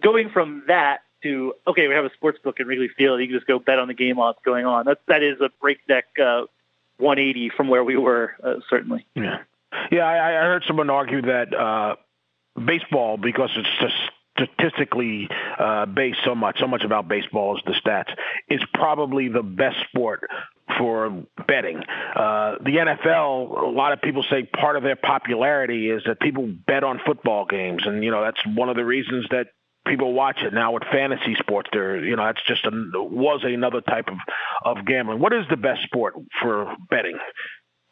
going 0.00 0.30
from 0.30 0.64
that 0.68 0.98
to 1.22 1.54
okay, 1.66 1.88
we 1.88 1.94
have 1.94 2.04
a 2.04 2.12
sports 2.14 2.38
book 2.42 2.60
in 2.60 2.66
Wrigley 2.66 2.88
Field. 2.88 3.20
You 3.20 3.26
can 3.26 3.36
just 3.36 3.46
go 3.46 3.58
bet 3.58 3.78
on 3.78 3.88
the 3.88 3.94
game 3.94 4.16
while 4.16 4.30
it's 4.30 4.42
going 4.44 4.66
on. 4.66 4.86
That 4.86 4.98
that 5.08 5.22
is 5.22 5.40
a 5.40 5.50
breakneck 5.60 6.06
uh, 6.18 6.42
180 6.98 7.50
from 7.56 7.68
where 7.68 7.84
we 7.84 7.96
were, 7.96 8.34
uh, 8.42 8.56
certainly. 8.68 9.06
Yeah, 9.14 9.38
yeah. 9.90 10.04
I, 10.04 10.28
I 10.28 10.44
heard 10.46 10.64
someone 10.66 10.90
argue 10.90 11.22
that 11.22 11.54
uh, 11.54 11.96
baseball, 12.64 13.16
because 13.16 13.50
it's 13.56 13.68
just 13.80 13.94
statistically 14.36 15.28
uh, 15.58 15.86
based 15.86 16.18
so 16.24 16.34
much, 16.34 16.58
so 16.60 16.66
much 16.66 16.82
about 16.82 17.08
baseball 17.08 17.56
is 17.56 17.62
the 17.66 17.72
stats, 17.72 18.14
is 18.48 18.60
probably 18.72 19.28
the 19.28 19.42
best 19.42 19.76
sport 19.88 20.28
for 20.78 21.24
betting. 21.46 21.82
Uh, 22.14 22.56
the 22.62 22.76
NFL, 22.76 23.62
a 23.62 23.70
lot 23.70 23.92
of 23.92 24.00
people 24.00 24.24
say 24.30 24.42
part 24.44 24.76
of 24.76 24.82
their 24.82 24.96
popularity 24.96 25.90
is 25.90 26.02
that 26.06 26.20
people 26.20 26.48
bet 26.66 26.84
on 26.84 27.00
football 27.04 27.46
games, 27.46 27.82
and 27.86 28.02
you 28.04 28.10
know 28.10 28.22
that's 28.22 28.40
one 28.46 28.68
of 28.68 28.76
the 28.76 28.84
reasons 28.84 29.26
that 29.30 29.48
people 29.86 30.12
watch 30.12 30.38
it 30.42 30.52
now 30.52 30.72
with 30.72 30.82
fantasy 30.90 31.34
sports. 31.38 31.70
There, 31.72 32.04
you 32.04 32.16
know, 32.16 32.24
that's 32.24 32.42
just 32.46 32.64
a 32.64 32.70
was 32.72 33.40
another 33.44 33.80
type 33.80 34.08
of 34.08 34.18
of 34.64 34.84
gambling. 34.86 35.20
What 35.20 35.32
is 35.32 35.46
the 35.48 35.56
best 35.56 35.82
sport 35.82 36.14
for 36.40 36.74
betting? 36.88 37.18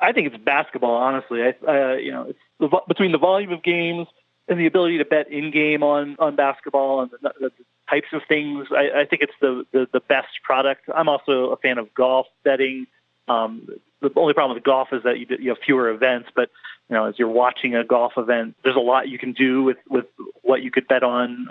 I 0.00 0.12
think 0.12 0.28
it's 0.28 0.44
basketball. 0.44 0.94
Honestly, 0.94 1.42
I, 1.42 1.48
uh, 1.66 1.94
you 1.94 2.12
know, 2.12 2.26
it's 2.28 2.38
the, 2.60 2.68
between 2.86 3.12
the 3.12 3.18
volume 3.18 3.52
of 3.52 3.62
games 3.62 4.06
and 4.46 4.58
the 4.58 4.66
ability 4.66 4.98
to 4.98 5.04
bet 5.04 5.30
in 5.30 5.50
game 5.50 5.82
on 5.82 6.16
on 6.18 6.36
basketball 6.36 7.02
and 7.02 7.10
the, 7.10 7.32
the 7.40 7.50
types 7.88 8.08
of 8.12 8.22
things. 8.28 8.68
I, 8.70 9.00
I 9.00 9.04
think 9.04 9.22
it's 9.22 9.32
the, 9.40 9.64
the 9.72 9.88
the 9.92 10.00
best 10.00 10.28
product. 10.42 10.82
I'm 10.94 11.08
also 11.08 11.50
a 11.50 11.56
fan 11.56 11.78
of 11.78 11.92
golf 11.94 12.26
betting. 12.44 12.86
Um, 13.28 13.68
the 14.00 14.10
only 14.16 14.34
problem 14.34 14.56
with 14.56 14.64
golf 14.64 14.88
is 14.92 15.02
that 15.04 15.18
you, 15.18 15.26
you 15.38 15.48
have 15.50 15.58
fewer 15.64 15.90
events, 15.90 16.28
but 16.34 16.50
you 16.88 16.96
know, 16.96 17.04
as 17.04 17.18
you're 17.18 17.28
watching 17.28 17.74
a 17.74 17.84
golf 17.84 18.12
event, 18.16 18.56
there's 18.64 18.76
a 18.76 18.80
lot 18.80 19.08
you 19.08 19.18
can 19.18 19.32
do 19.32 19.62
with 19.62 19.76
with 19.88 20.06
what 20.42 20.62
you 20.62 20.70
could 20.70 20.88
bet 20.88 21.02
on 21.02 21.48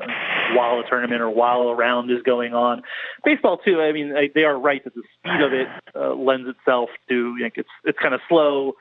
while 0.53 0.79
a 0.79 0.89
tournament 0.89 1.21
or 1.21 1.29
while 1.29 1.61
a 1.61 1.75
round 1.75 2.09
is 2.09 2.21
going 2.23 2.53
on. 2.53 2.81
Baseball 3.23 3.57
too. 3.57 3.79
I 3.81 3.91
mean, 3.91 4.13
they 4.33 4.43
are 4.43 4.57
right 4.57 4.83
that 4.83 4.95
the 4.95 5.03
speed 5.19 5.41
of 5.41 5.53
it 5.53 5.67
uh, 5.95 6.13
lends 6.15 6.49
itself 6.49 6.89
to 7.09 7.35
know, 7.43 7.51
it's 7.55 7.69
it's 7.83 7.99
kind 7.99 8.13
of 8.13 8.21
slow. 8.27 8.73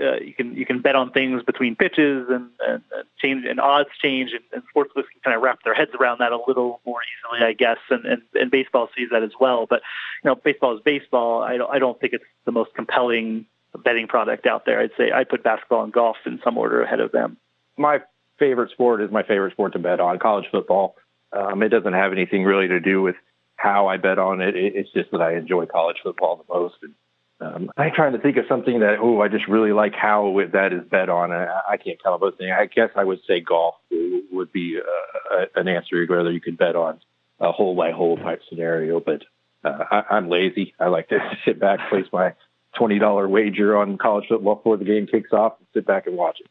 Uh, 0.00 0.16
you 0.16 0.34
can 0.34 0.56
you 0.56 0.66
can 0.66 0.80
bet 0.80 0.96
on 0.96 1.12
things 1.12 1.42
between 1.44 1.76
pitches 1.76 2.26
and, 2.28 2.50
and, 2.66 2.82
and 2.92 3.04
change 3.18 3.44
and 3.48 3.60
odds 3.60 3.90
change 4.02 4.32
and, 4.32 4.42
and 4.52 4.62
sportsbooks 4.74 5.06
can 5.12 5.20
kind 5.22 5.36
of 5.36 5.42
wrap 5.42 5.62
their 5.62 5.74
heads 5.74 5.92
around 6.00 6.18
that 6.18 6.32
a 6.32 6.38
little 6.48 6.80
more 6.84 6.98
easily, 7.00 7.46
I 7.46 7.52
guess. 7.52 7.78
And, 7.90 8.04
and 8.04 8.22
and 8.34 8.50
baseball 8.50 8.88
sees 8.96 9.10
that 9.12 9.22
as 9.22 9.30
well. 9.38 9.66
But 9.70 9.82
you 10.22 10.30
know, 10.30 10.34
baseball 10.34 10.76
is 10.76 10.82
baseball. 10.84 11.42
I 11.42 11.56
don't 11.56 11.70
I 11.70 11.78
don't 11.78 12.00
think 12.00 12.12
it's 12.12 12.24
the 12.44 12.50
most 12.50 12.74
compelling 12.74 13.46
betting 13.84 14.08
product 14.08 14.46
out 14.46 14.64
there. 14.66 14.80
I'd 14.80 14.90
say 14.96 15.12
I 15.12 15.24
put 15.24 15.42
basketball 15.42 15.84
and 15.84 15.92
golf 15.92 16.16
in 16.26 16.40
some 16.42 16.58
order 16.58 16.82
ahead 16.82 17.00
of 17.00 17.12
them. 17.12 17.36
My 17.76 18.00
favorite 18.38 18.70
sport 18.70 19.00
is 19.00 19.10
my 19.10 19.22
favorite 19.22 19.52
sport 19.52 19.72
to 19.74 19.78
bet 19.78 20.00
on, 20.00 20.18
college 20.18 20.46
football. 20.50 20.96
Um, 21.32 21.62
it 21.62 21.68
doesn't 21.68 21.92
have 21.92 22.12
anything 22.12 22.44
really 22.44 22.68
to 22.68 22.80
do 22.80 23.02
with 23.02 23.16
how 23.56 23.86
I 23.88 23.96
bet 23.96 24.18
on 24.18 24.40
it. 24.40 24.54
It's 24.56 24.92
just 24.92 25.10
that 25.12 25.22
I 25.22 25.36
enjoy 25.36 25.66
college 25.66 25.96
football 26.02 26.36
the 26.36 26.52
most. 26.52 26.76
And, 26.82 26.94
um, 27.40 27.70
I'm 27.76 27.90
trying 27.94 28.12
to 28.12 28.18
think 28.18 28.36
of 28.36 28.44
something 28.48 28.80
that, 28.80 28.98
oh, 29.00 29.20
I 29.20 29.28
just 29.28 29.48
really 29.48 29.72
like 29.72 29.94
how 29.94 30.40
that 30.52 30.72
is 30.72 30.88
bet 30.88 31.08
on. 31.08 31.32
I, 31.32 31.60
I 31.70 31.76
can't 31.76 32.00
come 32.02 32.14
up 32.14 32.20
with 32.20 32.34
anything. 32.40 32.52
I 32.52 32.66
guess 32.66 32.90
I 32.94 33.04
would 33.04 33.20
say 33.26 33.40
golf 33.40 33.74
would 33.90 34.52
be 34.52 34.78
uh, 34.80 35.44
an 35.54 35.68
answer, 35.68 36.04
whether 36.06 36.30
you 36.30 36.40
could 36.40 36.56
bet 36.56 36.76
on 36.76 37.00
a 37.40 37.52
hole 37.52 37.74
by 37.74 37.90
hole 37.90 38.16
type 38.16 38.42
scenario. 38.48 39.00
But 39.00 39.24
uh, 39.64 39.84
I, 39.90 40.02
I'm 40.10 40.28
lazy. 40.28 40.74
I 40.78 40.88
like 40.88 41.08
to 41.08 41.18
sit 41.44 41.58
back, 41.58 41.88
place 41.90 42.06
my 42.12 42.34
twenty 42.76 42.98
dollar 42.98 43.28
wager 43.28 43.76
on 43.76 43.98
college 43.98 44.26
football 44.28 44.56
before 44.56 44.76
the 44.76 44.84
game 44.84 45.06
kicks 45.06 45.32
off 45.32 45.54
and 45.58 45.66
sit 45.74 45.86
back 45.86 46.06
and 46.06 46.16
watch 46.16 46.38
it. 46.40 46.46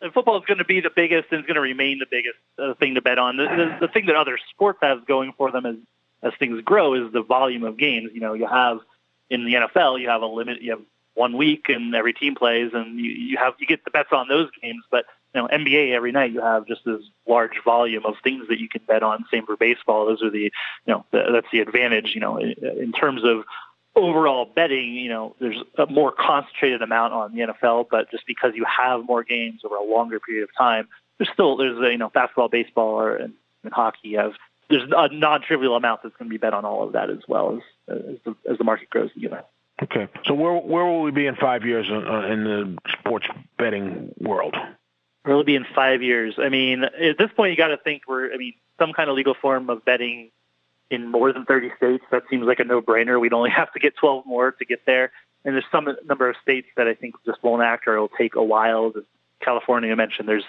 And 0.00 0.12
football 0.12 0.38
is 0.38 0.44
going 0.46 0.58
to 0.58 0.64
be 0.64 0.80
the 0.80 0.90
biggest 0.94 1.28
and 1.30 1.40
it's 1.40 1.46
going 1.46 1.54
to 1.54 1.60
remain 1.60 1.98
the 1.98 2.06
biggest 2.10 2.36
uh, 2.58 2.74
thing 2.74 2.94
to 2.96 3.02
bet 3.02 3.18
on. 3.18 3.36
The, 3.38 3.44
the, 3.44 3.86
the 3.86 3.92
thing 3.92 4.06
that 4.06 4.16
other 4.16 4.38
sports 4.50 4.78
have 4.82 5.06
going 5.06 5.32
for 5.36 5.50
them 5.50 5.66
as 5.66 5.76
as 6.22 6.32
things 6.38 6.62
grow 6.62 6.94
is 6.94 7.12
the 7.12 7.22
volume 7.22 7.64
of 7.64 7.76
games. 7.76 8.10
You 8.14 8.20
know, 8.20 8.32
you 8.32 8.46
have 8.46 8.78
in 9.30 9.44
the 9.44 9.54
NFL, 9.54 10.00
you 10.00 10.08
have 10.08 10.22
a 10.22 10.26
limit. 10.26 10.62
You 10.62 10.72
have 10.72 10.82
one 11.14 11.36
week 11.36 11.68
and 11.68 11.94
every 11.94 12.12
team 12.12 12.34
plays, 12.34 12.70
and 12.74 12.98
you, 12.98 13.10
you 13.10 13.36
have 13.36 13.54
you 13.58 13.66
get 13.66 13.84
the 13.84 13.90
bets 13.90 14.10
on 14.12 14.28
those 14.28 14.48
games. 14.62 14.84
But 14.90 15.06
you 15.34 15.40
know, 15.40 15.48
NBA 15.48 15.92
every 15.92 16.12
night 16.12 16.32
you 16.32 16.40
have 16.40 16.66
just 16.66 16.84
this 16.84 17.02
large 17.26 17.62
volume 17.64 18.04
of 18.04 18.14
things 18.22 18.48
that 18.48 18.60
you 18.60 18.68
can 18.68 18.82
bet 18.86 19.02
on. 19.02 19.24
Same 19.30 19.46
for 19.46 19.56
baseball. 19.56 20.06
Those 20.06 20.22
are 20.22 20.30
the 20.30 20.40
you 20.40 20.52
know 20.86 21.04
the, 21.10 21.24
that's 21.32 21.46
the 21.52 21.60
advantage. 21.60 22.12
You 22.14 22.20
know, 22.20 22.38
in, 22.38 22.54
in 22.62 22.92
terms 22.92 23.22
of 23.24 23.44
overall 23.96 24.44
betting, 24.44 24.94
you 24.94 25.08
know, 25.08 25.36
there's 25.40 25.62
a 25.78 25.86
more 25.86 26.12
concentrated 26.12 26.82
amount 26.82 27.12
on 27.12 27.34
the 27.34 27.40
NFL, 27.42 27.86
but 27.90 28.10
just 28.10 28.26
because 28.26 28.52
you 28.54 28.64
have 28.64 29.04
more 29.04 29.22
games 29.22 29.60
over 29.64 29.76
a 29.76 29.84
longer 29.84 30.18
period 30.18 30.42
of 30.42 30.50
time, 30.56 30.88
there's 31.18 31.30
still 31.32 31.56
there's 31.56 31.78
a, 31.78 31.90
you 31.90 31.98
know 31.98 32.10
basketball, 32.10 32.48
baseball, 32.48 33.00
or 33.00 33.16
and, 33.16 33.34
and 33.62 33.72
hockey 33.72 34.14
have 34.14 34.32
there's 34.70 34.90
a 34.96 35.08
non-trivial 35.08 35.76
amount 35.76 36.02
that's 36.02 36.16
going 36.16 36.28
to 36.28 36.32
be 36.32 36.38
bet 36.38 36.54
on 36.54 36.64
all 36.64 36.84
of 36.84 36.92
that 36.92 37.10
as 37.10 37.18
well 37.28 37.56
as 37.56 37.62
as 37.88 38.18
the, 38.24 38.36
as 38.50 38.58
the 38.58 38.64
market 38.64 38.90
grows 38.90 39.10
in 39.14 39.22
the 39.22 39.28
U.S. 39.30 39.44
Okay, 39.82 40.08
so 40.24 40.34
where 40.34 40.54
where 40.54 40.84
will 40.84 41.02
we 41.02 41.10
be 41.10 41.26
in 41.26 41.34
five 41.34 41.64
years 41.64 41.86
in, 41.88 42.06
uh, 42.06 42.26
in 42.28 42.44
the 42.44 42.78
sports 42.98 43.26
betting 43.58 44.14
world? 44.18 44.56
Where 45.24 45.34
will 45.34 45.42
we 45.42 45.46
be 45.46 45.56
in 45.56 45.66
five 45.74 46.02
years? 46.02 46.34
I 46.38 46.48
mean, 46.48 46.84
at 46.84 47.18
this 47.18 47.30
point, 47.34 47.50
you 47.50 47.56
got 47.56 47.68
to 47.68 47.76
think 47.76 48.02
we're. 48.06 48.32
I 48.32 48.36
mean, 48.36 48.54
some 48.78 48.92
kind 48.92 49.10
of 49.10 49.16
legal 49.16 49.34
form 49.34 49.70
of 49.70 49.84
betting 49.84 50.30
in 50.90 51.10
more 51.10 51.32
than 51.32 51.44
30 51.44 51.72
states. 51.76 52.04
That 52.10 52.24
seems 52.30 52.44
like 52.46 52.60
a 52.60 52.64
no-brainer. 52.64 53.20
We'd 53.20 53.32
only 53.32 53.50
have 53.50 53.72
to 53.72 53.80
get 53.80 53.96
12 53.96 54.26
more 54.26 54.52
to 54.52 54.64
get 54.64 54.86
there. 54.86 55.12
And 55.44 55.54
there's 55.54 55.64
some 55.70 55.88
number 56.06 56.28
of 56.28 56.36
states 56.42 56.68
that 56.76 56.86
I 56.86 56.94
think 56.94 57.16
just 57.26 57.42
won't 57.42 57.62
act 57.62 57.86
or 57.86 57.94
it'll 57.94 58.08
take 58.08 58.34
a 58.34 58.42
while. 58.42 58.92
California 59.44 59.94
mentioned 59.94 60.28
there's, 60.28 60.44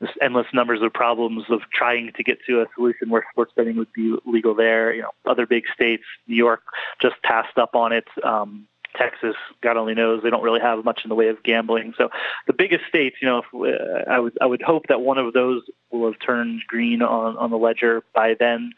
there's 0.00 0.14
endless 0.20 0.46
numbers 0.52 0.80
of 0.82 0.92
problems 0.92 1.44
of 1.48 1.60
trying 1.72 2.12
to 2.16 2.22
get 2.22 2.38
to 2.46 2.62
a 2.62 2.66
solution 2.74 3.10
where 3.10 3.24
sports 3.32 3.52
betting 3.54 3.76
would 3.76 3.92
be 3.92 4.16
legal 4.24 4.54
there. 4.54 4.94
You 4.94 5.02
know, 5.02 5.10
other 5.26 5.46
big 5.46 5.64
states, 5.74 6.04
New 6.26 6.36
York 6.36 6.62
just 7.00 7.16
passed 7.22 7.58
up 7.58 7.74
on 7.74 7.92
it. 7.92 8.08
Um, 8.24 8.66
Texas, 8.96 9.36
God 9.60 9.76
only 9.76 9.94
knows, 9.94 10.22
they 10.22 10.30
don't 10.30 10.42
really 10.42 10.60
have 10.60 10.84
much 10.84 11.02
in 11.04 11.08
the 11.08 11.14
way 11.14 11.28
of 11.28 11.42
gambling. 11.42 11.94
So 11.96 12.10
the 12.46 12.52
biggest 12.52 12.84
states, 12.88 13.16
you 13.20 13.28
know, 13.28 13.42
if, 13.42 13.46
uh, 13.54 14.10
I 14.10 14.18
would 14.18 14.36
I 14.40 14.46
would 14.46 14.62
hope 14.62 14.86
that 14.88 15.00
one 15.00 15.18
of 15.18 15.32
those 15.32 15.62
will 15.90 16.10
have 16.10 16.18
turned 16.18 16.62
green 16.66 17.02
on 17.02 17.36
on 17.36 17.50
the 17.50 17.58
ledger 17.58 18.02
by 18.14 18.34
then. 18.38 18.72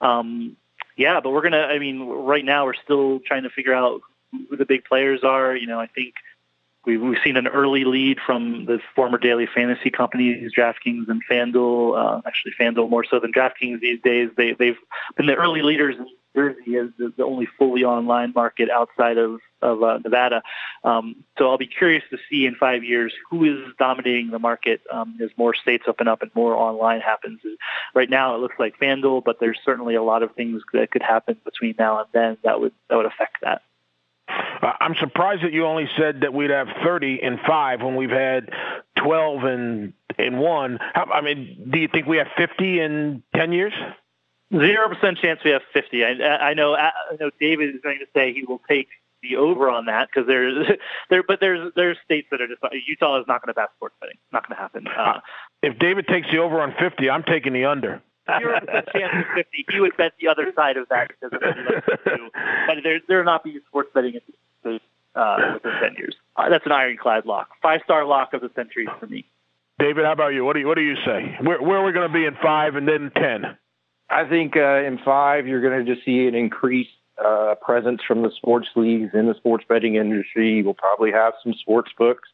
Um, 0.00 0.56
yeah, 0.96 1.20
but 1.20 1.30
we're 1.30 1.42
gonna. 1.42 1.62
I 1.62 1.78
mean, 1.78 2.00
right 2.00 2.44
now 2.44 2.64
we're 2.64 2.74
still 2.74 3.20
trying 3.26 3.42
to 3.42 3.50
figure 3.50 3.74
out 3.74 4.00
who 4.48 4.56
the 4.56 4.64
big 4.64 4.84
players 4.84 5.24
are. 5.24 5.54
You 5.54 5.66
know, 5.66 5.80
I 5.80 5.88
think 5.88 6.14
we've, 6.86 7.00
we've 7.00 7.18
seen 7.22 7.36
an 7.36 7.48
early 7.48 7.84
lead 7.84 8.18
from 8.24 8.64
the 8.66 8.80
former 8.94 9.18
daily 9.18 9.46
fantasy 9.46 9.90
companies, 9.90 10.52
DraftKings 10.56 11.08
and 11.08 11.22
FanDuel. 11.30 11.96
Uh, 11.98 12.22
actually, 12.26 12.52
FanDuel 12.58 12.88
more 12.88 13.04
so 13.04 13.18
than 13.20 13.32
DraftKings 13.32 13.80
these 13.80 14.00
days. 14.02 14.30
They, 14.36 14.52
they've 14.52 14.78
been 15.16 15.26
the 15.26 15.34
early 15.34 15.62
leaders 15.62 15.96
in 15.98 16.06
Jersey 16.34 16.76
as 16.76 16.88
the 16.98 17.24
only 17.24 17.48
fully 17.58 17.82
online 17.82 18.32
market 18.34 18.70
outside 18.70 19.18
of 19.18 19.40
of 19.62 19.82
uh, 19.82 19.98
Nevada. 20.04 20.42
Um, 20.84 21.24
so 21.38 21.48
I'll 21.48 21.56
be 21.56 21.66
curious 21.66 22.04
to 22.10 22.18
see 22.28 22.44
in 22.44 22.54
five 22.54 22.84
years 22.84 23.14
who 23.30 23.44
is 23.44 23.72
dominating 23.78 24.30
the 24.30 24.38
market 24.38 24.82
um, 24.92 25.18
as 25.22 25.30
more 25.38 25.54
states 25.54 25.84
open 25.88 26.08
up 26.08 26.20
and 26.20 26.30
more 26.34 26.54
online 26.54 27.00
happens. 27.00 27.40
Right 27.94 28.10
now, 28.10 28.34
it 28.34 28.38
looks 28.38 28.56
like 28.58 28.78
FanDuel, 28.78 29.24
but 29.24 29.40
there's 29.40 29.58
certainly 29.64 29.94
a 29.94 30.02
lot 30.02 30.22
of 30.22 30.34
things 30.34 30.62
that 30.74 30.90
could 30.90 31.02
happen 31.02 31.38
between 31.42 31.74
now 31.78 32.00
and 32.00 32.08
then 32.12 32.36
that 32.44 32.60
would 32.60 32.72
that 32.90 32.96
would 32.96 33.06
affect 33.06 33.38
that. 33.42 33.62
Uh, 34.62 34.72
I'm 34.80 34.94
surprised 34.96 35.42
that 35.44 35.52
you 35.52 35.66
only 35.66 35.88
said 35.98 36.20
that 36.20 36.32
we'd 36.32 36.50
have 36.50 36.68
30 36.84 37.20
in 37.22 37.38
five 37.46 37.82
when 37.82 37.96
we've 37.96 38.10
had 38.10 38.50
12 38.96 39.44
in 39.44 39.94
in 40.18 40.38
one. 40.38 40.78
How, 40.94 41.04
I 41.12 41.20
mean, 41.20 41.68
do 41.70 41.78
you 41.78 41.88
think 41.88 42.06
we 42.06 42.16
have 42.16 42.28
50 42.36 42.80
in 42.80 43.22
10 43.34 43.52
years? 43.52 43.72
Zero 44.52 44.88
percent 44.88 45.18
chance 45.18 45.40
we 45.44 45.50
have 45.50 45.62
50. 45.72 46.04
I, 46.04 46.50
I 46.50 46.54
know. 46.54 46.74
I 46.74 46.92
know 47.18 47.30
David 47.40 47.74
is 47.74 47.80
going 47.82 47.98
to 47.98 48.06
say 48.14 48.32
he 48.32 48.44
will 48.44 48.60
take 48.68 48.88
the 49.22 49.36
over 49.36 49.68
on 49.68 49.86
that 49.86 50.08
because 50.08 50.28
there's 50.28 50.68
there, 51.10 51.22
but 51.22 51.40
there's 51.40 51.72
there's 51.74 51.96
states 52.04 52.28
that 52.30 52.40
are 52.40 52.46
just 52.46 52.62
Utah 52.86 53.20
is 53.20 53.26
not 53.26 53.42
going 53.42 53.48
to 53.48 53.54
back 53.54 53.70
sports 53.76 53.96
betting. 54.00 54.18
Not 54.32 54.48
going 54.48 54.56
to 54.56 54.62
happen. 54.62 54.86
Uh, 54.86 55.20
if 55.62 55.78
David 55.80 56.06
takes 56.06 56.28
the 56.30 56.38
over 56.38 56.60
on 56.60 56.74
50, 56.78 57.10
I'm 57.10 57.24
taking 57.24 57.52
the 57.54 57.64
under. 57.64 58.02
Zero 58.26 58.60
percent 58.60 58.88
chance 58.92 59.14
of 59.14 59.34
50. 59.34 59.66
He 59.70 59.80
would 59.80 59.96
bet 59.96 60.12
the 60.20 60.28
other 60.28 60.52
side 60.56 60.76
of 60.76 60.88
that 60.88 61.08
because 61.08 61.32
of 61.32 61.40
what 61.40 61.56
he 61.56 61.74
likes 61.74 61.86
to 61.86 62.16
do. 62.16 62.30
But 62.66 62.76
there 62.82 63.00
there 63.08 63.18
will 63.18 63.24
not 63.24 63.44
be 63.44 63.58
sports 63.68 63.90
betting 63.94 64.14
in 64.14 64.20
the 64.62 64.80
uh, 65.20 65.54
within 65.54 65.72
10 65.80 65.94
years. 65.96 66.14
Uh, 66.36 66.48
that's 66.48 66.66
an 66.66 66.72
ironclad 66.72 67.26
lock. 67.26 67.48
Five 67.62 67.80
star 67.84 68.04
lock 68.04 68.34
of 68.34 68.40
the 68.40 68.50
century 68.54 68.88
for 69.00 69.06
me. 69.06 69.24
David, 69.78 70.04
how 70.04 70.12
about 70.12 70.28
you? 70.28 70.44
What 70.44 70.54
do 70.54 70.60
you 70.60 70.66
what 70.66 70.76
do 70.76 70.82
you 70.82 70.96
say? 71.04 71.36
Where 71.42 71.62
where 71.62 71.78
are 71.78 71.84
we 71.84 71.92
going 71.92 72.08
to 72.08 72.12
be 72.12 72.24
in 72.24 72.36
five 72.42 72.76
and 72.76 72.88
then 72.88 73.10
ten? 73.14 73.56
I 74.08 74.28
think 74.28 74.56
uh, 74.56 74.82
in 74.84 74.98
five 75.04 75.46
you're 75.46 75.60
going 75.60 75.84
to 75.84 75.94
just 75.94 76.04
see 76.04 76.26
an 76.26 76.34
increased 76.34 76.90
uh, 77.22 77.54
presence 77.60 78.00
from 78.06 78.22
the 78.22 78.30
sports 78.36 78.68
leagues 78.76 79.10
in 79.14 79.26
the 79.26 79.34
sports 79.34 79.64
betting 79.68 79.96
industry. 79.96 80.62
We'll 80.62 80.74
probably 80.74 81.12
have 81.12 81.34
some 81.42 81.54
sports 81.54 81.90
books 81.96 82.28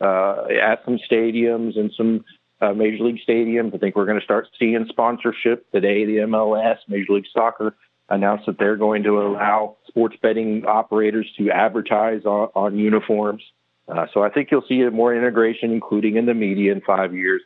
uh, 0.00 0.44
at 0.62 0.84
some 0.84 0.98
stadiums 1.10 1.78
and 1.78 1.92
some 1.96 2.24
uh, 2.64 2.74
major 2.74 3.04
league 3.04 3.20
stadiums. 3.26 3.74
I 3.74 3.78
think 3.78 3.96
we're 3.96 4.06
going 4.06 4.18
to 4.18 4.24
start 4.24 4.48
seeing 4.58 4.86
sponsorship 4.88 5.70
today. 5.72 6.04
The 6.04 6.18
MLS, 6.18 6.78
Major 6.88 7.14
League 7.14 7.26
Soccer, 7.32 7.76
announced 8.08 8.46
that 8.46 8.58
they're 8.58 8.76
going 8.76 9.02
to 9.04 9.20
allow 9.20 9.76
sports 9.88 10.16
betting 10.20 10.64
operators 10.66 11.26
to 11.38 11.50
advertise 11.50 12.24
on, 12.24 12.48
on 12.54 12.78
uniforms. 12.78 13.42
Uh, 13.88 14.06
so 14.12 14.22
I 14.22 14.30
think 14.30 14.50
you'll 14.50 14.64
see 14.68 14.82
more 14.84 15.14
integration, 15.14 15.72
including 15.72 16.16
in 16.16 16.26
the 16.26 16.34
media, 16.34 16.72
in 16.72 16.80
five 16.80 17.14
years. 17.14 17.42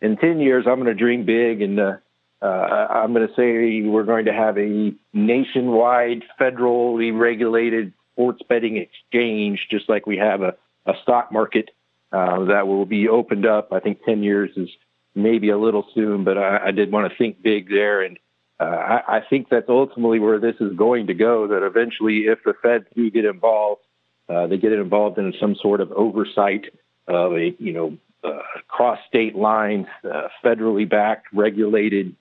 In 0.00 0.16
ten 0.16 0.40
years, 0.40 0.66
I'm 0.66 0.76
going 0.76 0.86
to 0.86 0.94
dream 0.94 1.24
big 1.24 1.62
and 1.62 1.78
uh, 1.78 1.96
uh, 2.42 2.46
I'm 2.46 3.12
going 3.12 3.28
to 3.28 3.34
say 3.34 3.86
we're 3.86 4.04
going 4.04 4.24
to 4.24 4.32
have 4.32 4.56
a 4.56 4.94
nationwide, 5.12 6.24
federally 6.40 7.16
regulated 7.16 7.92
sports 8.12 8.40
betting 8.48 8.76
exchange, 8.76 9.66
just 9.70 9.88
like 9.88 10.06
we 10.06 10.16
have 10.16 10.42
a, 10.42 10.54
a 10.86 10.94
stock 11.02 11.30
market 11.32 11.70
uh, 12.12 12.44
that 12.46 12.66
will 12.66 12.86
be 12.86 13.08
opened 13.08 13.46
up. 13.46 13.72
I 13.72 13.80
think 13.80 14.04
10 14.04 14.22
years 14.22 14.50
is 14.56 14.68
maybe 15.14 15.50
a 15.50 15.58
little 15.58 15.86
soon, 15.94 16.24
but 16.24 16.38
I, 16.38 16.68
I 16.68 16.70
did 16.70 16.90
want 16.90 17.10
to 17.10 17.16
think 17.16 17.42
big 17.42 17.68
there. 17.68 18.02
And 18.02 18.18
uh, 18.58 18.64
I, 18.64 19.16
I 19.16 19.20
think 19.28 19.48
that's 19.48 19.68
ultimately 19.68 20.18
where 20.18 20.38
this 20.38 20.56
is 20.60 20.72
going 20.76 21.06
to 21.08 21.14
go, 21.14 21.48
that 21.48 21.64
eventually, 21.64 22.26
if 22.26 22.40
the 22.44 22.54
Feds 22.62 22.86
do 22.94 23.10
get 23.10 23.24
involved, 23.24 23.82
uh, 24.28 24.46
they 24.46 24.58
get 24.58 24.72
involved 24.72 25.18
in 25.18 25.34
some 25.40 25.56
sort 25.56 25.80
of 25.80 25.92
oversight 25.92 26.66
of 27.08 27.32
a, 27.32 27.54
you 27.58 27.72
know, 27.72 27.98
uh, 28.22 28.42
cross 28.68 28.98
state 29.08 29.34
lines, 29.34 29.86
uh, 30.04 30.28
federally 30.44 30.88
backed, 30.88 31.26
regulated 31.32 32.14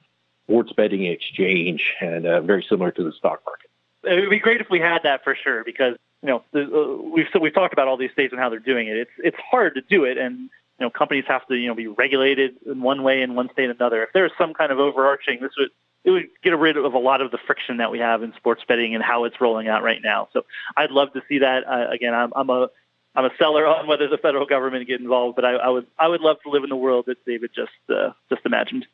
sports 0.45 0.71
betting 0.71 1.05
exchange, 1.05 1.93
and 1.99 2.25
uh, 2.25 2.41
very 2.41 2.65
similar 2.67 2.91
to 2.91 3.03
the 3.03 3.11
stock 3.11 3.41
market. 3.45 3.69
It 4.03 4.21
would 4.21 4.29
be 4.29 4.39
great 4.39 4.61
if 4.61 4.67
we 4.69 4.79
had 4.79 5.03
that 5.03 5.23
for 5.23 5.35
sure, 5.35 5.63
because 5.63 5.95
you 6.22 6.30
know 6.30 6.43
the, 6.51 6.63
uh, 6.63 7.01
we've 7.09 7.28
we've 7.39 7.53
talked 7.53 7.74
about 7.74 7.88
all 7.88 7.97
these 7.97 8.11
states 8.11 8.34
and 8.34 8.41
how 8.41 8.49
they're 8.49 8.59
doing 8.59 8.88
it. 8.88 8.97
It's 8.97 9.11
it's 9.20 9.38
hard 9.38 9.76
to 9.76 9.82
do 9.82 10.03
it, 10.05 10.17
and 10.17 10.38
you 10.39 10.49
know 10.80 10.89
companies 10.89 11.26
have 11.28 11.45
to 11.47 11.55
you 11.55 11.67
know 11.67 11.76
be 11.76 11.88
regulated 11.88 12.55
in 12.65 12.82
one 12.82 13.03
way 13.03 13.22
in 13.22 13.36
one 13.36 13.49
state 13.53 13.70
and 13.70 13.80
another. 13.80 14.03
If 14.03 14.09
there 14.13 14.26
is 14.26 14.32
some 14.38 14.53
kind 14.53 14.72
of 14.72 14.80
overarching, 14.80 15.39
this 15.41 15.51
would 15.57 15.70
it 16.03 16.11
would 16.11 16.28
get 16.43 16.57
rid 16.57 16.78
of 16.78 16.93
a 16.93 16.99
lot 16.99 17.22
of 17.22 17.32
the 17.32 17.38
friction 17.45 17.78
that 17.78 17.91
we 17.91 17.99
have 17.99 18.24
in 18.24 18.34
sports 18.36 18.63
betting 18.67 18.95
and 18.95 19.03
how 19.03 19.26
it's 19.26 19.39
rolling 19.41 19.67
out 19.67 19.84
right 19.84 20.01
now. 20.03 20.30
So 20.34 20.45
I'd 20.76 20.91
love 20.91 21.13
to 21.13 21.22
see 21.28 21.39
that. 21.39 21.67
Uh, 21.67 21.88
again, 21.91 22.13
I'm, 22.13 22.32
I'm 22.36 22.49
a 22.49 22.70
I'm 23.15 23.26
a 23.26 23.32
seller 23.38 23.65
on 23.65 23.88
whether 23.88 24.07
the 24.07 24.17
federal 24.17 24.45
government 24.45 24.88
get 24.88 25.01
involved, 25.01 25.36
but 25.36 25.45
I, 25.45 25.55
I 25.55 25.70
would 25.70 25.88
I 25.97 26.07
would 26.07 26.22
love 26.22 26.38
to 26.43 26.49
live 26.49 26.63
in 26.63 26.70
the 26.70 26.76
world 26.76 27.05
that 27.07 27.24
David 27.26 27.51
just 27.53 27.72
uh, 27.89 28.11
just 28.30 28.45
imagined. 28.45 28.86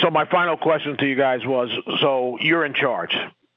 So 0.00 0.10
my 0.10 0.24
final 0.24 0.56
question 0.56 0.96
to 0.98 1.06
you 1.06 1.16
guys 1.16 1.44
was: 1.44 1.70
so 2.00 2.38
you're 2.40 2.64
in 2.64 2.74
charge. 2.74 3.16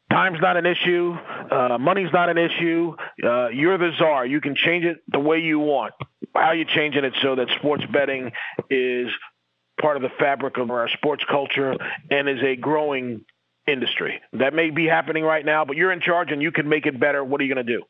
Time's 0.10 0.39
not 0.41 0.55
an 0.55 0.66
issue. 0.66 1.16
Uh, 1.51 1.78
money's 1.80 2.12
not 2.14 2.30
an 2.30 2.38
issue. 2.38 2.95
Uh, 3.24 3.49
you're 3.49 3.78
the 3.78 3.91
czar. 3.97 4.26
You 4.26 4.39
can 4.39 4.55
change 4.55 4.86
it 4.86 4.97
the 5.08 5.20
way 5.20 5.39
you 5.39 5.60
want. 5.60 5.93
How 6.34 6.41
are 6.41 6.55
you 6.55 6.66
changing 6.66 7.03
it 7.03 7.14
so 7.22 7.36
that 7.36 7.47
sports 7.60 7.84
betting 7.91 8.32
is 8.70 9.10
part 9.82 9.97
of 9.97 10.01
the 10.01 10.10
fabric 10.18 10.58
of 10.58 10.72
our 10.72 10.88
sports 10.89 11.24
culture 11.30 11.76
and 12.10 12.30
is 12.30 12.41
a 12.41 12.55
growing 12.55 13.26
industry? 13.68 14.22
That 14.34 14.53
may 14.53 14.70
be 14.70 14.86
happening 14.86 15.24
right 15.24 15.45
now, 15.45 15.66
but 15.66 15.76
you're 15.76 15.91
in 15.91 15.99
charge 15.99 16.32
and 16.32 16.41
you 16.41 16.51
can 16.51 16.70
make 16.70 16.86
it 16.86 16.99
better. 16.99 17.24
What 17.24 17.41
are 17.41 17.43
you 17.43 17.53
going 17.53 17.66
to 17.66 17.74
do? 17.78 17.84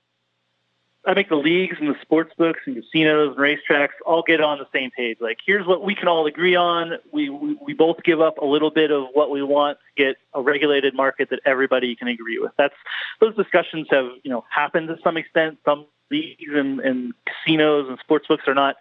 I 1.08 1.14
think 1.14 1.30
the 1.30 1.36
leagues 1.36 1.78
and 1.80 1.88
the 1.88 1.96
sports 2.02 2.34
books 2.38 2.60
and 2.66 2.76
casinos 2.76 3.38
and 3.38 3.38
racetracks 3.38 3.94
all 4.06 4.24
get 4.28 4.42
on 4.42 4.60
the 4.60 4.68
same 4.74 4.92
page. 4.92 5.18
Like, 5.22 5.38
here's 5.46 5.66
what 5.66 5.82
we 5.82 5.96
can 5.96 6.10
all 6.10 6.28
agree 6.28 6.56
on. 6.58 6.98
We, 7.14 7.30
we, 7.30 7.58
we 7.66 7.74
both 7.74 8.04
give 8.04 8.20
up 8.20 8.40
a 8.40 8.46
little 8.46 8.72
bit 8.72 8.92
of 8.92 9.06
what 9.14 9.32
we 9.32 9.42
want 9.42 9.78
to 9.78 10.04
get 10.04 10.18
a 10.34 10.42
regulated 10.42 10.94
market 10.94 11.30
that 11.30 11.40
everybody 11.46 11.96
can 11.96 12.10
agree 12.10 12.40
with. 12.40 12.52
That's 12.58 12.76
those 13.22 13.36
discussions 13.38 13.88
have 13.90 14.08
you 14.24 14.30
know 14.30 14.44
happened 14.50 14.90
to 14.90 14.98
some 15.02 15.16
extent. 15.16 15.60
Some 15.64 15.86
leagues 16.12 16.52
and, 16.54 16.82
and 16.82 17.14
casinos 17.26 17.88
and 17.88 17.98
sports 18.00 18.28
books 18.28 18.44
are 18.46 18.54
not 18.54 18.76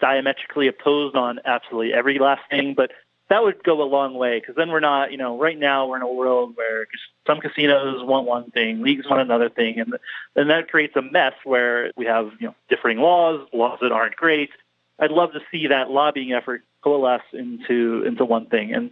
diametrically 0.00 0.68
opposed 0.68 1.16
on 1.16 1.40
absolutely 1.46 1.94
every 1.94 2.18
last 2.18 2.42
thing, 2.50 2.74
but 2.74 2.90
that 3.30 3.44
would 3.44 3.62
go 3.62 3.80
a 3.80 3.84
long 3.84 4.14
way 4.14 4.40
because 4.40 4.56
then 4.56 4.70
we're 4.70 4.80
not, 4.80 5.12
you 5.12 5.16
know, 5.16 5.38
right 5.38 5.58
now 5.58 5.86
we're 5.86 5.96
in 5.96 6.02
a 6.02 6.12
world 6.12 6.56
where 6.56 6.86
some 7.26 7.40
casinos 7.40 8.04
want 8.04 8.26
one 8.26 8.50
thing, 8.50 8.82
leagues 8.82 9.06
want 9.08 9.22
another 9.22 9.48
thing, 9.48 9.78
and 9.78 9.94
then 10.34 10.48
that 10.48 10.68
creates 10.68 10.96
a 10.96 11.02
mess 11.02 11.34
where 11.44 11.92
we 11.96 12.06
have, 12.06 12.32
you 12.40 12.48
know, 12.48 12.54
differing 12.68 12.98
laws, 12.98 13.46
laws 13.52 13.78
that 13.82 13.92
aren't 13.92 14.16
great. 14.16 14.50
I'd 14.98 15.12
love 15.12 15.32
to 15.32 15.40
see 15.52 15.68
that 15.68 15.90
lobbying 15.90 16.32
effort 16.32 16.62
coalesce 16.82 17.22
into 17.32 18.02
into 18.04 18.24
one 18.24 18.46
thing. 18.46 18.74
And 18.74 18.90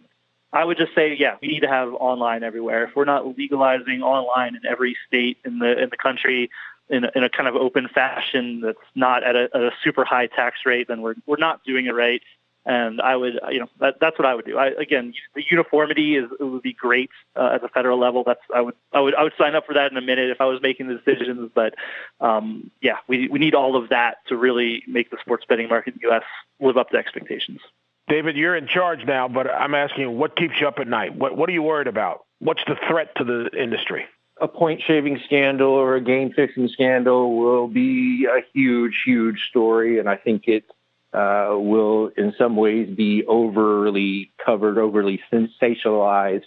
I 0.52 0.64
would 0.64 0.78
just 0.78 0.94
say, 0.94 1.16
yeah, 1.18 1.36
we 1.42 1.48
need 1.48 1.60
to 1.60 1.68
have 1.68 1.92
online 1.92 2.44
everywhere. 2.44 2.84
If 2.84 2.94
we're 2.94 3.04
not 3.04 3.36
legalizing 3.36 4.02
online 4.02 4.54
in 4.54 4.64
every 4.64 4.96
state 5.08 5.38
in 5.44 5.58
the 5.58 5.82
in 5.82 5.90
the 5.90 5.96
country 5.96 6.48
in 6.88 7.04
a, 7.04 7.10
in 7.14 7.24
a 7.24 7.28
kind 7.28 7.48
of 7.48 7.56
open 7.56 7.88
fashion 7.92 8.60
that's 8.60 8.78
not 8.94 9.22
at 9.24 9.36
a, 9.36 9.48
at 9.52 9.60
a 9.60 9.70
super 9.82 10.04
high 10.04 10.26
tax 10.26 10.60
rate, 10.64 10.86
then 10.86 11.02
we're 11.02 11.16
we're 11.26 11.36
not 11.36 11.64
doing 11.64 11.86
it 11.86 11.94
right. 11.94 12.22
And 12.66 13.00
I 13.00 13.16
would, 13.16 13.40
you 13.50 13.60
know, 13.60 13.68
that, 13.80 13.94
that's 14.00 14.18
what 14.18 14.26
I 14.26 14.34
would 14.34 14.44
do. 14.44 14.58
I, 14.58 14.66
again, 14.68 15.14
the 15.34 15.42
uniformity 15.50 16.16
is 16.16 16.30
it 16.38 16.44
would 16.44 16.62
be 16.62 16.74
great 16.74 17.10
uh, 17.34 17.52
at 17.54 17.62
the 17.62 17.68
federal 17.68 17.98
level. 17.98 18.24
That's 18.26 18.40
I 18.54 18.60
would 18.60 18.74
I 18.92 19.00
would 19.00 19.14
I 19.14 19.22
would 19.22 19.32
sign 19.38 19.54
up 19.54 19.64
for 19.66 19.74
that 19.74 19.90
in 19.90 19.96
a 19.96 20.02
minute 20.02 20.30
if 20.30 20.40
I 20.40 20.44
was 20.44 20.60
making 20.60 20.88
the 20.88 20.94
decisions. 20.94 21.50
But 21.54 21.74
um, 22.20 22.70
yeah, 22.82 22.98
we 23.06 23.28
we 23.28 23.38
need 23.38 23.54
all 23.54 23.76
of 23.76 23.88
that 23.88 24.18
to 24.26 24.36
really 24.36 24.82
make 24.86 25.10
the 25.10 25.16
sports 25.20 25.44
betting 25.48 25.68
market 25.68 25.94
in 25.94 26.00
the 26.02 26.08
U.S. 26.08 26.24
live 26.60 26.76
up 26.76 26.90
to 26.90 26.98
expectations. 26.98 27.60
David, 28.08 28.36
you're 28.36 28.56
in 28.56 28.66
charge 28.66 29.04
now, 29.04 29.28
but 29.28 29.50
I'm 29.50 29.74
asking, 29.74 30.16
what 30.16 30.34
keeps 30.34 30.54
you 30.60 30.68
up 30.68 30.78
at 30.78 30.88
night? 30.88 31.14
What 31.14 31.36
what 31.36 31.48
are 31.48 31.52
you 31.52 31.62
worried 31.62 31.88
about? 31.88 32.24
What's 32.38 32.62
the 32.66 32.76
threat 32.88 33.14
to 33.16 33.24
the 33.24 33.50
industry? 33.58 34.06
a 34.40 34.48
point 34.48 34.82
shaving 34.86 35.20
scandal 35.24 35.70
or 35.70 35.96
a 35.96 36.00
game 36.00 36.32
fixing 36.32 36.68
scandal 36.68 37.36
will 37.36 37.68
be 37.68 38.26
a 38.26 38.40
huge, 38.54 39.02
huge 39.04 39.48
story. 39.48 39.98
And 39.98 40.08
I 40.08 40.16
think 40.16 40.46
it 40.46 40.64
uh, 41.12 41.50
will 41.52 42.10
in 42.16 42.34
some 42.38 42.56
ways 42.56 42.88
be 42.94 43.24
overly 43.26 44.30
covered, 44.44 44.78
overly 44.78 45.20
sensationalized. 45.32 46.44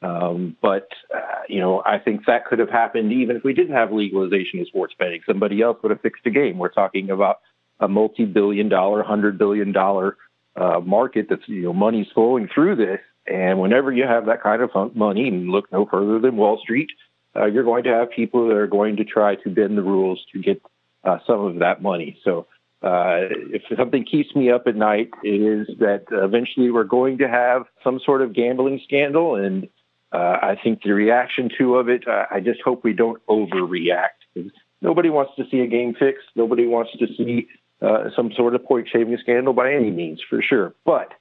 Um, 0.00 0.56
but, 0.62 0.88
uh, 1.14 1.42
you 1.48 1.60
know, 1.60 1.82
I 1.84 1.98
think 1.98 2.26
that 2.26 2.46
could 2.46 2.60
have 2.60 2.70
happened 2.70 3.12
even 3.12 3.36
if 3.36 3.44
we 3.44 3.52
didn't 3.52 3.74
have 3.74 3.92
legalization 3.92 4.60
of 4.60 4.68
sports 4.68 4.94
betting. 4.98 5.20
Somebody 5.26 5.60
else 5.60 5.78
would 5.82 5.90
have 5.90 6.00
fixed 6.00 6.24
the 6.24 6.30
game. 6.30 6.58
We're 6.58 6.68
talking 6.68 7.10
about 7.10 7.40
a 7.80 7.88
multi 7.88 8.24
billion 8.24 8.68
dollar, 8.68 9.02
$100 9.02 9.38
billion 9.38 9.76
uh, 9.76 10.80
market 10.80 11.26
that's, 11.28 11.46
you 11.46 11.62
know, 11.62 11.72
money's 11.72 12.06
flowing 12.14 12.48
through 12.52 12.76
this. 12.76 13.00
And 13.26 13.60
whenever 13.60 13.92
you 13.92 14.04
have 14.04 14.26
that 14.26 14.42
kind 14.42 14.62
of 14.62 14.96
money, 14.96 15.30
look 15.30 15.70
no 15.70 15.84
further 15.84 16.18
than 16.18 16.36
Wall 16.36 16.58
Street, 16.62 16.88
uh, 17.36 17.44
you're 17.46 17.64
going 17.64 17.84
to 17.84 17.90
have 17.90 18.10
people 18.10 18.48
that 18.48 18.56
are 18.56 18.66
going 18.66 18.96
to 18.96 19.04
try 19.04 19.34
to 19.34 19.50
bend 19.50 19.76
the 19.76 19.82
rules 19.82 20.24
to 20.32 20.40
get 20.40 20.62
uh, 21.04 21.18
some 21.26 21.40
of 21.40 21.58
that 21.58 21.82
money. 21.82 22.18
So 22.24 22.46
uh, 22.82 23.26
if 23.50 23.62
something 23.76 24.04
keeps 24.04 24.34
me 24.36 24.50
up 24.50 24.66
at 24.66 24.76
night, 24.76 25.10
it 25.24 25.40
is 25.40 25.66
that 25.78 26.04
eventually 26.12 26.70
we're 26.70 26.84
going 26.84 27.18
to 27.18 27.28
have 27.28 27.64
some 27.82 28.00
sort 28.04 28.22
of 28.22 28.32
gambling 28.32 28.80
scandal, 28.84 29.34
and 29.34 29.68
uh, 30.12 30.38
I 30.40 30.56
think 30.62 30.82
the 30.82 30.92
reaction 30.92 31.50
to 31.58 31.76
of 31.76 31.88
it, 31.88 32.06
uh, 32.06 32.26
I 32.30 32.40
just 32.40 32.60
hope 32.64 32.84
we 32.84 32.92
don't 32.92 33.20
overreact. 33.26 34.50
Nobody 34.80 35.10
wants 35.10 35.32
to 35.36 35.44
see 35.50 35.60
a 35.60 35.66
game 35.66 35.94
fixed. 35.98 36.28
Nobody 36.36 36.66
wants 36.66 36.92
to 36.98 37.06
see 37.16 37.48
uh, 37.82 38.10
some 38.14 38.32
sort 38.36 38.54
of 38.54 38.64
point 38.64 38.88
shaving 38.92 39.18
scandal 39.20 39.52
by 39.52 39.72
any 39.72 39.90
means, 39.90 40.20
for 40.28 40.40
sure. 40.40 40.74
But 40.84 41.12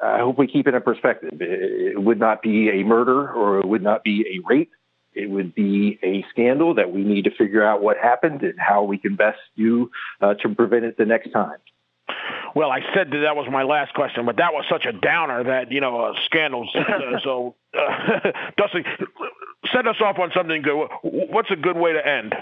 I 0.00 0.18
hope 0.18 0.36
we 0.36 0.46
keep 0.46 0.66
it 0.66 0.74
in 0.74 0.82
perspective. 0.82 1.40
It 1.40 2.00
would 2.02 2.18
not 2.18 2.42
be 2.42 2.70
a 2.70 2.84
murder 2.84 3.32
or 3.32 3.60
it 3.60 3.66
would 3.66 3.82
not 3.82 4.04
be 4.04 4.22
a 4.22 4.48
rape. 4.48 4.70
It 5.18 5.28
would 5.28 5.54
be 5.54 5.98
a 6.02 6.24
scandal 6.30 6.74
that 6.74 6.92
we 6.92 7.02
need 7.02 7.24
to 7.24 7.30
figure 7.30 7.64
out 7.64 7.82
what 7.82 7.96
happened 7.98 8.42
and 8.42 8.54
how 8.58 8.84
we 8.84 8.98
can 8.98 9.16
best 9.16 9.40
do 9.56 9.90
uh, 10.20 10.34
to 10.34 10.48
prevent 10.54 10.84
it 10.84 10.96
the 10.96 11.06
next 11.06 11.32
time. 11.32 11.58
Well, 12.54 12.70
I 12.70 12.80
said 12.94 13.10
that 13.10 13.18
that 13.18 13.36
was 13.36 13.48
my 13.50 13.64
last 13.64 13.94
question, 13.94 14.24
but 14.24 14.36
that 14.36 14.52
was 14.52 14.64
such 14.70 14.86
a 14.86 14.92
downer 14.92 15.44
that 15.44 15.72
you 15.72 15.80
know 15.80 16.00
uh, 16.00 16.14
scandals. 16.26 16.70
Uh, 16.78 17.20
so, 17.22 17.54
uh, 17.74 18.32
Dusty, 18.56 18.84
send 19.72 19.88
us 19.88 19.96
off 20.00 20.18
on 20.18 20.30
something 20.34 20.62
good. 20.62 20.88
What's 21.02 21.50
a 21.50 21.56
good 21.56 21.76
way 21.76 21.92
to 21.92 22.06
end? 22.06 22.34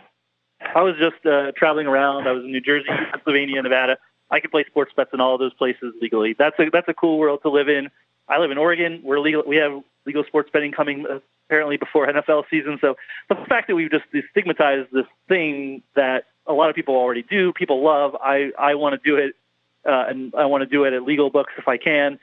I 0.60 0.82
was 0.82 0.94
just 0.98 1.24
uh, 1.26 1.52
traveling 1.56 1.86
around. 1.86 2.26
I 2.28 2.32
was 2.32 2.44
in 2.44 2.52
New 2.52 2.60
Jersey, 2.60 2.86
Pennsylvania, 2.88 3.62
Nevada. 3.62 3.98
I 4.30 4.40
could 4.40 4.50
play 4.50 4.64
sports 4.64 4.92
bets 4.96 5.10
in 5.12 5.20
all 5.20 5.34
of 5.34 5.40
those 5.40 5.54
places 5.54 5.94
legally. 6.00 6.34
That's 6.38 6.58
a 6.58 6.70
that's 6.70 6.88
a 6.88 6.94
cool 6.94 7.18
world 7.18 7.40
to 7.42 7.50
live 7.50 7.68
in. 7.68 7.90
I 8.28 8.38
live 8.38 8.50
in 8.50 8.58
Oregon. 8.58 9.00
We're 9.02 9.20
legal. 9.20 9.42
We 9.46 9.56
have 9.56 9.82
legal 10.06 10.24
sports 10.24 10.50
betting 10.52 10.72
coming 10.72 11.06
uh, 11.06 11.18
apparently 11.46 11.76
before 11.76 12.06
NFL 12.12 12.44
season. 12.50 12.78
So 12.80 12.96
the 13.28 13.36
fact 13.48 13.68
that 13.68 13.74
we've 13.74 13.90
just 13.90 14.04
stigmatized 14.30 14.88
this 14.92 15.06
thing 15.28 15.82
that 15.94 16.24
a 16.46 16.52
lot 16.52 16.70
of 16.70 16.76
people 16.76 16.94
already 16.94 17.22
do, 17.22 17.52
people 17.52 17.82
love. 17.82 18.16
I 18.22 18.52
I 18.58 18.74
want 18.76 19.00
to 19.00 19.10
do 19.10 19.16
it, 19.16 19.34
uh, 19.84 20.06
and 20.08 20.34
I 20.36 20.46
want 20.46 20.62
to 20.62 20.66
do 20.66 20.84
it 20.84 20.92
at 20.92 21.02
legal 21.02 21.30
books 21.30 21.52
if 21.58 21.68
I 21.68 21.76
can. 21.76 22.18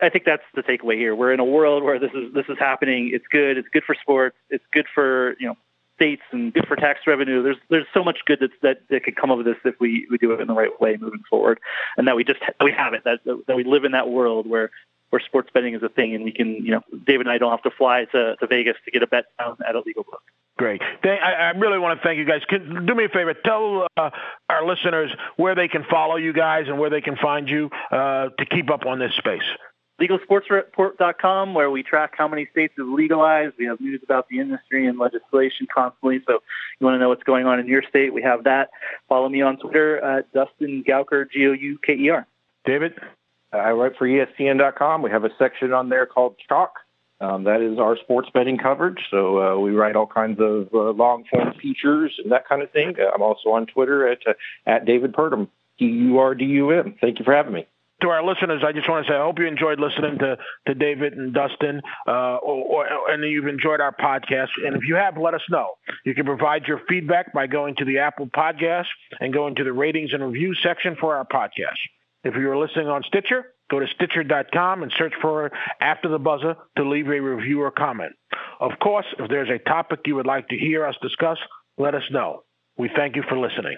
I 0.00 0.10
think 0.10 0.24
that's 0.24 0.44
the 0.54 0.62
takeaway 0.62 0.96
here. 0.96 1.14
We're 1.14 1.32
in 1.32 1.40
a 1.40 1.44
world 1.44 1.82
where 1.82 1.98
this 1.98 2.12
is 2.12 2.32
this 2.32 2.46
is 2.48 2.58
happening. 2.58 3.10
It's 3.12 3.26
good. 3.30 3.58
It's 3.58 3.68
good 3.68 3.84
for 3.84 3.94
sports. 3.94 4.36
It's 4.48 4.64
good 4.72 4.86
for 4.94 5.36
you 5.38 5.48
know 5.48 5.56
states 5.96 6.22
and 6.30 6.54
good 6.54 6.66
for 6.66 6.76
tax 6.76 7.00
revenue. 7.06 7.42
There's 7.42 7.56
there's 7.68 7.86
so 7.92 8.04
much 8.04 8.18
good 8.24 8.38
that's, 8.40 8.52
that 8.62 8.82
that 8.90 9.02
could 9.02 9.16
come 9.16 9.30
of 9.30 9.44
this 9.44 9.56
if 9.64 9.74
we, 9.80 10.06
we 10.10 10.16
do 10.16 10.32
it 10.32 10.40
in 10.40 10.46
the 10.46 10.54
right 10.54 10.80
way 10.80 10.96
moving 11.00 11.24
forward, 11.28 11.58
and 11.96 12.06
that 12.06 12.14
we 12.14 12.24
just 12.24 12.40
we 12.62 12.72
have 12.72 12.94
it 12.94 13.02
that 13.04 13.20
that 13.24 13.56
we 13.56 13.64
live 13.64 13.84
in 13.84 13.92
that 13.92 14.08
world 14.08 14.48
where 14.48 14.70
where 15.10 15.20
sports 15.20 15.50
betting 15.52 15.74
is 15.74 15.82
a 15.82 15.88
thing, 15.88 16.14
and 16.14 16.24
we 16.24 16.32
can 16.32 16.54
you 16.64 16.72
know 16.72 16.80
David 17.06 17.26
and 17.26 17.30
I 17.30 17.38
don't 17.38 17.50
have 17.50 17.62
to 17.62 17.70
fly 17.70 18.04
to, 18.12 18.36
to 18.36 18.46
Vegas 18.46 18.76
to 18.84 18.90
get 18.90 19.02
a 19.02 19.06
bet 19.06 19.26
down 19.38 19.56
at 19.66 19.74
a 19.74 19.80
legal 19.80 20.04
book. 20.04 20.22
Great. 20.56 20.82
I, 21.04 21.08
I 21.08 21.50
really 21.50 21.78
want 21.78 22.00
to 22.00 22.04
thank 22.04 22.18
you 22.18 22.24
guys. 22.24 22.42
Can, 22.48 22.84
do 22.84 22.94
me 22.94 23.04
a 23.04 23.08
favor. 23.08 23.32
Tell 23.32 23.86
uh, 23.96 24.10
our 24.48 24.66
listeners 24.66 25.12
where 25.36 25.54
they 25.54 25.68
can 25.68 25.84
follow 25.88 26.16
you 26.16 26.32
guys 26.32 26.64
and 26.66 26.80
where 26.80 26.90
they 26.90 27.00
can 27.00 27.16
find 27.16 27.48
you 27.48 27.70
uh, 27.92 28.30
to 28.30 28.44
keep 28.44 28.68
up 28.68 28.84
on 28.84 28.98
this 28.98 29.12
space 29.14 29.44
legalsportsreport.com 30.00 31.54
where 31.54 31.70
we 31.70 31.82
track 31.82 32.14
how 32.16 32.28
many 32.28 32.46
states 32.52 32.74
have 32.78 32.86
legalized. 32.86 33.54
We 33.58 33.66
have 33.66 33.80
news 33.80 34.00
about 34.02 34.28
the 34.28 34.38
industry 34.38 34.86
and 34.86 34.98
legislation 34.98 35.66
constantly. 35.72 36.20
So 36.26 36.38
you 36.78 36.86
want 36.86 36.94
to 36.94 36.98
know 36.98 37.08
what's 37.08 37.24
going 37.24 37.46
on 37.46 37.58
in 37.58 37.66
your 37.66 37.82
state, 37.82 38.14
we 38.14 38.22
have 38.22 38.44
that. 38.44 38.70
Follow 39.08 39.28
me 39.28 39.42
on 39.42 39.58
Twitter 39.58 39.98
at 39.98 40.32
Dustin 40.32 40.84
Gouker, 40.84 41.30
G-O-U-K-E-R. 41.30 42.26
David? 42.64 42.94
I 43.52 43.70
write 43.70 43.96
for 43.96 44.06
ESPN.com. 44.06 45.02
We 45.02 45.10
have 45.10 45.24
a 45.24 45.30
section 45.38 45.72
on 45.72 45.88
there 45.88 46.06
called 46.06 46.36
Chalk. 46.48 46.72
Um, 47.20 47.44
that 47.44 47.60
is 47.60 47.78
our 47.78 47.96
sports 47.96 48.28
betting 48.32 48.58
coverage. 48.58 48.98
So 49.10 49.40
uh, 49.40 49.58
we 49.58 49.72
write 49.72 49.96
all 49.96 50.06
kinds 50.06 50.38
of 50.40 50.68
uh, 50.72 50.90
long 50.90 51.24
form 51.30 51.54
features 51.60 52.14
and 52.22 52.30
that 52.30 52.48
kind 52.48 52.62
of 52.62 52.70
thing. 52.70 52.94
Uh, 52.98 53.10
I'm 53.12 53.22
also 53.22 53.50
on 53.50 53.66
Twitter 53.66 54.06
at, 54.06 54.18
uh, 54.26 54.34
at 54.66 54.84
David 54.84 55.12
Purdum, 55.12 55.48
P-U-R-D-U-M. 55.78 56.94
Thank 57.00 57.18
you 57.18 57.24
for 57.24 57.34
having 57.34 57.54
me 57.54 57.66
to 58.00 58.08
our 58.08 58.24
listeners, 58.24 58.62
I 58.64 58.72
just 58.72 58.88
want 58.88 59.06
to 59.06 59.12
say 59.12 59.16
I 59.16 59.22
hope 59.22 59.38
you 59.38 59.46
enjoyed 59.46 59.80
listening 59.80 60.18
to, 60.18 60.38
to 60.66 60.74
David 60.74 61.14
and 61.14 61.34
Dustin, 61.34 61.82
uh, 62.06 62.36
or, 62.36 62.86
or, 62.86 63.10
and 63.10 63.24
you've 63.24 63.48
enjoyed 63.48 63.80
our 63.80 63.92
podcast. 63.92 64.50
And 64.64 64.76
if 64.76 64.82
you 64.86 64.94
have, 64.94 65.16
let 65.18 65.34
us 65.34 65.40
know. 65.50 65.70
You 66.04 66.14
can 66.14 66.24
provide 66.24 66.66
your 66.66 66.80
feedback 66.88 67.32
by 67.32 67.48
going 67.48 67.74
to 67.76 67.84
the 67.84 67.98
Apple 67.98 68.26
Podcast 68.28 68.86
and 69.20 69.32
going 69.32 69.56
to 69.56 69.64
the 69.64 69.72
ratings 69.72 70.12
and 70.12 70.22
reviews 70.22 70.60
section 70.62 70.96
for 70.98 71.16
our 71.16 71.26
podcast. 71.26 71.78
If 72.24 72.34
you're 72.34 72.56
listening 72.56 72.88
on 72.88 73.02
Stitcher, 73.04 73.44
go 73.70 73.78
to 73.78 73.86
Stitcher.com 73.94 74.82
and 74.82 74.92
search 74.96 75.14
for 75.20 75.50
After 75.80 76.08
the 76.08 76.18
Buzzer 76.18 76.56
to 76.76 76.88
leave 76.88 77.06
a 77.08 77.20
review 77.20 77.62
or 77.62 77.70
comment. 77.70 78.12
Of 78.60 78.72
course, 78.82 79.06
if 79.18 79.28
there's 79.28 79.50
a 79.50 79.58
topic 79.58 80.00
you 80.06 80.16
would 80.16 80.26
like 80.26 80.48
to 80.48 80.56
hear 80.56 80.84
us 80.84 80.96
discuss, 81.00 81.38
let 81.76 81.94
us 81.94 82.02
know. 82.10 82.42
We 82.76 82.90
thank 82.94 83.16
you 83.16 83.22
for 83.28 83.38
listening. 83.38 83.76